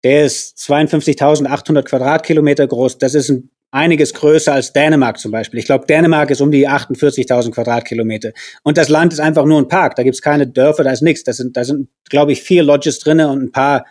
Der 0.03 0.25
ist 0.25 0.57
52.800 0.59 1.84
Quadratkilometer 1.84 2.67
groß. 2.67 2.97
Das 2.99 3.15
ist 3.15 3.30
ein, 3.30 3.49
einiges 3.72 4.13
größer 4.13 4.53
als 4.53 4.74
Dänemark 4.74 5.20
zum 5.20 5.32
Beispiel. 5.32 5.59
Ich 5.59 5.65
glaube, 5.65 5.86
Dänemark 5.86 6.32
ist 6.32 6.41
um 6.41 6.51
die 6.51 6.67
48.000 6.67 7.51
Quadratkilometer. 7.51 8.32
Und 8.63 8.78
das 8.78 8.89
Land 8.89 9.13
ist 9.13 9.20
einfach 9.20 9.45
nur 9.45 9.59
ein 9.59 9.67
Park. 9.67 9.95
Da 9.95 10.03
gibt's 10.03 10.22
keine 10.22 10.47
Dörfer, 10.47 10.84
da 10.84 10.91
ist 10.91 11.01
nichts. 11.01 11.24
Da 11.24 11.34
sind, 11.34 11.55
da 11.55 11.63
sind, 11.63 11.89
glaube 12.09 12.32
ich, 12.32 12.41
vier 12.41 12.63
Lodges 12.63 12.99
drinnen 12.99 13.30
und 13.30 13.43
ein 13.43 13.51
paar 13.51 13.86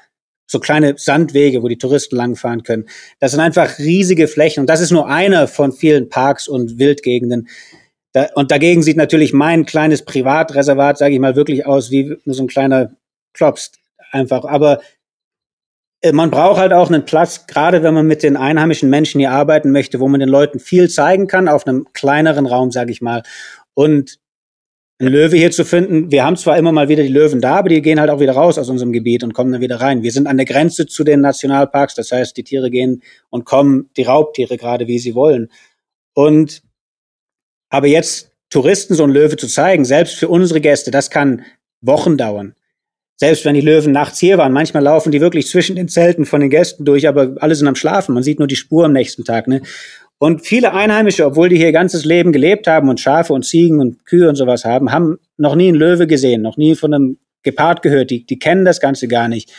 so 0.51 0.59
kleine 0.59 0.95
Sandwege, 0.97 1.62
wo 1.62 1.68
die 1.68 1.79
Touristen 1.79 2.16
langfahren 2.16 2.62
können. 2.62 2.87
Das 3.20 3.33
sind 3.33 3.41
einfach 3.41 3.79
riesige 3.79 4.29
Flächen. 4.29 4.62
Und 4.62 4.70
das 4.70 4.81
ist 4.81 4.91
nur 4.91 5.07
einer 5.07 5.47
von 5.47 5.72
vielen 5.72 6.09
Parks 6.09 6.49
und 6.49 6.79
Wildgegenden. 6.79 7.49
Da, 8.12 8.29
und 8.35 8.51
dagegen 8.51 8.83
sieht 8.83 8.97
natürlich 8.97 9.35
mein 9.35 9.66
kleines 9.66 10.05
Privatreservat, 10.05 10.97
sage 10.97 11.14
ich 11.14 11.20
mal, 11.20 11.37
wirklich 11.37 11.66
aus 11.66 11.91
wie 11.91 12.16
so 12.24 12.43
ein 12.43 12.49
kleiner 12.49 12.93
Klops 13.35 13.72
einfach. 14.11 14.45
Aber 14.45 14.81
man 16.13 16.31
braucht 16.31 16.61
halt 16.61 16.73
auch 16.73 16.89
einen 16.89 17.05
Platz, 17.05 17.47
gerade 17.47 17.83
wenn 17.83 17.95
man 17.95 18.07
mit 18.07 18.23
den 18.23 18.37
einheimischen 18.37 18.89
Menschen 18.89 19.19
hier 19.19 19.33
arbeiten 19.33 19.73
möchte, 19.73 19.99
wo 20.01 20.09
man 20.09 20.21
den 20.21 20.29
Leuten 20.29 20.61
viel 20.61 20.89
zeigen 20.89 21.27
kann, 21.27 21.49
auf 21.49 21.67
einem 21.67 21.87
kleineren 21.93 22.47
Raum, 22.47 22.71
sage 22.71 22.93
ich 22.93 23.03
mal. 23.03 23.23
Und 23.75 24.19
ein 25.01 25.09
Löwe 25.09 25.37
hier 25.37 25.51
zu 25.51 25.65
finden, 25.65 26.11
wir 26.11 26.25
haben 26.25 26.37
zwar 26.37 26.59
immer 26.59 26.73
mal 26.73 26.89
wieder 26.89 27.05
die 27.05 27.09
Löwen 27.09 27.41
da, 27.41 27.57
aber 27.57 27.69
die 27.69 27.83
gehen 27.83 28.01
halt 28.01 28.11
auch 28.11 28.19
wieder 28.19 28.33
raus 28.33 28.59
aus 28.59 28.69
unserem 28.69 28.93
Gebiet 28.93 29.23
und 29.23 29.33
kommen 29.33 29.53
dann 29.53 29.61
wieder 29.61 29.81
rein. 29.81 30.03
Wir 30.03 30.11
sind 30.11 30.27
an 30.27 30.37
der 30.37 30.47
Grenze 30.47 30.87
zu 30.87 31.05
den 31.05 31.21
Nationalparks, 31.21 31.95
das 31.95 32.11
heißt, 32.11 32.37
die 32.37 32.43
Tiere 32.43 32.71
gehen 32.71 33.03
und 33.31 33.45
kommen, 33.45 33.91
die 33.97 34.03
Raubtiere 34.03 34.57
gerade, 34.57 34.89
wie 34.89 34.99
sie 34.99 35.15
wollen. 35.15 35.51
Und 36.15 36.63
aber 37.71 37.87
jetzt 37.87 38.33
Touristen 38.51 38.95
so 38.95 39.05
einen 39.05 39.13
Löwe 39.13 39.37
zu 39.37 39.47
zeigen, 39.47 39.85
selbst 39.85 40.17
für 40.17 40.29
unsere 40.29 40.61
Gäste, 40.61 40.91
das 40.91 41.11
kann 41.11 41.45
Wochen 41.81 42.17
dauern. 42.17 42.55
Selbst 43.21 43.45
wenn 43.45 43.55
die 43.55 43.61
Löwen 43.61 43.91
nachts 43.91 44.21
hier 44.21 44.39
waren, 44.39 44.53
manchmal 44.53 44.85
laufen 44.85 45.11
die 45.11 45.21
wirklich 45.21 45.49
zwischen 45.49 45.75
den 45.75 45.89
Zelten 45.89 46.25
von 46.25 46.41
den 46.41 46.51
Gästen 46.51 46.85
durch, 46.85 47.09
aber 47.09 47.35
alle 47.41 47.57
sind 47.57 47.66
am 47.66 47.75
Schlafen. 47.75 48.14
Man 48.14 48.23
sieht 48.23 48.39
nur 48.39 48.47
die 48.47 48.57
Spur 48.57 48.85
am 48.85 48.93
nächsten 48.93 49.25
Tag. 49.25 49.49
Ne? 49.49 49.62
Und 50.19 50.47
viele 50.47 50.73
Einheimische, 50.73 51.27
obwohl 51.27 51.49
die 51.49 51.57
hier 51.57 51.66
ihr 51.66 51.73
ganzes 51.73 52.05
Leben 52.05 52.33
gelebt 52.33 52.69
haben 52.69 52.89
und 52.89 53.01
Schafe 53.01 53.33
und 53.33 53.45
Ziegen 53.45 53.81
und 53.81 54.07
Kühe 54.07 54.29
und 54.29 54.37
sowas 54.37 54.64
haben, 54.64 54.93
haben 54.93 55.19
noch 55.37 55.57
nie 55.57 55.69
einen 55.69 55.77
Löwe 55.77 56.07
gesehen, 56.07 56.43
noch 56.43 56.57
nie 56.57 56.77
von 56.77 56.95
einem 56.95 57.19
Gepard 57.43 57.83
gehört. 57.83 58.11
Die, 58.11 58.25
die 58.25 58.39
kennen 58.39 58.64
das 58.64 58.81
Ganze 58.81 59.09
gar 59.09 59.27
nicht. 59.27 59.53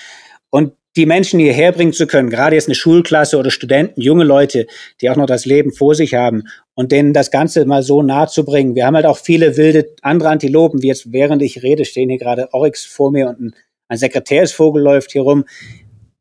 Und 0.50 0.74
die 0.96 1.06
Menschen 1.06 1.40
hierher 1.40 1.72
bringen 1.72 1.94
zu 1.94 2.08
können, 2.08 2.30
gerade 2.30 2.56
jetzt 2.56 2.68
eine 2.68 2.76
Schulklasse 2.76 3.38
oder 3.38 3.52
Studenten, 3.52 4.02
junge 4.02 4.24
Leute, 4.24 4.66
die 5.02 5.10
auch 5.10 5.16
noch 5.16 5.28
das 5.28 5.46
Leben 5.46 5.72
vor 5.72 5.94
sich 5.96 6.16
haben 6.16 6.44
und 6.74 6.92
denen 6.92 7.14
das 7.14 7.32
Ganze 7.32 7.66
mal 7.66 7.84
so 7.84 8.02
nahe 8.02 8.28
zu 8.28 8.44
bringen. 8.44 8.76
Wir 8.76 8.86
haben 8.86 8.96
halt 8.96 9.06
auch 9.06 9.18
viele 9.18 9.56
wilde 9.56 9.94
andere 10.02 10.30
Antilopen, 10.30 10.82
wie 10.82 10.88
jetzt 10.88 11.14
während 11.14 11.42
ich 11.42 11.62
rede, 11.62 11.86
stehen 11.86 12.10
hier 12.10 12.18
gerade 12.18 12.50
Oryx 12.54 12.86
vor 12.86 13.12
mir 13.12 13.30
und 13.30 13.40
ein, 13.40 13.56
ein 13.88 13.98
Sekretärsvogel 13.98 14.82
läuft 14.82 15.12
hier 15.12 15.22
rum. 15.22 15.46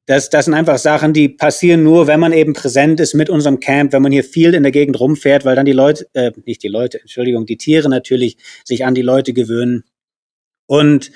Das, 0.06 0.30
das 0.30 0.46
sind 0.46 0.54
einfach 0.54 0.78
Sachen, 0.78 1.12
die 1.12 1.28
passieren 1.28 1.82
nur, 1.82 2.06
wenn 2.06 2.20
man 2.20 2.32
eben 2.32 2.54
präsent 2.54 2.98
ist 2.98 3.12
mit 3.14 3.28
unserem 3.28 3.60
Camp, 3.60 3.92
wenn 3.92 4.00
man 4.00 4.12
hier 4.12 4.24
viel 4.24 4.54
in 4.54 4.62
der 4.62 4.72
Gegend 4.72 4.98
rumfährt, 4.98 5.44
weil 5.44 5.54
dann 5.54 5.66
die 5.66 5.72
Leute, 5.72 6.06
äh, 6.14 6.32
nicht 6.46 6.62
die 6.62 6.68
Leute, 6.68 6.98
Entschuldigung, 7.00 7.44
die 7.44 7.58
Tiere 7.58 7.90
natürlich 7.90 8.38
sich 8.64 8.86
an 8.86 8.94
die 8.94 9.02
Leute 9.02 9.34
gewöhnen. 9.34 9.84
Und 10.66 11.10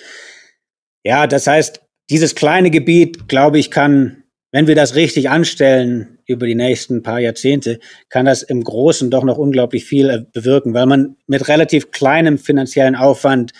ja, 1.04 1.26
das 1.26 1.46
heißt, 1.46 1.80
dieses 2.10 2.34
kleine 2.34 2.70
Gebiet, 2.70 3.28
glaube 3.28 3.58
ich, 3.58 3.70
kann, 3.70 4.24
wenn 4.50 4.66
wir 4.66 4.74
das 4.74 4.94
richtig 4.94 5.30
anstellen 5.30 6.18
über 6.26 6.46
die 6.46 6.54
nächsten 6.54 7.02
paar 7.02 7.20
Jahrzehnte, 7.20 7.78
kann 8.08 8.26
das 8.26 8.42
im 8.42 8.62
Großen 8.62 9.10
doch 9.10 9.24
noch 9.24 9.38
unglaublich 9.38 9.84
viel 9.84 10.10
äh, 10.10 10.24
bewirken, 10.32 10.74
weil 10.74 10.86
man 10.86 11.16
mit 11.26 11.48
relativ 11.48 11.90
kleinem 11.90 12.38
finanziellen 12.38 12.96
Aufwand 12.96 13.52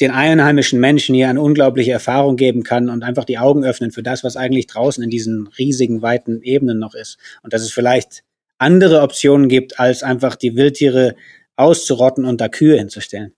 den 0.00 0.10
einheimischen 0.10 0.80
Menschen 0.80 1.14
hier 1.14 1.28
eine 1.28 1.40
unglaubliche 1.40 1.92
Erfahrung 1.92 2.36
geben 2.36 2.64
kann 2.64 2.90
und 2.90 3.04
einfach 3.04 3.24
die 3.24 3.38
Augen 3.38 3.64
öffnen 3.64 3.92
für 3.92 4.02
das, 4.02 4.24
was 4.24 4.36
eigentlich 4.36 4.66
draußen 4.66 5.02
in 5.04 5.10
diesen 5.10 5.46
riesigen, 5.58 6.02
weiten 6.02 6.42
Ebenen 6.42 6.78
noch 6.78 6.94
ist. 6.94 7.16
Und 7.42 7.52
dass 7.52 7.62
es 7.62 7.72
vielleicht 7.72 8.24
andere 8.58 9.02
Optionen 9.02 9.48
gibt, 9.48 9.78
als 9.78 10.02
einfach 10.02 10.34
die 10.34 10.56
Wildtiere 10.56 11.14
auszurotten 11.56 12.24
und 12.24 12.40
da 12.40 12.48
Kühe 12.48 12.76
hinzustellen. 12.76 13.34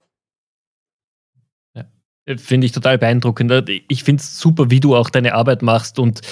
Finde 2.38 2.66
ich 2.66 2.72
total 2.72 2.98
beeindruckend. 2.98 3.70
Ich 3.88 4.02
finde 4.02 4.20
es 4.20 4.40
super, 4.40 4.68
wie 4.68 4.80
du 4.80 4.96
auch 4.96 5.10
deine 5.10 5.34
Arbeit 5.34 5.62
machst 5.62 6.00
und 6.00 6.22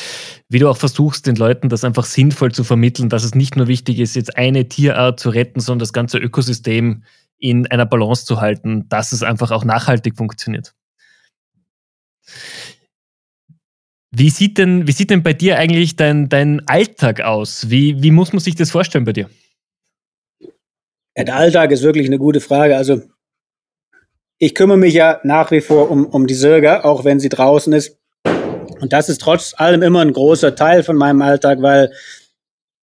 wie 0.48 0.58
du 0.58 0.68
auch 0.68 0.76
versuchst, 0.76 1.28
den 1.28 1.36
Leuten 1.36 1.68
das 1.68 1.84
einfach 1.84 2.04
sinnvoll 2.04 2.50
zu 2.50 2.64
vermitteln, 2.64 3.08
dass 3.08 3.22
es 3.22 3.36
nicht 3.36 3.54
nur 3.54 3.68
wichtig 3.68 4.00
ist, 4.00 4.16
jetzt 4.16 4.36
eine 4.36 4.68
Tierart 4.68 5.20
zu 5.20 5.30
retten, 5.30 5.60
sondern 5.60 5.78
das 5.80 5.92
ganze 5.92 6.18
Ökosystem 6.18 7.04
in 7.38 7.68
einer 7.68 7.86
Balance 7.86 8.26
zu 8.26 8.40
halten, 8.40 8.88
dass 8.88 9.12
es 9.12 9.22
einfach 9.22 9.52
auch 9.52 9.64
nachhaltig 9.64 10.16
funktioniert. 10.16 10.74
Wie 14.10 14.30
sieht 14.30 14.58
denn, 14.58 14.88
wie 14.88 14.92
sieht 14.92 15.10
denn 15.10 15.22
bei 15.22 15.32
dir 15.32 15.58
eigentlich 15.58 15.94
dein, 15.94 16.28
dein 16.28 16.66
Alltag 16.66 17.20
aus? 17.20 17.70
Wie, 17.70 18.02
wie 18.02 18.10
muss 18.10 18.32
man 18.32 18.40
sich 18.40 18.56
das 18.56 18.72
vorstellen 18.72 19.04
bei 19.04 19.12
dir? 19.12 19.30
Ja, 21.16 21.22
der 21.22 21.36
Alltag 21.36 21.70
ist 21.70 21.82
wirklich 21.82 22.06
eine 22.06 22.18
gute 22.18 22.40
Frage. 22.40 22.76
Also 22.76 23.02
ich 24.44 24.54
kümmere 24.54 24.76
mich 24.76 24.92
ja 24.92 25.20
nach 25.22 25.50
wie 25.50 25.62
vor 25.62 25.90
um, 25.90 26.04
um 26.04 26.26
die 26.26 26.34
Sirga, 26.34 26.82
auch 26.82 27.04
wenn 27.04 27.18
sie 27.18 27.30
draußen 27.30 27.72
ist. 27.72 27.98
Und 28.80 28.92
das 28.92 29.08
ist 29.08 29.22
trotz 29.22 29.54
allem 29.56 29.82
immer 29.82 30.02
ein 30.02 30.12
großer 30.12 30.54
Teil 30.54 30.82
von 30.82 30.96
meinem 30.96 31.22
Alltag, 31.22 31.62
weil 31.62 31.92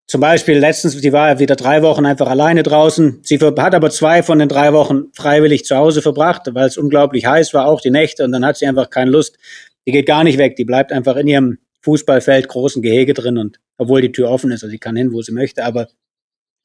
zum 0.07 0.21
Beispiel 0.21 0.57
letztens, 0.57 0.99
die 0.99 1.13
war 1.13 1.29
ja 1.29 1.39
wieder 1.39 1.55
drei 1.55 1.83
Wochen 1.83 2.07
einfach 2.07 2.27
alleine 2.27 2.63
draußen. 2.63 3.19
Sie 3.23 3.37
hat 3.37 3.75
aber 3.75 3.91
zwei 3.91 4.23
von 4.23 4.39
den 4.39 4.49
drei 4.49 4.73
Wochen 4.73 5.11
freiwillig 5.13 5.63
zu 5.63 5.75
Hause 5.75 6.01
verbracht, 6.01 6.49
weil 6.51 6.65
es 6.65 6.77
unglaublich 6.77 7.27
heiß 7.27 7.53
war, 7.53 7.67
auch 7.67 7.79
die 7.79 7.91
Nächte. 7.91 8.25
Und 8.25 8.31
dann 8.31 8.43
hat 8.43 8.57
sie 8.57 8.65
einfach 8.65 8.89
keine 8.89 9.11
Lust. 9.11 9.37
Die 9.85 9.91
geht 9.91 10.07
gar 10.07 10.23
nicht 10.23 10.39
weg. 10.39 10.55
Die 10.55 10.65
bleibt 10.65 10.91
einfach 10.91 11.15
in 11.15 11.27
ihrem 11.27 11.59
Fußballfeld 11.83 12.47
großen 12.47 12.81
Gehege 12.81 13.13
drin 13.13 13.37
und 13.37 13.59
obwohl 13.77 14.01
die 14.01 14.11
Tür 14.11 14.29
offen 14.29 14.51
ist, 14.51 14.63
also 14.63 14.71
sie 14.71 14.79
kann 14.79 14.95
hin, 14.95 15.13
wo 15.13 15.21
sie 15.21 15.31
möchte, 15.31 15.63
aber 15.63 15.87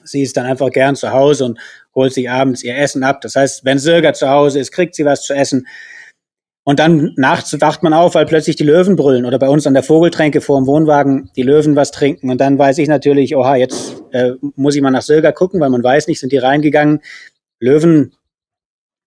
sie 0.07 0.23
ist 0.23 0.37
dann 0.37 0.47
einfach 0.47 0.71
gern 0.71 0.97
zu 0.97 1.13
Hause 1.13 1.45
und 1.45 1.59
holt 1.95 2.13
sich 2.13 2.31
abends 2.31 2.63
ihr 2.63 2.77
Essen 2.77 3.03
ab. 3.03 3.21
Das 3.21 3.37
heißt, 3.37 3.65
wenn 3.65 3.79
Sirga 3.79 4.13
zu 4.13 4.29
Hause 4.29 4.61
ist, 4.61 4.73
kriegt 4.73 4.95
sie 4.95 5.05
was 5.05 5.23
zu 5.23 5.35
essen. 5.35 5.67
Und 6.69 6.81
dann 6.81 7.13
nachts 7.17 7.61
wacht 7.61 7.85
man 7.85 7.93
auf, 7.93 8.17
weil 8.17 8.27
plötzlich 8.27 8.57
die 8.57 8.65
Löwen 8.65 8.97
brüllen 8.97 9.25
oder 9.25 9.39
bei 9.39 9.49
uns 9.49 9.69
an 9.69 9.75
der 9.75 9.85
Vogeltränke 9.85 10.41
vor 10.41 10.59
dem 10.61 10.67
Wohnwagen 10.67 11.31
die 11.37 11.43
Löwen 11.43 11.77
was 11.77 11.93
trinken. 11.93 12.29
Und 12.29 12.41
dann 12.41 12.59
weiß 12.59 12.79
ich 12.79 12.89
natürlich, 12.89 13.37
oha, 13.37 13.55
jetzt 13.55 14.03
äh, 14.11 14.33
muss 14.57 14.75
ich 14.75 14.83
mal 14.83 14.91
nach 14.91 15.03
Silga 15.03 15.31
gucken, 15.31 15.61
weil 15.61 15.71
man 15.71 15.85
weiß 15.85 16.09
nicht, 16.09 16.19
sind 16.19 16.33
die 16.33 16.39
reingegangen. 16.39 17.03
Löwen 17.61 18.17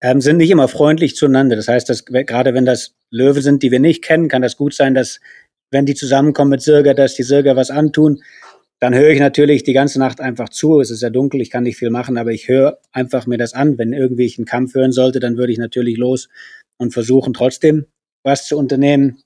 ähm, 0.02 0.22
sind 0.22 0.38
nicht 0.38 0.52
immer 0.52 0.70
freundlich 0.70 1.18
zueinander. 1.18 1.58
Das 1.58 1.68
heißt, 1.68 1.90
dass 1.90 2.06
gerade 2.06 2.54
wenn 2.54 2.66
das 2.66 2.94
Löwen 3.12 3.42
sind, 3.42 3.62
die 3.62 3.72
wir 3.72 3.82
nicht 3.82 4.06
kennen, 4.06 4.30
kann 4.30 4.42
das 4.42 4.56
gut 4.56 4.74
sein, 4.74 4.96
dass 4.96 5.20
wenn 5.70 5.86
die 5.86 5.96
zusammenkommen 5.96 6.52
mit 6.52 6.62
Sirga, 6.62 6.94
dass 6.94 7.16
die 7.16 7.24
Sirga 7.24 7.56
was 7.58 7.70
antun. 7.70 8.22
Dann 8.80 8.96
höre 8.96 9.10
ich 9.10 9.20
natürlich 9.20 9.64
die 9.64 9.74
ganze 9.74 10.00
Nacht 10.00 10.22
einfach 10.22 10.50
zu. 10.50 10.80
Es 10.80 10.90
ist 10.90 11.02
ja 11.02 11.10
dunkel, 11.10 11.42
ich 11.42 11.50
kann 11.50 11.64
nicht 11.64 11.78
viel 11.78 11.90
machen, 11.90 12.18
aber 12.18 12.32
ich 12.32 12.48
höre 12.48 12.80
einfach 12.92 13.28
mir 13.28 13.38
das 13.38 13.54
an. 13.54 13.78
Wenn 13.78 13.92
irgendwie 13.92 14.26
ich 14.26 14.38
einen 14.38 14.46
Kampf 14.46 14.74
hören 14.74 14.94
sollte, 14.94 15.20
dann 15.20 15.38
würde 15.38 15.52
ich 15.52 15.60
natürlich 15.60 15.98
los 15.98 16.30
und 16.78 16.94
versuchen 16.94 17.34
trotzdem 17.34 17.88
was 18.24 18.48
zu 18.48 18.58
unternehmen. 18.58 19.22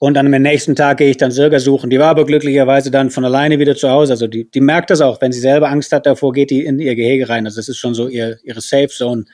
Und 0.00 0.14
dann 0.14 0.32
am 0.32 0.42
nächsten 0.42 0.76
Tag 0.76 0.98
gehe 0.98 1.10
ich 1.10 1.16
dann 1.16 1.32
Sirga 1.32 1.58
suchen. 1.58 1.90
Die 1.90 1.98
war 1.98 2.10
aber 2.10 2.24
glücklicherweise 2.24 2.92
dann 2.92 3.10
von 3.10 3.24
alleine 3.24 3.58
wieder 3.58 3.74
zu 3.74 3.90
Hause. 3.90 4.12
Also 4.12 4.28
die, 4.28 4.48
die 4.48 4.60
merkt 4.60 4.90
das 4.90 5.00
auch. 5.00 5.20
Wenn 5.20 5.32
sie 5.32 5.40
selber 5.40 5.68
Angst 5.68 5.92
hat 5.92 6.06
davor, 6.06 6.32
geht 6.32 6.50
die 6.50 6.64
in 6.64 6.78
ihr 6.78 6.94
Gehege 6.94 7.28
rein. 7.28 7.46
Also 7.46 7.56
das 7.56 7.68
ist 7.68 7.78
schon 7.78 7.94
so 7.94 8.06
ihr, 8.06 8.38
ihre 8.44 8.60
Safe 8.60 8.88
Zone. 8.88 9.24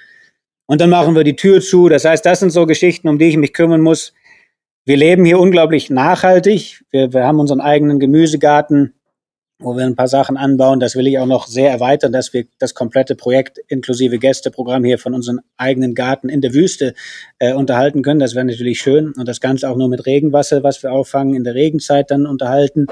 Und 0.67 0.81
dann 0.81 0.89
machen 0.89 1.15
wir 1.15 1.25
die 1.25 1.37
Tür 1.37 1.61
zu. 1.61 1.91
Das 1.91 2.07
heißt, 2.07 2.25
das 2.25 2.41
sind 2.41 2.51
so 2.51 2.65
Geschichten, 2.65 3.09
um 3.09 3.19
die 3.19 3.29
ich 3.29 3.37
mich 3.37 3.53
kümmern 3.53 3.83
muss. 3.83 4.15
Wir 4.85 4.97
leben 4.97 5.25
hier 5.25 5.39
unglaublich 5.39 5.91
nachhaltig. 5.91 6.85
Wir, 6.91 7.13
wir 7.13 7.25
haben 7.25 7.41
unseren 7.41 7.61
eigenen 7.61 7.99
Gemüsegarten 7.99 8.95
wo 9.59 9.77
wir 9.77 9.85
ein 9.85 9.97
paar 9.97 10.09
Sachen 10.09 10.37
anbauen. 10.37 10.81
Das 10.81 10.97
will 10.97 11.07
ich 11.07 11.19
auch 11.19 11.27
noch 11.27 11.47
sehr 11.47 11.71
erweitern, 11.71 12.13
dass 12.13 12.33
wir 12.33 12.47
das 12.59 12.75
komplette 12.75 13.15
Projekt 13.15 13.59
inklusive 13.69 14.19
Gästeprogramm 14.19 14.85
hier 14.85 14.99
von 14.99 15.15
unserem 15.15 15.41
eigenen 15.57 15.95
Garten 15.95 16.29
in 16.29 16.41
der 16.41 16.55
Wüste 16.55 16.95
äh, 17.39 17.55
unterhalten 17.55 18.03
können. 18.03 18.21
Das 18.21 18.35
wäre 18.35 18.45
natürlich 18.45 18.79
schön. 18.81 19.13
Und 19.17 19.29
das 19.29 19.41
Ganze 19.41 19.69
auch 19.71 19.77
nur 19.77 19.89
mit 19.89 20.07
Regenwasser, 20.07 20.63
was 20.63 20.83
wir 20.83 20.93
auffangen, 20.93 21.35
in 21.35 21.45
der 21.45 21.55
Regenzeit 21.55 22.11
dann 22.11 22.27
unterhalten. 22.27 22.87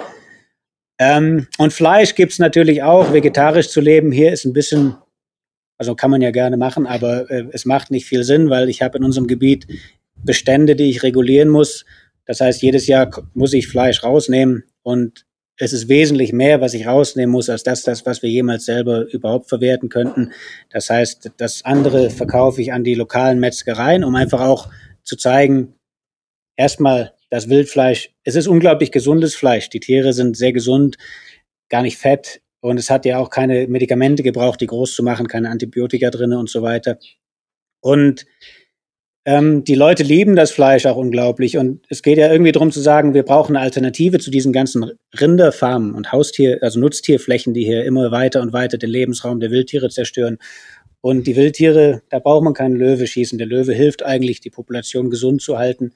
Ähm, 0.99 1.49
und 1.59 1.73
Fleisch 1.73 2.15
gibt's 2.15 2.39
natürlich 2.39 2.83
auch. 2.83 3.13
Vegetarisch 3.13 3.69
zu 3.69 3.81
leben 3.81 4.13
hier 4.13 4.33
ist 4.33 4.45
ein 4.45 4.53
bisschen, 4.53 4.97
also 5.79 5.95
kann 5.97 6.11
man 6.11 6.23
ja 6.23 6.31
gerne 6.31 6.57
machen, 6.57 6.87
aber 6.87 7.29
äh, 7.31 7.47
es 7.53 7.65
macht 7.65 7.91
nicht 7.91 8.07
viel 8.07 8.23
Sinn, 8.23 8.51
weil 8.51 8.69
ich 8.69 8.83
habe 8.83 8.99
in 8.99 9.05
unserem 9.05 9.27
Gebiet 9.27 9.67
Bestände, 10.25 10.77
die 10.77 10.91
ich 10.91 11.03
regulieren 11.03 11.49
muss. 11.49 11.85
Das 12.27 12.41
heißt, 12.41 12.63
jedes 12.63 12.87
Jahr 12.87 13.11
muss 13.35 13.53
ich 13.53 13.69
Fleisch 13.69 14.03
rausnehmen 14.03 14.65
und 14.83 15.27
es 15.57 15.73
ist 15.73 15.89
wesentlich 15.89 16.33
mehr, 16.33 16.61
was 16.61 16.75
ich 16.75 16.87
rausnehmen 16.87 17.31
muss, 17.31 17.49
als 17.49 17.63
das, 17.63 17.83
das, 17.83 18.07
was 18.07 18.23
wir 18.23 18.31
jemals 18.31 18.65
selber 18.65 19.07
überhaupt 19.13 19.49
verwerten 19.49 19.89
könnten. 19.89 20.33
Das 20.71 20.91
heißt, 20.91 21.33
das 21.37 21.65
andere 21.65 22.11
verkaufe 22.11 22.61
ich 22.63 22.73
an 22.73 22.85
die 22.85 22.95
lokalen 22.95 23.39
Metzgereien, 23.39 24.03
um 24.03 24.15
einfach 24.17 24.41
auch 24.41 24.71
zu 25.05 25.17
zeigen, 25.17 25.75
erstmal 26.57 27.15
das 27.31 27.49
Wildfleisch, 27.49 28.11
es 28.25 28.35
ist 28.35 28.49
unglaublich 28.49 28.91
gesundes 28.91 29.35
Fleisch. 29.35 29.69
Die 29.71 29.81
Tiere 29.81 30.13
sind 30.13 30.37
sehr 30.37 30.53
gesund, 30.53 30.97
gar 31.69 31.83
nicht 31.83 31.99
fett 31.99 32.43
und 32.61 32.79
es 32.79 32.91
hat 32.91 33.05
ja 33.05 33.19
auch 33.19 33.31
keine 33.31 33.67
Medikamente 33.69 34.23
gebraucht, 34.23 34.61
die 34.61 34.67
groß 34.67 34.95
zu 34.95 35.03
machen, 35.03 35.27
keine 35.27 35.51
Antibiotika 35.51 36.11
drinne 36.11 36.39
und 36.39 36.51
so 36.51 36.63
weiter. 36.63 36.99
Und 37.81 38.27
ähm, 39.25 39.63
die 39.63 39.77
Leute 39.77 40.03
lieben 40.03 40.35
das 40.35 40.51
Fleisch 40.51 40.85
auch 40.87 40.97
unglaublich. 40.97 41.57
Und 41.57 41.85
es 41.89 42.03
geht 42.03 42.19
ja 42.19 42.31
irgendwie 42.31 42.53
darum 42.53 42.73
zu 42.73 42.81
sagen, 42.81 43.15
wir 43.15 43.23
brauchen 43.23 43.57
eine 43.57 43.65
Alternative 43.65 44.19
zu 44.19 44.31
diesen 44.31 44.53
ganzen 44.53 44.93
Rinderfarmen 45.19 45.95
und 45.95 46.13
Haustier, 46.13 46.59
also 46.61 46.81
Nutztierflächen, 46.81 47.55
die 47.55 47.65
hier 47.65 47.85
immer 47.85 48.11
weiter 48.11 48.41
und 48.43 48.53
weiter 48.53 48.79
den 48.79 48.91
Lebensraum 48.91 49.39
der 49.39 49.51
Wildtiere 49.51 49.91
zerstören. 49.91 50.39
Und 51.01 51.27
die 51.27 51.37
Wildtiere, 51.37 52.03
da 52.11 52.19
braucht 52.19 52.45
man 52.45 52.55
keinen 52.55 52.77
Löwe 52.77 53.07
schießen. 53.07 53.39
Der 53.39 53.47
Löwe 53.47 53.75
hilft 53.75 54.05
eigentlich, 54.05 54.41
die 54.41 54.51
Population 54.51 55.11
gesund 55.11 55.43
zu 55.43 55.59
halten. 55.59 55.93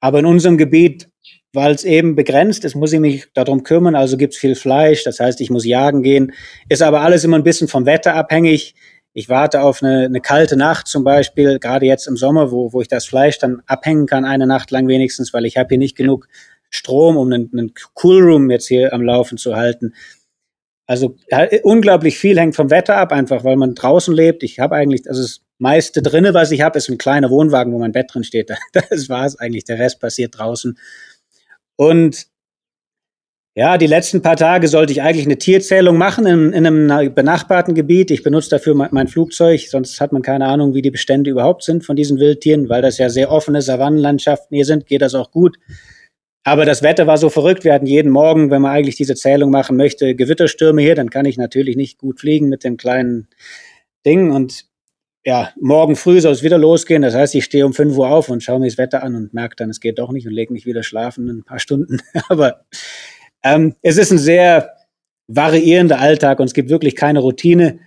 Aber 0.00 0.20
in 0.20 0.26
unserem 0.26 0.58
Gebiet, 0.58 1.08
weil 1.52 1.74
es 1.74 1.84
eben 1.84 2.16
begrenzt 2.16 2.64
ist, 2.64 2.74
muss 2.74 2.92
ich 2.92 3.00
mich 3.00 3.26
darum 3.34 3.62
kümmern. 3.62 3.94
Also 3.94 4.16
gibt's 4.16 4.36
viel 4.36 4.54
Fleisch, 4.54 5.04
das 5.04 5.20
heißt, 5.20 5.40
ich 5.40 5.50
muss 5.50 5.64
jagen 5.64 6.02
gehen. 6.02 6.32
Ist 6.68 6.82
aber 6.82 7.02
alles 7.02 7.24
immer 7.24 7.38
ein 7.38 7.44
bisschen 7.44 7.68
vom 7.68 7.86
Wetter 7.86 8.14
abhängig 8.14 8.74
ich 9.14 9.28
warte 9.28 9.62
auf 9.62 9.82
eine, 9.82 10.06
eine 10.06 10.20
kalte 10.20 10.56
Nacht 10.56 10.86
zum 10.86 11.04
Beispiel, 11.04 11.58
gerade 11.58 11.86
jetzt 11.86 12.06
im 12.06 12.16
Sommer, 12.16 12.50
wo, 12.50 12.72
wo 12.72 12.80
ich 12.80 12.88
das 12.88 13.06
Fleisch 13.06 13.38
dann 13.38 13.62
abhängen 13.66 14.06
kann, 14.06 14.24
eine 14.24 14.46
Nacht 14.46 14.70
lang 14.70 14.88
wenigstens, 14.88 15.32
weil 15.34 15.44
ich 15.44 15.56
habe 15.56 15.68
hier 15.70 15.78
nicht 15.78 15.96
genug 15.96 16.28
Strom, 16.70 17.16
um 17.16 17.30
einen, 17.30 17.50
einen 17.52 17.74
Coolroom 17.94 18.50
jetzt 18.50 18.68
hier 18.68 18.92
am 18.92 19.02
Laufen 19.02 19.36
zu 19.36 19.56
halten. 19.56 19.94
Also 20.86 21.16
unglaublich 21.62 22.18
viel 22.18 22.38
hängt 22.38 22.56
vom 22.56 22.70
Wetter 22.70 22.96
ab, 22.96 23.12
einfach 23.12 23.44
weil 23.44 23.56
man 23.56 23.74
draußen 23.74 24.14
lebt. 24.14 24.42
Ich 24.42 24.58
habe 24.58 24.74
eigentlich, 24.74 25.08
also 25.08 25.22
das 25.22 25.40
meiste 25.58 26.02
drinne, 26.02 26.34
was 26.34 26.50
ich 26.50 26.62
habe, 26.62 26.78
ist 26.78 26.88
ein 26.88 26.98
kleiner 26.98 27.30
Wohnwagen, 27.30 27.72
wo 27.72 27.78
mein 27.78 27.92
Bett 27.92 28.12
drin 28.12 28.24
steht. 28.24 28.50
Das 28.72 29.08
war 29.08 29.26
es 29.26 29.38
eigentlich. 29.38 29.64
Der 29.64 29.78
Rest 29.78 30.00
passiert 30.00 30.38
draußen. 30.38 30.78
Und 31.76 32.26
ja, 33.54 33.76
die 33.76 33.86
letzten 33.86 34.22
paar 34.22 34.36
Tage 34.36 34.66
sollte 34.66 34.92
ich 34.92 35.02
eigentlich 35.02 35.26
eine 35.26 35.36
Tierzählung 35.36 35.98
machen 35.98 36.24
in, 36.24 36.52
in 36.54 36.66
einem 36.66 37.14
benachbarten 37.14 37.74
Gebiet. 37.74 38.10
Ich 38.10 38.22
benutze 38.22 38.48
dafür 38.48 38.74
mein, 38.74 39.08
Flugzeug, 39.08 39.60
sonst 39.68 40.00
hat 40.00 40.12
man 40.12 40.22
keine 40.22 40.46
Ahnung, 40.46 40.72
wie 40.72 40.80
die 40.80 40.90
Bestände 40.90 41.30
überhaupt 41.30 41.62
sind 41.62 41.84
von 41.84 41.94
diesen 41.94 42.18
Wildtieren, 42.18 42.70
weil 42.70 42.80
das 42.80 42.96
ja 42.96 43.10
sehr 43.10 43.30
offene 43.30 43.60
Savannenlandschaften 43.60 44.54
hier 44.54 44.64
sind, 44.64 44.86
geht 44.86 45.02
das 45.02 45.14
auch 45.14 45.30
gut. 45.30 45.58
Aber 46.44 46.64
das 46.64 46.82
Wetter 46.82 47.06
war 47.06 47.18
so 47.18 47.28
verrückt. 47.28 47.62
Wir 47.62 47.74
hatten 47.74 47.86
jeden 47.86 48.10
Morgen, 48.10 48.50
wenn 48.50 48.62
man 48.62 48.72
eigentlich 48.72 48.96
diese 48.96 49.14
Zählung 49.14 49.50
machen 49.50 49.76
möchte, 49.76 50.14
Gewitterstürme 50.14 50.80
hier. 50.80 50.94
Dann 50.94 51.10
kann 51.10 51.26
ich 51.26 51.36
natürlich 51.36 51.76
nicht 51.76 51.98
gut 51.98 52.20
fliegen 52.20 52.48
mit 52.48 52.64
dem 52.64 52.78
kleinen 52.78 53.28
Ding. 54.04 54.32
Und 54.32 54.64
ja, 55.24 55.52
morgen 55.60 55.94
früh 55.94 56.20
soll 56.20 56.32
es 56.32 56.42
wieder 56.42 56.58
losgehen. 56.58 57.02
Das 57.02 57.14
heißt, 57.14 57.34
ich 57.36 57.44
stehe 57.44 57.64
um 57.64 57.74
5 57.74 57.96
Uhr 57.96 58.08
auf 58.08 58.28
und 58.28 58.42
schaue 58.42 58.58
mir 58.58 58.66
das 58.66 58.78
Wetter 58.78 59.04
an 59.04 59.14
und 59.14 59.34
merke 59.34 59.54
dann, 59.56 59.70
es 59.70 59.78
geht 59.78 59.98
doch 59.98 60.10
nicht 60.10 60.26
und 60.26 60.32
lege 60.32 60.52
mich 60.52 60.66
wieder 60.66 60.82
schlafen 60.82 61.28
in 61.28 61.38
ein 61.38 61.44
paar 61.44 61.60
Stunden. 61.60 62.00
Aber 62.28 62.64
ähm, 63.42 63.74
es 63.82 63.98
ist 63.98 64.10
ein 64.10 64.18
sehr 64.18 64.72
variierender 65.28 65.98
Alltag 65.98 66.40
und 66.40 66.46
es 66.46 66.54
gibt 66.54 66.70
wirklich 66.70 66.96
keine 66.96 67.20
Routine. 67.20 67.80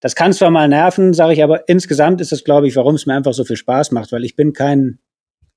Das 0.00 0.14
kann 0.14 0.32
zwar 0.32 0.50
mal 0.50 0.68
nerven, 0.68 1.14
sage 1.14 1.32
ich, 1.32 1.42
aber 1.42 1.68
insgesamt 1.68 2.20
ist 2.20 2.32
das, 2.32 2.44
glaube 2.44 2.68
ich, 2.68 2.76
warum 2.76 2.94
es 2.94 3.06
mir 3.06 3.14
einfach 3.14 3.34
so 3.34 3.44
viel 3.44 3.56
Spaß 3.56 3.92
macht, 3.92 4.12
weil 4.12 4.24
ich 4.24 4.36
bin 4.36 4.52
kein 4.52 4.98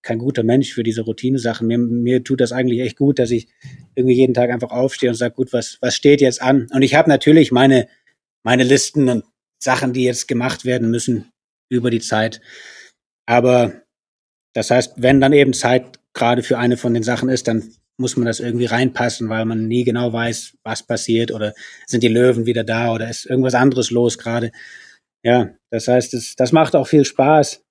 kein 0.02 0.20
guter 0.20 0.44
Mensch 0.44 0.74
für 0.74 0.84
diese 0.84 1.02
Routine-Sachen. 1.02 1.68
Mir, 1.68 1.78
mir 1.78 2.24
tut 2.24 2.42
das 2.42 2.52
eigentlich 2.52 2.80
echt 2.80 2.98
gut, 2.98 3.20
dass 3.20 3.32
ich 3.32 3.48
irgendwie 3.96 4.16
jeden 4.16 4.34
Tag 4.34 4.50
einfach 4.50 4.72
aufstehe 4.72 5.10
und 5.10 5.16
sage, 5.16 5.36
gut, 5.36 5.52
was, 5.52 5.78
was 5.82 5.96
steht 5.96 6.22
jetzt 6.22 6.42
an? 6.42 6.68
Und 6.72 6.82
ich 6.82 6.96
habe 6.96 7.10
natürlich 7.10 7.52
meine, 7.52 7.88
meine 8.44 8.64
Listen 8.64 9.10
und 9.10 9.26
Sachen, 9.62 9.94
die 9.94 10.04
jetzt 10.04 10.28
gemacht 10.28 10.64
werden 10.64 10.90
müssen 10.90 11.32
über 11.70 11.90
die 11.90 12.00
Zeit. 12.00 12.40
Aber 13.26 13.74
das 14.54 14.72
heißt, 14.72 14.94
wenn 14.98 15.20
dann 15.22 15.34
eben 15.34 15.54
Zeit 15.54 16.00
gerade 16.14 16.44
für 16.44 16.58
eine 16.58 16.78
von 16.78 16.94
den 16.94 17.04
Sachen 17.04 17.30
ist, 17.30 17.48
dann 17.48 17.74
muss 18.00 18.18
man 18.18 18.26
das 18.26 18.40
irgendwie 18.40 18.66
reinpassen, 18.66 19.30
weil 19.30 19.46
man 19.46 19.68
nie 19.68 19.84
genau 19.84 20.12
weiß, 20.12 20.58
was 20.64 20.84
passiert 20.84 21.32
oder 21.32 21.54
sind 21.86 22.02
die 22.02 22.08
Löwen 22.08 22.46
wieder 22.46 22.64
da 22.64 22.94
oder 22.94 23.10
ist 23.10 23.26
irgendwas 23.26 23.56
anderes 23.56 23.92
los 23.92 24.18
gerade. 24.18 24.52
Ja, 25.24 25.50
das 25.70 25.88
heißt, 25.88 26.14
das, 26.14 26.36
das 26.36 26.52
macht 26.52 26.76
auch 26.76 26.88
viel 26.88 27.04
Spaß 27.04 27.64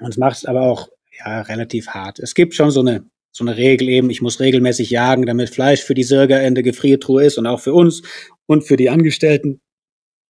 und 0.00 0.08
es 0.08 0.16
macht 0.16 0.38
es 0.38 0.44
aber 0.46 0.62
auch 0.62 0.88
ja, 1.18 1.42
relativ 1.42 1.88
hart. 1.88 2.18
Es 2.18 2.34
gibt 2.34 2.54
schon 2.54 2.70
so 2.70 2.80
eine, 2.80 3.04
so 3.30 3.44
eine 3.44 3.56
Regel 3.56 3.88
eben, 3.88 4.10
ich 4.10 4.22
muss 4.22 4.40
regelmäßig 4.40 4.90
jagen, 4.90 5.26
damit 5.26 5.50
Fleisch 5.50 5.82
für 5.82 5.94
die 5.94 6.02
Sirger 6.02 6.42
in 6.42 6.54
der 6.54 6.64
Gefriertruhe 6.64 7.24
ist 7.24 7.36
und 7.38 7.46
auch 7.46 7.60
für 7.60 7.74
uns 7.74 8.02
und 8.46 8.62
für 8.62 8.76
die 8.76 8.90
Angestellten. 8.90 9.60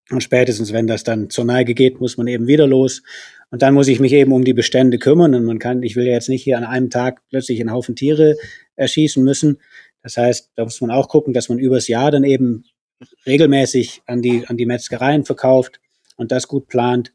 Und 0.09 0.23
spätestens, 0.23 0.71
wenn 0.73 0.87
das 0.87 1.03
dann 1.03 1.29
zur 1.29 1.45
Neige 1.45 1.73
geht, 1.73 1.99
muss 1.99 2.17
man 2.17 2.27
eben 2.27 2.47
wieder 2.47 2.65
los. 2.65 3.03
Und 3.49 3.61
dann 3.61 3.73
muss 3.73 3.87
ich 3.87 3.99
mich 3.99 4.13
eben 4.13 4.33
um 4.33 4.43
die 4.43 4.53
Bestände 4.53 4.97
kümmern. 4.97 5.33
Und 5.33 5.45
man 5.45 5.59
kann, 5.59 5.83
ich 5.83 5.95
will 5.95 6.05
ja 6.05 6.13
jetzt 6.13 6.29
nicht 6.29 6.43
hier 6.43 6.57
an 6.57 6.63
einem 6.63 6.89
Tag 6.89 7.21
plötzlich 7.29 7.59
einen 7.59 7.71
Haufen 7.71 7.95
Tiere 7.95 8.35
erschießen 8.75 9.23
müssen. 9.23 9.59
Das 10.03 10.17
heißt, 10.17 10.51
da 10.55 10.63
muss 10.63 10.81
man 10.81 10.91
auch 10.91 11.07
gucken, 11.07 11.33
dass 11.33 11.49
man 11.49 11.59
übers 11.59 11.87
Jahr 11.87 12.11
dann 12.11 12.23
eben 12.23 12.65
regelmäßig 13.25 14.01
an 14.05 14.21
die, 14.21 14.45
an 14.47 14.57
die 14.57 14.65
Metzgereien 14.65 15.23
verkauft 15.23 15.79
und 16.17 16.31
das 16.31 16.47
gut 16.47 16.67
plant. 16.67 17.13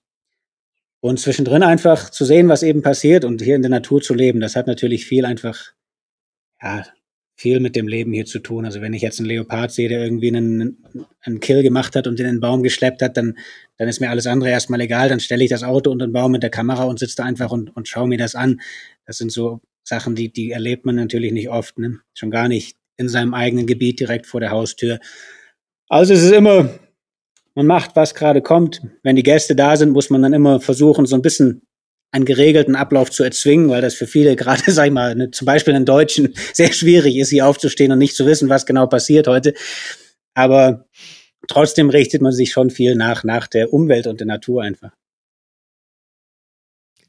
Und 1.01 1.19
zwischendrin 1.19 1.65
einfach 1.65 2.11
zu 2.11 2.25
sehen, 2.25 2.49
was 2.49 2.63
eben 2.63 2.83
passiert 2.83 3.25
und 3.25 3.43
hier 3.43 3.57
in 3.57 3.63
der 3.63 3.71
Natur 3.71 4.01
zu 4.01 4.15
leben, 4.15 4.41
das 4.41 4.55
hat 4.55 4.69
natürlich 4.69 5.05
viel 5.05 5.25
einfach, 5.25 5.73
ja, 6.63 6.85
viel 7.43 7.59
mit 7.59 7.75
dem 7.75 7.89
Leben 7.89 8.13
hier 8.13 8.25
zu 8.25 8.39
tun. 8.39 8.65
Also 8.65 8.81
wenn 8.81 8.95
ich 8.95 9.03
jetzt 9.03 9.19
einen 9.19 9.29
Leopard 9.29 9.73
sehe, 9.73 9.89
der 9.89 10.05
irgendwie 10.05 10.29
einen, 10.29 10.79
einen 11.23 11.41
Kill 11.41 11.65
gemacht 11.65 11.97
hat 11.97 12.07
und 12.07 12.21
in 12.21 12.27
den 12.27 12.39
Baum 12.39 12.63
geschleppt 12.63 13.03
hat, 13.03 13.17
dann, 13.17 13.37
dann 13.79 13.89
ist 13.89 14.01
mir 14.01 14.11
alles 14.11 14.29
andere 14.29 14.51
erstmal 14.51 14.81
egal. 14.81 15.09
Dann 15.09 15.19
stelle 15.19 15.43
ich 15.43 15.51
das 15.51 15.65
Auto 15.65 15.91
unter 15.91 16.07
den 16.07 16.13
Baum 16.13 16.31
mit 16.31 16.45
der 16.45 16.51
Kamera 16.51 16.85
und 16.85 17.01
sitze 17.01 17.17
da 17.17 17.25
einfach 17.25 17.51
und, 17.51 17.75
und 17.77 17.89
schaue 17.89 18.07
mir 18.07 18.17
das 18.17 18.37
an. 18.37 18.61
Das 19.07 19.19
sind 19.19 19.33
so 19.33 19.61
Sachen, 19.83 20.15
die, 20.15 20.33
die 20.33 20.53
erlebt 20.53 20.87
man 20.87 20.95
natürlich 20.95 21.33
nicht 21.33 21.49
oft. 21.49 21.79
Ne? 21.79 21.99
Schon 22.15 22.31
gar 22.31 22.47
nicht 22.47 22.77
in 22.97 23.09
seinem 23.09 23.35
eigenen 23.35 23.67
Gebiet 23.67 23.99
direkt 23.99 24.29
vor 24.29 24.39
der 24.39 24.53
Haustür. 24.53 25.01
Also 25.89 26.15
es 26.15 26.23
ist 26.23 26.33
immer, 26.33 26.71
man 27.57 27.67
macht, 27.67 27.97
was 27.97 28.15
gerade 28.15 28.41
kommt. 28.41 28.83
Wenn 29.03 29.17
die 29.17 29.25
Gäste 29.25 29.57
da 29.57 29.77
sind, 29.77 29.91
muss 29.91 30.11
man 30.11 30.23
dann 30.23 30.33
immer 30.33 30.61
versuchen, 30.61 31.07
so 31.07 31.17
ein 31.17 31.23
bisschen 31.23 31.63
einen 32.13 32.27
geregelten 32.27 32.77
Ablauf 32.77 33.11
zu 33.11 33.25
erzwingen, 33.25 33.69
weil 33.69 33.83
das 33.83 33.95
für 33.95 34.07
viele, 34.07 34.37
gerade, 34.37 34.71
sag 34.71 34.87
ich 34.87 34.93
mal, 34.93 35.15
ne, 35.15 35.31
zum 35.31 35.47
Beispiel 35.47 35.75
in 35.75 35.85
Deutschen, 35.85 36.35
sehr 36.53 36.73
schwierig 36.73 37.17
ist, 37.17 37.31
hier 37.31 37.47
aufzustehen 37.47 37.91
und 37.91 37.99
nicht 37.99 38.15
zu 38.15 38.27
wissen, 38.27 38.49
was 38.49 38.67
genau 38.67 38.87
passiert 38.87 39.27
heute. 39.27 39.55
Aber 40.35 40.87
trotzdem 41.49 41.91
richtet 41.91 42.23
man 42.23 42.33
sich 42.33 42.53
schon 42.53 42.71
viel 42.71 42.95
nach, 42.95 43.25
nach 43.25 43.49
der 43.49 43.73
Umwelt 43.73 44.07
und 44.07 44.21
der 44.21 44.27
Natur 44.27 44.63
einfach. 44.63 44.93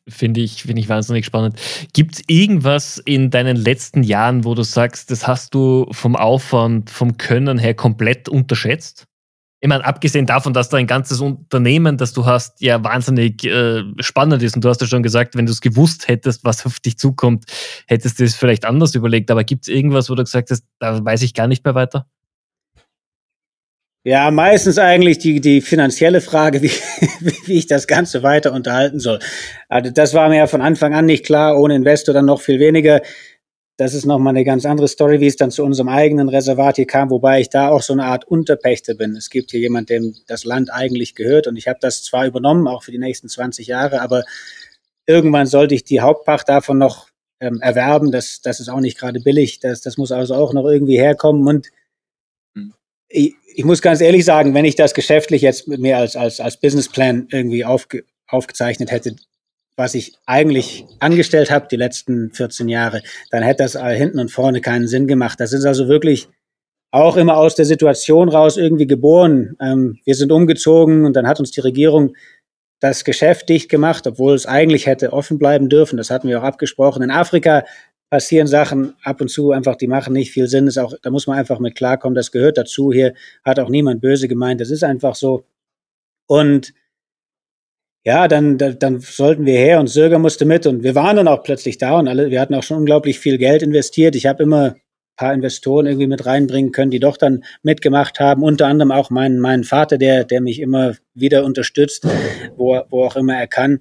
Finde 0.10 0.42
ich, 0.42 0.64
finde 0.64 0.82
ich 0.82 0.90
wahnsinnig 0.90 1.26
spannend. 1.26 1.58
Gibt 1.94 2.16
es 2.16 2.22
irgendwas 2.28 3.02
in 3.06 3.30
deinen 3.30 3.56
letzten 3.56 4.04
Jahren, 4.04 4.44
wo 4.44 4.54
du 4.54 4.64
sagst, 4.64 5.12
das 5.12 5.28
hast 5.28 5.54
du 5.54 5.88
vom 5.92 6.18
Aufwand, 6.18 6.90
vom 6.90 7.18
Können 7.18 7.58
her 7.58 7.74
komplett 7.74 8.28
unterschätzt? 8.28 9.06
Ich 9.64 9.70
meine, 9.70 9.86
abgesehen 9.86 10.26
davon, 10.26 10.52
dass 10.52 10.68
da 10.68 10.76
ein 10.76 10.88
ganzes 10.88 11.22
Unternehmen, 11.22 11.96
das 11.96 12.12
du 12.12 12.26
hast, 12.26 12.60
ja 12.60 12.84
wahnsinnig 12.84 13.46
äh, 13.46 13.84
spannend 14.00 14.44
ist. 14.44 14.58
Und 14.58 14.66
du 14.66 14.68
hast 14.68 14.82
ja 14.82 14.88
schon 14.88 15.04
gesagt, 15.04 15.38
wenn 15.38 15.46
du 15.46 15.54
es 15.54 15.62
gewusst 15.62 16.10
hättest, 16.10 16.44
was 16.44 16.66
auf 16.66 16.82
dich 16.82 16.98
zukommt, 16.98 17.46
hättest 17.88 18.20
du 18.20 18.26
es 18.26 18.36
vielleicht 18.36 18.66
anders 18.66 18.94
überlegt. 18.94 19.32
Aber 19.32 19.46
gibt 19.46 19.64
es 19.64 19.74
irgendwas, 19.74 20.10
wo 20.10 20.16
du 20.16 20.24
gesagt 20.26 20.52
hast, 20.52 20.66
da 20.80 21.06
weiß 21.06 21.22
ich 21.22 21.34
gar 21.34 21.48
nicht 21.48 21.64
mehr 21.64 21.76
weiter? 21.76 22.08
Ja, 24.06 24.32
meistens 24.32 24.78
eigentlich 24.78 25.20
die, 25.20 25.40
die 25.40 25.62
finanzielle 25.62 26.20
Frage, 26.20 26.62
wie, 26.62 26.72
wie 27.46 27.58
ich 27.58 27.68
das 27.68 27.88
Ganze 27.88 28.22
weiter 28.22 28.52
unterhalten 28.52 29.00
soll. 29.00 29.20
Also 29.70 29.92
das 29.92 30.14
war 30.14 30.28
mir 30.28 30.40
ja 30.40 30.48
von 30.48 30.62
Anfang 30.62 30.94
an 30.94 31.06
nicht 31.06 31.26
klar, 31.26 31.58
ohne 31.58 31.76
Investor 31.76 32.14
dann 32.14 32.26
noch 32.26 32.42
viel 32.42 32.60
weniger. 32.60 33.00
Das 33.78 33.96
ist 33.96 34.06
nochmal 34.06 34.36
eine 34.36 34.44
ganz 34.44 34.66
andere 34.66 34.88
Story, 34.88 35.20
wie 35.20 35.28
es 35.28 35.36
dann 35.36 35.50
zu 35.50 35.64
unserem 35.64 35.90
eigenen 35.90 36.30
Reservat 36.30 36.76
hier 36.76 36.86
kam, 36.86 37.10
wobei 37.10 37.42
ich 37.42 37.50
da 37.50 37.70
auch 37.70 37.82
so 37.82 37.94
eine 37.94 38.06
Art 38.06 38.26
Unterpächter 38.26 38.94
bin. 38.94 39.16
Es 39.16 39.32
gibt 39.32 39.52
hier 39.52 39.60
jemand, 39.60 39.90
dem 39.90 40.16
das 40.28 40.46
Land 40.46 40.72
eigentlich 40.72 41.16
gehört 41.16 41.48
und 41.48 41.58
ich 41.58 41.68
habe 41.68 41.80
das 41.82 42.04
zwar 42.04 42.28
übernommen, 42.28 42.68
auch 42.68 42.84
für 42.84 42.92
die 42.92 43.00
nächsten 43.00 43.30
20 43.30 43.66
Jahre, 43.68 44.02
aber 44.02 44.24
irgendwann 45.08 45.48
sollte 45.48 45.74
ich 45.74 45.84
die 45.84 46.02
Hauptpacht 46.02 46.48
davon 46.48 46.78
noch 46.78 47.08
ähm, 47.40 47.62
erwerben. 47.62 48.12
Das, 48.12 48.42
das 48.42 48.60
ist 48.60 48.70
auch 48.70 48.80
nicht 48.80 49.00
gerade 49.00 49.20
billig. 49.20 49.60
Das, 49.60 49.82
das 49.82 49.98
muss 49.98 50.12
also 50.12 50.36
auch 50.36 50.54
noch 50.54 50.66
irgendwie 50.66 50.98
herkommen 50.98 51.48
und 51.48 51.70
ich, 53.14 53.36
ich 53.56 53.64
muss 53.64 53.82
ganz 53.82 54.02
ehrlich 54.02 54.26
sagen, 54.26 54.54
wenn 54.54 54.66
ich 54.66 54.76
das 54.76 54.94
geschäftlich 54.94 55.42
jetzt 55.42 55.68
mit 55.68 55.80
mir 55.80 55.98
als, 55.98 56.16
als, 56.16 56.40
als 56.40 56.60
Businessplan 56.60 57.28
irgendwie 57.32 57.64
aufge, 57.64 58.06
aufgezeichnet 58.28 58.92
hätte, 58.92 59.16
was 59.76 59.96
ich 59.96 60.14
eigentlich 60.26 60.86
angestellt 61.00 61.52
habe 61.52 61.68
die 61.70 61.76
letzten 61.76 62.32
14 62.32 62.70
Jahre, 62.70 63.02
dann 63.32 63.44
hätte 63.44 63.64
das 63.64 63.76
hinten 63.76 64.20
und 64.20 64.32
vorne 64.32 64.62
keinen 64.62 64.88
Sinn 64.88 65.08
gemacht. 65.08 65.40
Das 65.40 65.54
ist 65.54 65.66
also 65.66 65.88
wirklich 65.88 66.28
auch 66.92 67.18
immer 67.18 67.38
aus 67.38 67.56
der 67.56 67.66
Situation 67.66 68.30
raus 68.30 68.56
irgendwie 68.56 68.86
geboren. 68.86 69.56
Ähm, 69.60 70.00
wir 70.06 70.14
sind 70.14 70.32
umgezogen 70.32 71.06
und 71.06 71.16
dann 71.16 71.28
hat 71.28 71.40
uns 71.40 71.50
die 71.50 71.62
Regierung 71.62 72.16
das 72.80 73.04
Geschäft 73.04 73.50
dicht 73.50 73.70
gemacht, 73.70 74.06
obwohl 74.06 74.36
es 74.36 74.46
eigentlich 74.46 74.86
hätte 74.86 75.12
offen 75.12 75.40
bleiben 75.40 75.70
dürfen. 75.70 75.98
Das 75.98 76.12
hatten 76.12 76.28
wir 76.28 76.40
auch 76.40 76.44
abgesprochen. 76.44 77.02
In 77.02 77.10
Afrika 77.12 77.64
passieren 78.12 78.46
Sachen 78.46 78.94
ab 79.02 79.22
und 79.22 79.30
zu 79.30 79.52
einfach, 79.52 79.76
die 79.76 79.88
machen 79.88 80.14
nicht 80.14 80.32
viel 80.32 80.48
Sinn. 80.48 80.68
Das 80.68 80.78
auch, 80.78 80.94
da 81.02 81.10
muss 81.10 81.26
man 81.26 81.36
einfach 81.36 81.58
mit 81.58 81.74
klarkommen. 81.74 82.14
Das 82.14 82.32
gehört 82.32 82.60
dazu. 82.60 82.92
Hier 82.92 83.16
hat 83.44 83.58
auch 83.58 83.70
niemand 83.70 84.02
böse 84.02 84.28
gemeint. 84.28 84.62
Das 84.62 84.70
ist 84.70 84.84
einfach 84.84 85.16
so. 85.16 85.46
Und 86.28 86.74
ja, 88.04 88.28
dann, 88.28 88.58
dann 88.58 89.00
sollten 89.00 89.46
wir 89.46 89.58
her 89.58 89.80
und 89.80 89.88
Sörger 89.88 90.20
musste 90.20 90.46
mit 90.46 90.66
und 90.68 90.84
wir 90.84 90.96
waren 90.96 91.16
dann 91.16 91.28
auch 91.28 91.44
plötzlich 91.44 91.78
da 91.78 92.00
und 92.00 92.08
alle, 92.08 92.32
wir 92.32 92.42
hatten 92.42 92.56
auch 92.56 92.64
schon 92.64 92.78
unglaublich 92.78 93.20
viel 93.20 93.38
Geld 93.38 93.64
investiert. 93.64 94.16
Ich 94.16 94.26
habe 94.26 94.44
immer 94.44 94.76
paar 95.16 95.34
Investoren 95.34 95.86
irgendwie 95.86 96.08
mit 96.08 96.26
reinbringen 96.26 96.72
können, 96.72 96.92
die 96.92 97.00
doch 97.00 97.18
dann 97.18 97.44
mitgemacht 97.62 98.20
haben. 98.20 98.44
Unter 98.44 98.68
anderem 98.68 98.92
auch 98.92 99.10
mein, 99.10 99.40
mein 99.40 99.64
Vater, 99.64 99.98
der, 99.98 100.24
der 100.24 100.42
mich 100.42 100.60
immer 100.60 100.96
wieder 101.14 101.46
unterstützt, 101.46 102.08
wo, 102.58 102.82
wo 102.90 103.04
auch 103.04 103.16
immer 103.16 103.36
er 103.36 103.48
kann. 103.48 103.80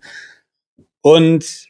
Und 1.00 1.68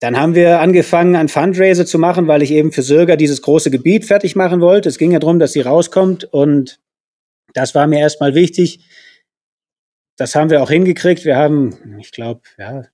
dann 0.00 0.18
haben 0.18 0.34
wir 0.34 0.60
angefangen, 0.60 1.16
ein 1.16 1.28
Fundraiser 1.28 1.86
zu 1.86 1.98
machen, 1.98 2.28
weil 2.28 2.42
ich 2.42 2.50
eben 2.50 2.72
für 2.72 2.82
Sörger 2.82 3.16
dieses 3.16 3.40
große 3.40 3.70
Gebiet 3.70 4.04
fertig 4.04 4.36
machen 4.36 4.60
wollte. 4.60 4.88
Es 4.88 4.98
ging 4.98 5.12
ja 5.12 5.18
darum, 5.18 5.38
dass 5.38 5.52
sie 5.52 5.62
rauskommt 5.62 6.24
und 6.24 6.78
das 7.54 7.74
war 7.74 7.86
mir 7.86 8.00
erstmal 8.00 8.34
wichtig. 8.34 8.80
Das 10.16 10.34
haben 10.34 10.50
wir 10.50 10.62
auch 10.62 10.70
hingekriegt. 10.70 11.24
Wir 11.24 11.36
haben, 11.36 11.98
ich 12.00 12.12
glaube, 12.12 12.42
ja, 12.58 12.84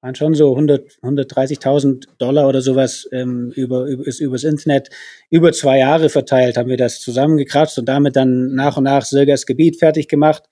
waren 0.00 0.14
schon 0.14 0.34
so 0.34 0.50
100, 0.50 0.98
130.000 1.02 2.06
Dollar 2.18 2.48
oder 2.48 2.62
sowas 2.62 3.08
ähm, 3.12 3.52
über, 3.54 3.84
über, 3.84 4.06
ist 4.06 4.20
übers 4.20 4.44
Internet 4.44 4.88
über 5.28 5.52
zwei 5.52 5.78
Jahre 5.78 6.08
verteilt, 6.08 6.56
haben 6.56 6.70
wir 6.70 6.78
das 6.78 7.00
zusammengekratzt 7.00 7.78
und 7.78 7.86
damit 7.86 8.16
dann 8.16 8.54
nach 8.54 8.76
und 8.76 8.84
nach 8.84 9.04
Sörgers 9.04 9.44
Gebiet 9.44 9.78
fertig 9.78 10.08
gemacht. 10.08 10.44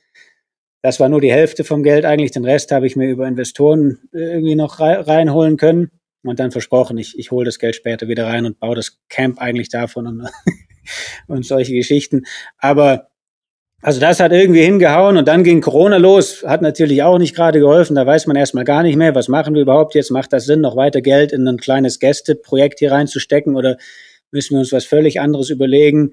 Das 0.83 1.01
war 1.01 1.09
nur 1.09 1.21
die 1.21 1.33
Hälfte 1.33 1.65
vom 1.65 1.83
Geld 1.83 2.05
eigentlich. 2.05 2.31
Den 2.31 2.45
Rest 2.45 2.71
habe 2.73 2.87
ich 2.87 2.95
mir 2.95 3.09
über 3.09 3.27
Investoren 3.27 3.99
äh, 4.13 4.19
irgendwie 4.19 4.55
noch 4.55 4.81
reinholen 4.81 5.57
können 5.57 5.91
und 6.23 6.39
dann 6.39 6.51
versprochen, 6.51 6.99
ich, 6.99 7.19
ich 7.19 7.31
hole 7.31 7.47
das 7.47 7.59
Geld 7.59 7.75
später 7.75 8.07
wieder 8.07 8.27
rein 8.27 8.45
und 8.45 8.61
baue 8.61 8.77
das 8.77 9.01
Camp 9.09 9.39
eigentlich 9.41 9.71
davon 9.71 10.07
und, 10.07 10.29
und 11.27 11.47
solche 11.47 11.73
Geschichten. 11.73 12.25
Aber 12.59 13.09
also 13.81 14.01
das 14.01 14.19
hat 14.19 14.33
irgendwie 14.33 14.63
hingehauen 14.63 15.17
und 15.17 15.29
dann 15.29 15.45
ging 15.45 15.61
Corona 15.61 15.99
los, 15.99 16.43
hat 16.45 16.63
natürlich 16.63 17.03
auch 17.05 17.19
nicht 17.19 17.37
gerade 17.37 17.61
geholfen. 17.61 17.95
Da 17.95 18.05
weiß 18.05 18.27
man 18.27 18.37
erstmal 18.37 18.65
gar 18.65 18.83
nicht 18.83 18.97
mehr, 18.97 19.15
was 19.15 19.29
machen 19.29 19.55
wir 19.55 19.63
überhaupt 19.63 19.95
jetzt? 19.95 20.11
Macht 20.11 20.33
das 20.33 20.47
Sinn, 20.47 20.61
noch 20.61 20.75
weiter 20.75 21.01
Geld 21.01 21.33
in 21.33 21.47
ein 21.47 21.59
kleines 21.59 22.01
Gästeprojekt 22.01 22.81
hier 22.81 22.91
reinzustecken 22.91 23.55
oder 23.55 23.77
müssen 24.33 24.55
wir 24.55 24.61
uns 24.61 24.73
was 24.73 24.85
völlig 24.85 25.21
anderes 25.21 25.51
überlegen? 25.51 26.13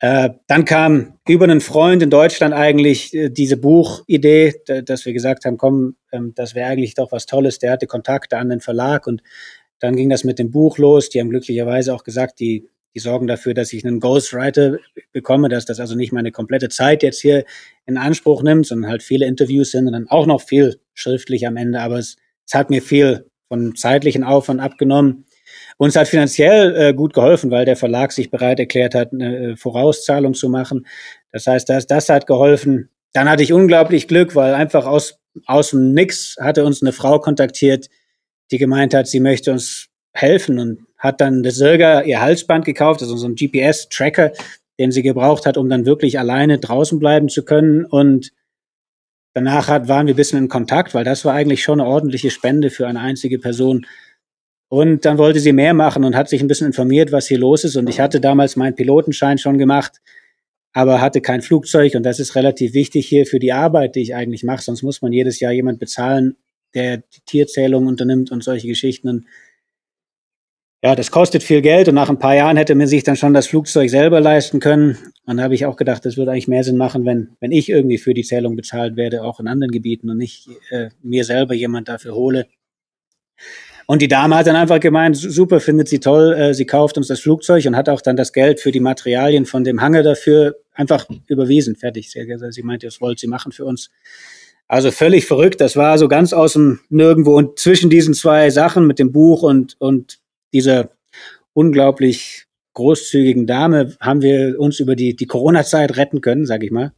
Äh, 0.00 0.30
dann 0.46 0.64
kam 0.64 1.18
über 1.26 1.44
einen 1.44 1.60
Freund 1.60 2.02
in 2.04 2.10
Deutschland 2.10 2.54
eigentlich 2.54 3.12
äh, 3.12 3.30
diese 3.30 3.56
Buchidee, 3.56 4.54
dass 4.84 5.04
wir 5.04 5.12
gesagt 5.12 5.44
haben, 5.44 5.56
komm, 5.56 5.96
ähm, 6.12 6.32
das 6.36 6.54
wäre 6.54 6.70
eigentlich 6.70 6.94
doch 6.94 7.10
was 7.10 7.26
Tolles. 7.26 7.58
Der 7.58 7.72
hatte 7.72 7.88
Kontakte 7.88 8.38
an 8.38 8.50
den 8.50 8.60
Verlag 8.60 9.08
und 9.08 9.22
dann 9.80 9.96
ging 9.96 10.08
das 10.08 10.22
mit 10.22 10.38
dem 10.38 10.52
Buch 10.52 10.78
los. 10.78 11.08
Die 11.08 11.20
haben 11.20 11.30
glücklicherweise 11.30 11.92
auch 11.92 12.04
gesagt, 12.04 12.38
die, 12.38 12.68
die 12.94 13.00
sorgen 13.00 13.26
dafür, 13.26 13.54
dass 13.54 13.72
ich 13.72 13.84
einen 13.84 14.00
Ghostwriter 14.00 14.78
bekomme, 15.12 15.48
dass 15.48 15.64
das 15.64 15.80
also 15.80 15.94
nicht 15.94 16.12
meine 16.12 16.32
komplette 16.32 16.68
Zeit 16.68 17.02
jetzt 17.02 17.20
hier 17.20 17.44
in 17.86 17.96
Anspruch 17.96 18.42
nimmt, 18.42 18.66
sondern 18.66 18.90
halt 18.90 19.02
viele 19.02 19.26
Interviews 19.26 19.70
sind 19.70 19.86
und 19.86 19.92
dann 19.92 20.08
auch 20.08 20.26
noch 20.26 20.40
viel 20.40 20.80
schriftlich 20.94 21.46
am 21.46 21.56
Ende. 21.56 21.80
Aber 21.80 21.98
es, 21.98 22.16
es 22.46 22.54
hat 22.54 22.70
mir 22.70 22.82
viel 22.82 23.26
von 23.48 23.74
zeitlichen 23.74 24.24
Aufwand 24.24 24.60
abgenommen. 24.60 25.26
Uns 25.76 25.96
hat 25.96 26.08
finanziell 26.08 26.74
äh, 26.76 26.94
gut 26.94 27.14
geholfen, 27.14 27.50
weil 27.50 27.64
der 27.64 27.76
Verlag 27.76 28.12
sich 28.12 28.30
bereit 28.30 28.58
erklärt 28.58 28.94
hat, 28.94 29.12
eine 29.12 29.52
äh, 29.52 29.56
Vorauszahlung 29.56 30.34
zu 30.34 30.48
machen. 30.48 30.86
Das 31.32 31.46
heißt, 31.46 31.68
das, 31.68 31.86
das 31.86 32.08
hat 32.08 32.26
geholfen. 32.26 32.90
Dann 33.12 33.28
hatte 33.28 33.42
ich 33.42 33.52
unglaublich 33.52 34.08
Glück, 34.08 34.34
weil 34.34 34.54
einfach 34.54 34.86
aus, 34.86 35.18
aus 35.46 35.70
dem 35.70 35.92
Nix 35.92 36.36
hatte 36.40 36.64
uns 36.64 36.82
eine 36.82 36.92
Frau 36.92 37.20
kontaktiert, 37.20 37.88
die 38.50 38.58
gemeint 38.58 38.94
hat, 38.94 39.06
sie 39.06 39.20
möchte 39.20 39.52
uns 39.52 39.88
helfen 40.12 40.58
und 40.58 40.87
hat 40.98 41.20
dann 41.20 41.42
der 41.42 41.52
Sirga 41.52 42.02
ihr 42.02 42.20
Halsband 42.20 42.64
gekauft, 42.64 43.02
also 43.02 43.16
so 43.16 43.28
ein 43.28 43.36
GPS-Tracker, 43.36 44.32
den 44.78 44.90
sie 44.90 45.02
gebraucht 45.02 45.46
hat, 45.46 45.56
um 45.56 45.68
dann 45.68 45.86
wirklich 45.86 46.18
alleine 46.18 46.58
draußen 46.58 46.98
bleiben 46.98 47.28
zu 47.28 47.44
können. 47.44 47.84
Und 47.84 48.32
danach 49.34 49.68
hat, 49.68 49.88
waren 49.88 50.06
wir 50.06 50.14
ein 50.14 50.16
bisschen 50.16 50.38
in 50.38 50.48
Kontakt, 50.48 50.94
weil 50.94 51.04
das 51.04 51.24
war 51.24 51.34
eigentlich 51.34 51.62
schon 51.62 51.80
eine 51.80 51.88
ordentliche 51.88 52.30
Spende 52.30 52.70
für 52.70 52.86
eine 52.86 53.00
einzige 53.00 53.38
Person. 53.38 53.86
Und 54.68 55.04
dann 55.04 55.18
wollte 55.18 55.40
sie 55.40 55.52
mehr 55.52 55.72
machen 55.72 56.04
und 56.04 56.14
hat 56.14 56.28
sich 56.28 56.42
ein 56.42 56.48
bisschen 56.48 56.66
informiert, 56.66 57.10
was 57.10 57.26
hier 57.26 57.38
los 57.38 57.64
ist. 57.64 57.76
Und 57.76 57.88
ich 57.88 58.00
hatte 58.00 58.20
damals 58.20 58.56
meinen 58.56 58.74
Pilotenschein 58.74 59.38
schon 59.38 59.56
gemacht, 59.56 60.00
aber 60.72 61.00
hatte 61.00 61.20
kein 61.20 61.42
Flugzeug. 61.42 61.94
Und 61.94 62.02
das 62.02 62.20
ist 62.20 62.34
relativ 62.34 62.74
wichtig 62.74 63.06
hier 63.06 63.24
für 63.24 63.38
die 63.38 63.52
Arbeit, 63.52 63.94
die 63.94 64.02
ich 64.02 64.14
eigentlich 64.14 64.44
mache. 64.44 64.62
Sonst 64.62 64.82
muss 64.82 65.00
man 65.00 65.12
jedes 65.12 65.40
Jahr 65.40 65.52
jemand 65.52 65.78
bezahlen, 65.78 66.36
der 66.74 66.98
die 66.98 67.20
Tierzählung 67.24 67.86
unternimmt 67.86 68.30
und 68.30 68.44
solche 68.44 68.68
Geschichten. 68.68 69.08
Und 69.08 69.24
ja, 70.82 70.94
das 70.94 71.10
kostet 71.10 71.42
viel 71.42 71.60
Geld 71.60 71.88
und 71.88 71.96
nach 71.96 72.08
ein 72.08 72.20
paar 72.20 72.36
Jahren 72.36 72.56
hätte 72.56 72.74
man 72.76 72.86
sich 72.86 73.02
dann 73.02 73.16
schon 73.16 73.34
das 73.34 73.48
Flugzeug 73.48 73.90
selber 73.90 74.20
leisten 74.20 74.60
können. 74.60 74.96
Und 75.26 75.38
da 75.38 75.42
habe 75.42 75.54
ich 75.54 75.66
auch 75.66 75.76
gedacht, 75.76 76.04
das 76.04 76.16
würde 76.16 76.30
eigentlich 76.30 76.46
mehr 76.46 76.62
Sinn 76.62 76.76
machen, 76.76 77.04
wenn, 77.04 77.30
wenn 77.40 77.50
ich 77.50 77.68
irgendwie 77.68 77.98
für 77.98 78.14
die 78.14 78.22
Zählung 78.22 78.54
bezahlt 78.54 78.96
werde, 78.96 79.24
auch 79.24 79.40
in 79.40 79.48
anderen 79.48 79.72
Gebieten 79.72 80.08
und 80.08 80.18
nicht 80.18 80.48
äh, 80.70 80.90
mir 81.02 81.24
selber 81.24 81.54
jemand 81.54 81.88
dafür 81.88 82.14
hole. 82.14 82.46
Und 83.86 84.02
die 84.02 84.08
Dame 84.08 84.36
hat 84.36 84.46
dann 84.46 84.54
einfach 84.54 84.78
gemeint, 84.78 85.16
super, 85.16 85.60
findet 85.60 85.88
sie 85.88 85.98
toll, 85.98 86.34
äh, 86.34 86.54
sie 86.54 86.66
kauft 86.66 86.96
uns 86.96 87.08
das 87.08 87.20
Flugzeug 87.20 87.66
und 87.66 87.74
hat 87.74 87.88
auch 87.88 88.00
dann 88.00 88.16
das 88.16 88.32
Geld 88.32 88.60
für 88.60 88.70
die 88.70 88.80
Materialien 88.80 89.46
von 89.46 89.64
dem 89.64 89.80
Hangar 89.80 90.02
dafür 90.02 90.56
einfach 90.74 91.06
überwiesen. 91.26 91.74
Fertig. 91.74 92.10
Sie, 92.10 92.62
meinte, 92.62 92.86
das 92.86 93.00
wollte 93.00 93.20
sie 93.20 93.26
machen 93.26 93.50
für 93.50 93.64
uns. 93.64 93.90
Also 94.68 94.90
völlig 94.90 95.26
verrückt. 95.26 95.60
Das 95.60 95.74
war 95.74 95.98
so 95.98 96.06
ganz 96.06 96.32
aus 96.32 96.52
dem 96.52 96.80
Nirgendwo. 96.90 97.36
Und 97.36 97.58
zwischen 97.58 97.90
diesen 97.90 98.14
zwei 98.14 98.50
Sachen 98.50 98.86
mit 98.86 98.98
dem 98.98 99.10
Buch 99.10 99.42
und, 99.42 99.76
und 99.80 100.18
dieser 100.52 100.90
unglaublich 101.52 102.46
großzügigen 102.74 103.46
Dame 103.46 103.96
haben 104.00 104.22
wir 104.22 104.58
uns 104.60 104.78
über 104.78 104.94
die, 104.94 105.16
die 105.16 105.26
Corona-Zeit 105.26 105.96
retten 105.96 106.20
können, 106.20 106.46
sag 106.46 106.62
ich 106.62 106.70
mal. 106.70 106.92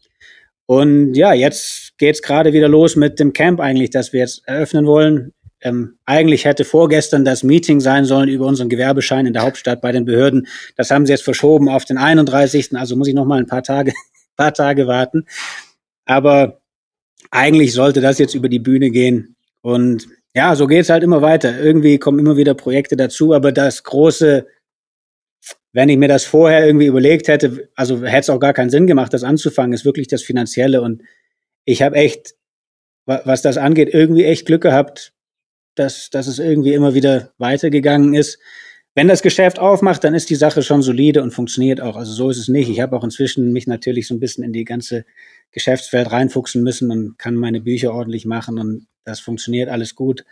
Und 0.66 1.14
ja, 1.14 1.32
jetzt 1.32 1.98
geht's 1.98 2.22
gerade 2.22 2.52
wieder 2.52 2.68
los 2.68 2.94
mit 2.94 3.18
dem 3.18 3.32
Camp 3.32 3.58
eigentlich, 3.60 3.90
das 3.90 4.12
wir 4.12 4.20
jetzt 4.20 4.46
eröffnen 4.46 4.86
wollen 4.86 5.32
Ähm, 5.62 5.98
eigentlich 6.06 6.44
hätte 6.44 6.64
vorgestern 6.64 7.24
das 7.24 7.42
Meeting 7.42 7.80
sein 7.80 8.04
sollen 8.06 8.28
über 8.28 8.46
unseren 8.46 8.68
Gewerbeschein 8.70 9.26
in 9.26 9.32
der 9.34 9.42
Hauptstadt 9.42 9.82
bei 9.82 9.92
den 9.92 10.06
Behörden. 10.06 10.46
Das 10.76 10.90
haben 10.90 11.06
sie 11.06 11.12
jetzt 11.12 11.24
verschoben 11.24 11.68
auf 11.68 11.84
den 11.84 11.98
31. 11.98 12.76
Also 12.76 12.96
muss 12.96 13.08
ich 13.08 13.14
noch 13.14 13.26
mal 13.26 13.40
ein 13.40 13.46
paar 13.46 13.62
Tage, 13.62 13.92
paar 14.36 14.54
Tage 14.54 14.86
warten. 14.86 15.26
Aber 16.06 16.60
eigentlich 17.30 17.72
sollte 17.72 18.00
das 18.00 18.18
jetzt 18.18 18.34
über 18.34 18.48
die 18.48 18.58
Bühne 18.58 18.90
gehen. 18.90 19.36
Und 19.62 20.08
ja, 20.34 20.54
so 20.54 20.66
geht's 20.66 20.90
halt 20.90 21.02
immer 21.02 21.22
weiter. 21.22 21.58
Irgendwie 21.58 21.98
kommen 21.98 22.18
immer 22.18 22.36
wieder 22.36 22.54
Projekte 22.54 22.96
dazu, 22.96 23.34
aber 23.34 23.52
das 23.52 23.82
große, 23.82 24.46
wenn 25.72 25.88
ich 25.88 25.98
mir 25.98 26.08
das 26.08 26.24
vorher 26.24 26.66
irgendwie 26.66 26.86
überlegt 26.86 27.28
hätte, 27.28 27.68
also 27.74 28.04
hätte 28.04 28.20
es 28.20 28.30
auch 28.30 28.38
gar 28.38 28.52
keinen 28.52 28.70
Sinn 28.70 28.86
gemacht, 28.86 29.12
das 29.12 29.24
anzufangen, 29.24 29.72
ist 29.72 29.84
wirklich 29.84 30.08
das 30.08 30.22
Finanzielle. 30.22 30.82
Und 30.82 31.02
ich 31.64 31.82
habe 31.82 31.96
echt, 31.96 32.34
was 33.06 33.42
das 33.42 33.56
angeht, 33.56 33.92
irgendwie 33.92 34.24
echt 34.24 34.46
Glück 34.46 34.62
gehabt, 34.62 35.12
dass, 35.74 36.10
dass 36.10 36.26
es 36.26 36.38
irgendwie 36.38 36.74
immer 36.74 36.94
wieder 36.94 37.32
weitergegangen 37.38 38.14
ist. 38.14 38.38
Wenn 38.94 39.08
das 39.08 39.22
Geschäft 39.22 39.58
aufmacht, 39.58 40.02
dann 40.04 40.14
ist 40.14 40.30
die 40.30 40.34
Sache 40.34 40.62
schon 40.62 40.82
solide 40.82 41.22
und 41.22 41.30
funktioniert 41.32 41.80
auch. 41.80 41.96
Also 41.96 42.12
so 42.12 42.28
ist 42.30 42.38
es 42.38 42.48
nicht. 42.48 42.68
Ich 42.68 42.80
habe 42.80 42.96
auch 42.96 43.04
inzwischen 43.04 43.52
mich 43.52 43.66
natürlich 43.66 44.06
so 44.06 44.14
ein 44.14 44.20
bisschen 44.20 44.44
in 44.44 44.52
die 44.52 44.64
ganze 44.64 45.04
Geschäftsfeld 45.52 46.10
reinfuchsen 46.10 46.62
müssen 46.62 46.90
und 46.90 47.18
kann 47.18 47.34
meine 47.34 47.60
Bücher 47.60 47.92
ordentlich 47.92 48.24
machen 48.26 48.58
und 48.58 48.86
das 49.04 49.20
funktioniert 49.20 49.68
alles 49.68 49.94
gut. 49.94 50.24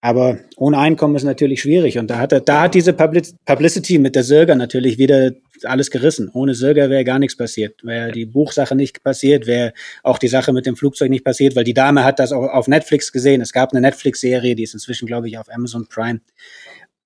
Aber 0.00 0.38
ohne 0.56 0.78
Einkommen 0.78 1.16
ist 1.16 1.24
natürlich 1.24 1.60
schwierig. 1.60 1.98
Und 1.98 2.08
da 2.08 2.18
hat, 2.18 2.30
er, 2.30 2.40
da 2.40 2.62
hat 2.62 2.74
diese 2.74 2.92
Publicity 2.92 3.98
mit 3.98 4.14
der 4.14 4.22
Sirga 4.22 4.54
natürlich 4.54 4.96
wieder 4.96 5.32
alles 5.64 5.90
gerissen. 5.90 6.30
Ohne 6.32 6.54
Sirga 6.54 6.88
wäre 6.88 7.02
gar 7.02 7.18
nichts 7.18 7.36
passiert. 7.36 7.84
Wäre 7.84 8.12
die 8.12 8.26
Buchsache 8.26 8.76
nicht 8.76 9.02
passiert, 9.02 9.48
wäre 9.48 9.72
auch 10.04 10.18
die 10.18 10.28
Sache 10.28 10.52
mit 10.52 10.66
dem 10.66 10.76
Flugzeug 10.76 11.10
nicht 11.10 11.24
passiert, 11.24 11.56
weil 11.56 11.64
die 11.64 11.74
Dame 11.74 12.04
hat 12.04 12.20
das 12.20 12.30
auch 12.30 12.48
auf 12.48 12.68
Netflix 12.68 13.10
gesehen. 13.10 13.40
Es 13.40 13.52
gab 13.52 13.72
eine 13.72 13.80
Netflix-Serie, 13.80 14.54
die 14.54 14.62
ist 14.62 14.74
inzwischen, 14.74 15.06
glaube 15.06 15.28
ich, 15.28 15.36
auf 15.36 15.52
Amazon 15.52 15.88
Prime. 15.88 16.20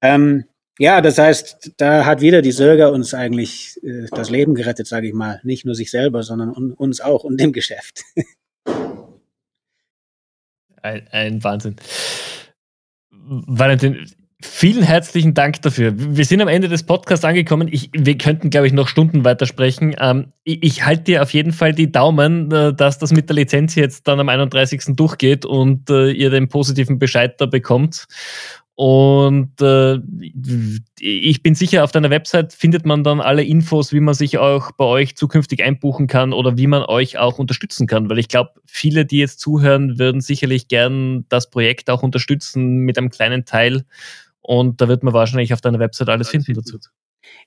Ähm, 0.02 0.44
ja, 0.82 1.00
das 1.00 1.16
heißt, 1.16 1.74
da 1.76 2.04
hat 2.04 2.20
wieder 2.22 2.42
die 2.42 2.50
Sirga 2.50 2.88
uns 2.88 3.14
eigentlich 3.14 3.78
äh, 3.84 4.08
das 4.10 4.30
Leben 4.30 4.56
gerettet, 4.56 4.88
sage 4.88 5.06
ich 5.06 5.14
mal. 5.14 5.40
Nicht 5.44 5.64
nur 5.64 5.76
sich 5.76 5.92
selber, 5.92 6.24
sondern 6.24 6.50
uns 6.50 7.00
auch 7.00 7.22
und 7.22 7.38
dem 7.38 7.52
Geschäft. 7.52 8.02
Ein, 10.82 11.06
ein 11.12 11.44
Wahnsinn. 11.44 11.76
Valentin, 13.12 14.10
vielen 14.42 14.82
herzlichen 14.82 15.32
Dank 15.32 15.62
dafür. 15.62 15.92
Wir 15.96 16.24
sind 16.24 16.42
am 16.42 16.48
Ende 16.48 16.68
des 16.68 16.82
Podcasts 16.82 17.24
angekommen. 17.24 17.68
Ich, 17.70 17.90
wir 17.92 18.18
könnten, 18.18 18.50
glaube 18.50 18.66
ich, 18.66 18.72
noch 18.72 18.88
Stunden 18.88 19.24
weitersprechen. 19.24 19.94
Ähm, 20.00 20.32
ich, 20.42 20.64
ich 20.64 20.84
halte 20.84 21.04
dir 21.04 21.22
auf 21.22 21.32
jeden 21.32 21.52
Fall 21.52 21.72
die 21.72 21.92
Daumen, 21.92 22.50
äh, 22.50 22.74
dass 22.74 22.98
das 22.98 23.12
mit 23.12 23.28
der 23.28 23.36
Lizenz 23.36 23.76
jetzt 23.76 24.08
dann 24.08 24.18
am 24.18 24.28
31. 24.28 24.96
durchgeht 24.96 25.44
und 25.44 25.88
äh, 25.88 26.10
ihr 26.10 26.30
den 26.30 26.48
positiven 26.48 26.98
Bescheid 26.98 27.40
da 27.40 27.46
bekommt. 27.46 28.08
Und 28.84 29.60
äh, 29.60 30.00
ich 30.98 31.40
bin 31.44 31.54
sicher, 31.54 31.84
auf 31.84 31.92
deiner 31.92 32.10
Website 32.10 32.52
findet 32.52 32.84
man 32.84 33.04
dann 33.04 33.20
alle 33.20 33.44
Infos, 33.44 33.92
wie 33.92 34.00
man 34.00 34.14
sich 34.14 34.38
auch 34.38 34.72
bei 34.72 34.84
euch 34.84 35.14
zukünftig 35.14 35.62
einbuchen 35.62 36.08
kann 36.08 36.32
oder 36.32 36.58
wie 36.58 36.66
man 36.66 36.82
euch 36.82 37.16
auch 37.16 37.38
unterstützen 37.38 37.86
kann. 37.86 38.10
Weil 38.10 38.18
ich 38.18 38.26
glaube, 38.26 38.50
viele, 38.66 39.06
die 39.06 39.18
jetzt 39.18 39.38
zuhören, 39.38 40.00
würden 40.00 40.20
sicherlich 40.20 40.66
gern 40.66 41.26
das 41.28 41.48
Projekt 41.48 41.90
auch 41.90 42.02
unterstützen 42.02 42.78
mit 42.78 42.98
einem 42.98 43.10
kleinen 43.10 43.44
Teil. 43.44 43.84
Und 44.40 44.80
da 44.80 44.88
wird 44.88 45.04
man 45.04 45.14
wahrscheinlich 45.14 45.54
auf 45.54 45.60
deiner 45.60 45.78
Website 45.78 46.08
alles 46.08 46.30
finden 46.30 46.54
dazu. 46.54 46.78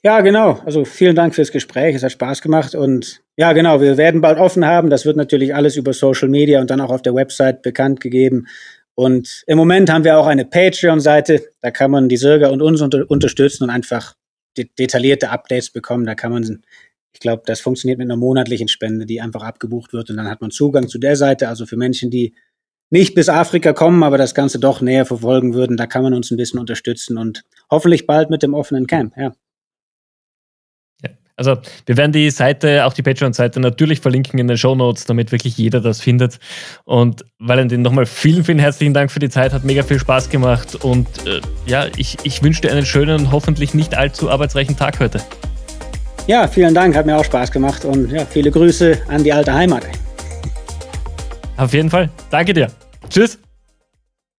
Ja, 0.04 0.22
genau. 0.22 0.62
Also 0.66 0.86
vielen 0.86 1.18
Dank 1.18 1.36
fürs 1.36 1.52
Gespräch. 1.52 1.96
Es 1.96 2.04
hat 2.04 2.14
Spaß 2.14 2.42
gemacht. 2.42 2.76
Und 2.76 3.22
ja, 3.36 3.52
genau, 3.52 3.82
wir 3.82 3.98
werden 3.98 4.22
bald 4.22 4.40
offen 4.40 4.66
haben. 4.66 4.90
Das 4.90 5.06
wird 5.06 5.18
natürlich 5.18 5.54
alles 5.54 5.76
über 5.76 5.92
Social 5.92 6.30
Media 6.30 6.62
und 6.62 6.70
dann 6.70 6.80
auch 6.80 6.92
auf 6.92 7.02
der 7.02 7.14
Website 7.14 7.62
bekannt 7.62 8.00
gegeben. 8.00 8.48
Und 8.96 9.44
im 9.46 9.58
Moment 9.58 9.92
haben 9.92 10.06
wir 10.06 10.18
auch 10.18 10.26
eine 10.26 10.46
Patreon-Seite, 10.46 11.44
da 11.62 11.72
kann 11.72 11.92
man 11.92 12.08
die 12.08 12.18
Sirga 12.18 12.50
und 12.50 12.62
uns 12.62 12.82
unter 12.82 13.10
unterstützen 13.10 13.66
und 13.66 13.70
einfach 13.70 14.16
de 14.58 14.70
detaillierte 14.80 15.30
Updates 15.30 15.70
bekommen. 15.70 16.06
Da 16.06 16.16
kann 16.16 16.32
man, 16.32 16.64
ich 17.14 17.20
glaube, 17.20 17.44
das 17.46 17.60
funktioniert 17.60 18.00
mit 18.00 18.08
einer 18.08 18.16
monatlichen 18.16 18.70
Spende, 18.70 19.06
die 19.06 19.20
einfach 19.20 19.44
abgebucht 19.44 19.92
wird 19.92 20.10
und 20.10 20.18
dann 20.18 20.30
hat 20.30 20.40
man 20.40 20.52
Zugang 20.52 20.88
zu 20.88 20.98
der 20.98 21.18
Seite. 21.18 21.50
Also 21.50 21.66
für 21.66 21.76
Menschen, 21.76 22.10
die 22.10 22.34
nicht 22.90 23.16
bis 23.16 23.28
Afrika 23.28 23.74
kommen, 23.74 24.04
aber 24.04 24.18
das 24.18 24.34
Ganze 24.34 24.60
doch 24.60 24.80
näher 24.80 25.06
verfolgen 25.06 25.54
würden, 25.54 25.76
da 25.76 25.88
kann 25.88 26.04
man 26.04 26.14
uns 26.14 26.32
ein 26.32 26.38
bisschen 26.38 26.60
unterstützen 26.60 27.18
und 27.18 27.44
hoffentlich 27.70 28.08
bald 28.08 28.30
mit 28.30 28.44
dem 28.44 28.54
offenen 28.54 28.88
Camp, 28.88 29.18
ja. 29.18 29.34
Also 31.38 31.58
wir 31.86 31.98
werden 31.98 32.12
die 32.12 32.30
Seite, 32.32 32.86
auch 32.86 32.94
die 32.94 33.02
Patreon-Seite 33.02 33.60
natürlich 33.60 34.00
verlinken 34.00 34.40
in 34.40 34.48
den 34.48 34.58
Show 34.58 34.76
Notes, 34.76 35.06
damit 35.06 35.32
wirklich 35.32 35.58
jeder 35.58 35.82
das 35.82 36.00
findet. 36.02 36.40
Und 36.86 37.26
Valentin, 37.40 37.82
nochmal 37.82 38.06
vielen, 38.06 38.44
vielen 38.44 38.60
herzlichen 38.60 38.94
Dank 38.94 39.12
für 39.12 39.20
die 39.20 39.30
Zeit, 39.30 39.52
hat 39.52 39.64
mega 39.66 39.84
viel 39.84 40.00
Spaß 40.00 40.30
gemacht 40.30 40.76
und 40.76 41.08
äh, 41.28 41.42
ja, 41.66 41.88
ich, 41.98 42.18
ich 42.24 42.42
wünsche 42.42 42.62
dir 42.62 42.72
einen 42.72 42.86
schönen, 42.86 43.32
hoffentlich 43.32 43.74
nicht 43.74 43.98
allzu 43.98 44.30
arbeitsreichen 44.30 44.78
Tag 44.78 45.00
heute. 45.00 45.22
Ja, 46.28 46.48
vielen 46.48 46.74
Dank, 46.74 46.96
hat 46.96 47.06
mir 47.06 47.18
auch 47.18 47.26
Spaß 47.26 47.52
gemacht 47.52 47.86
und 47.86 48.12
ja, 48.12 48.26
viele 48.26 48.50
Grüße 48.50 48.98
an 49.08 49.24
die 49.24 49.32
alte 49.32 49.54
Heimat. 49.54 49.86
Auf 51.58 51.74
jeden 51.74 51.90
Fall. 51.90 52.10
Danke 52.32 52.54
dir. 52.54 52.68
Tschüss. 53.10 53.40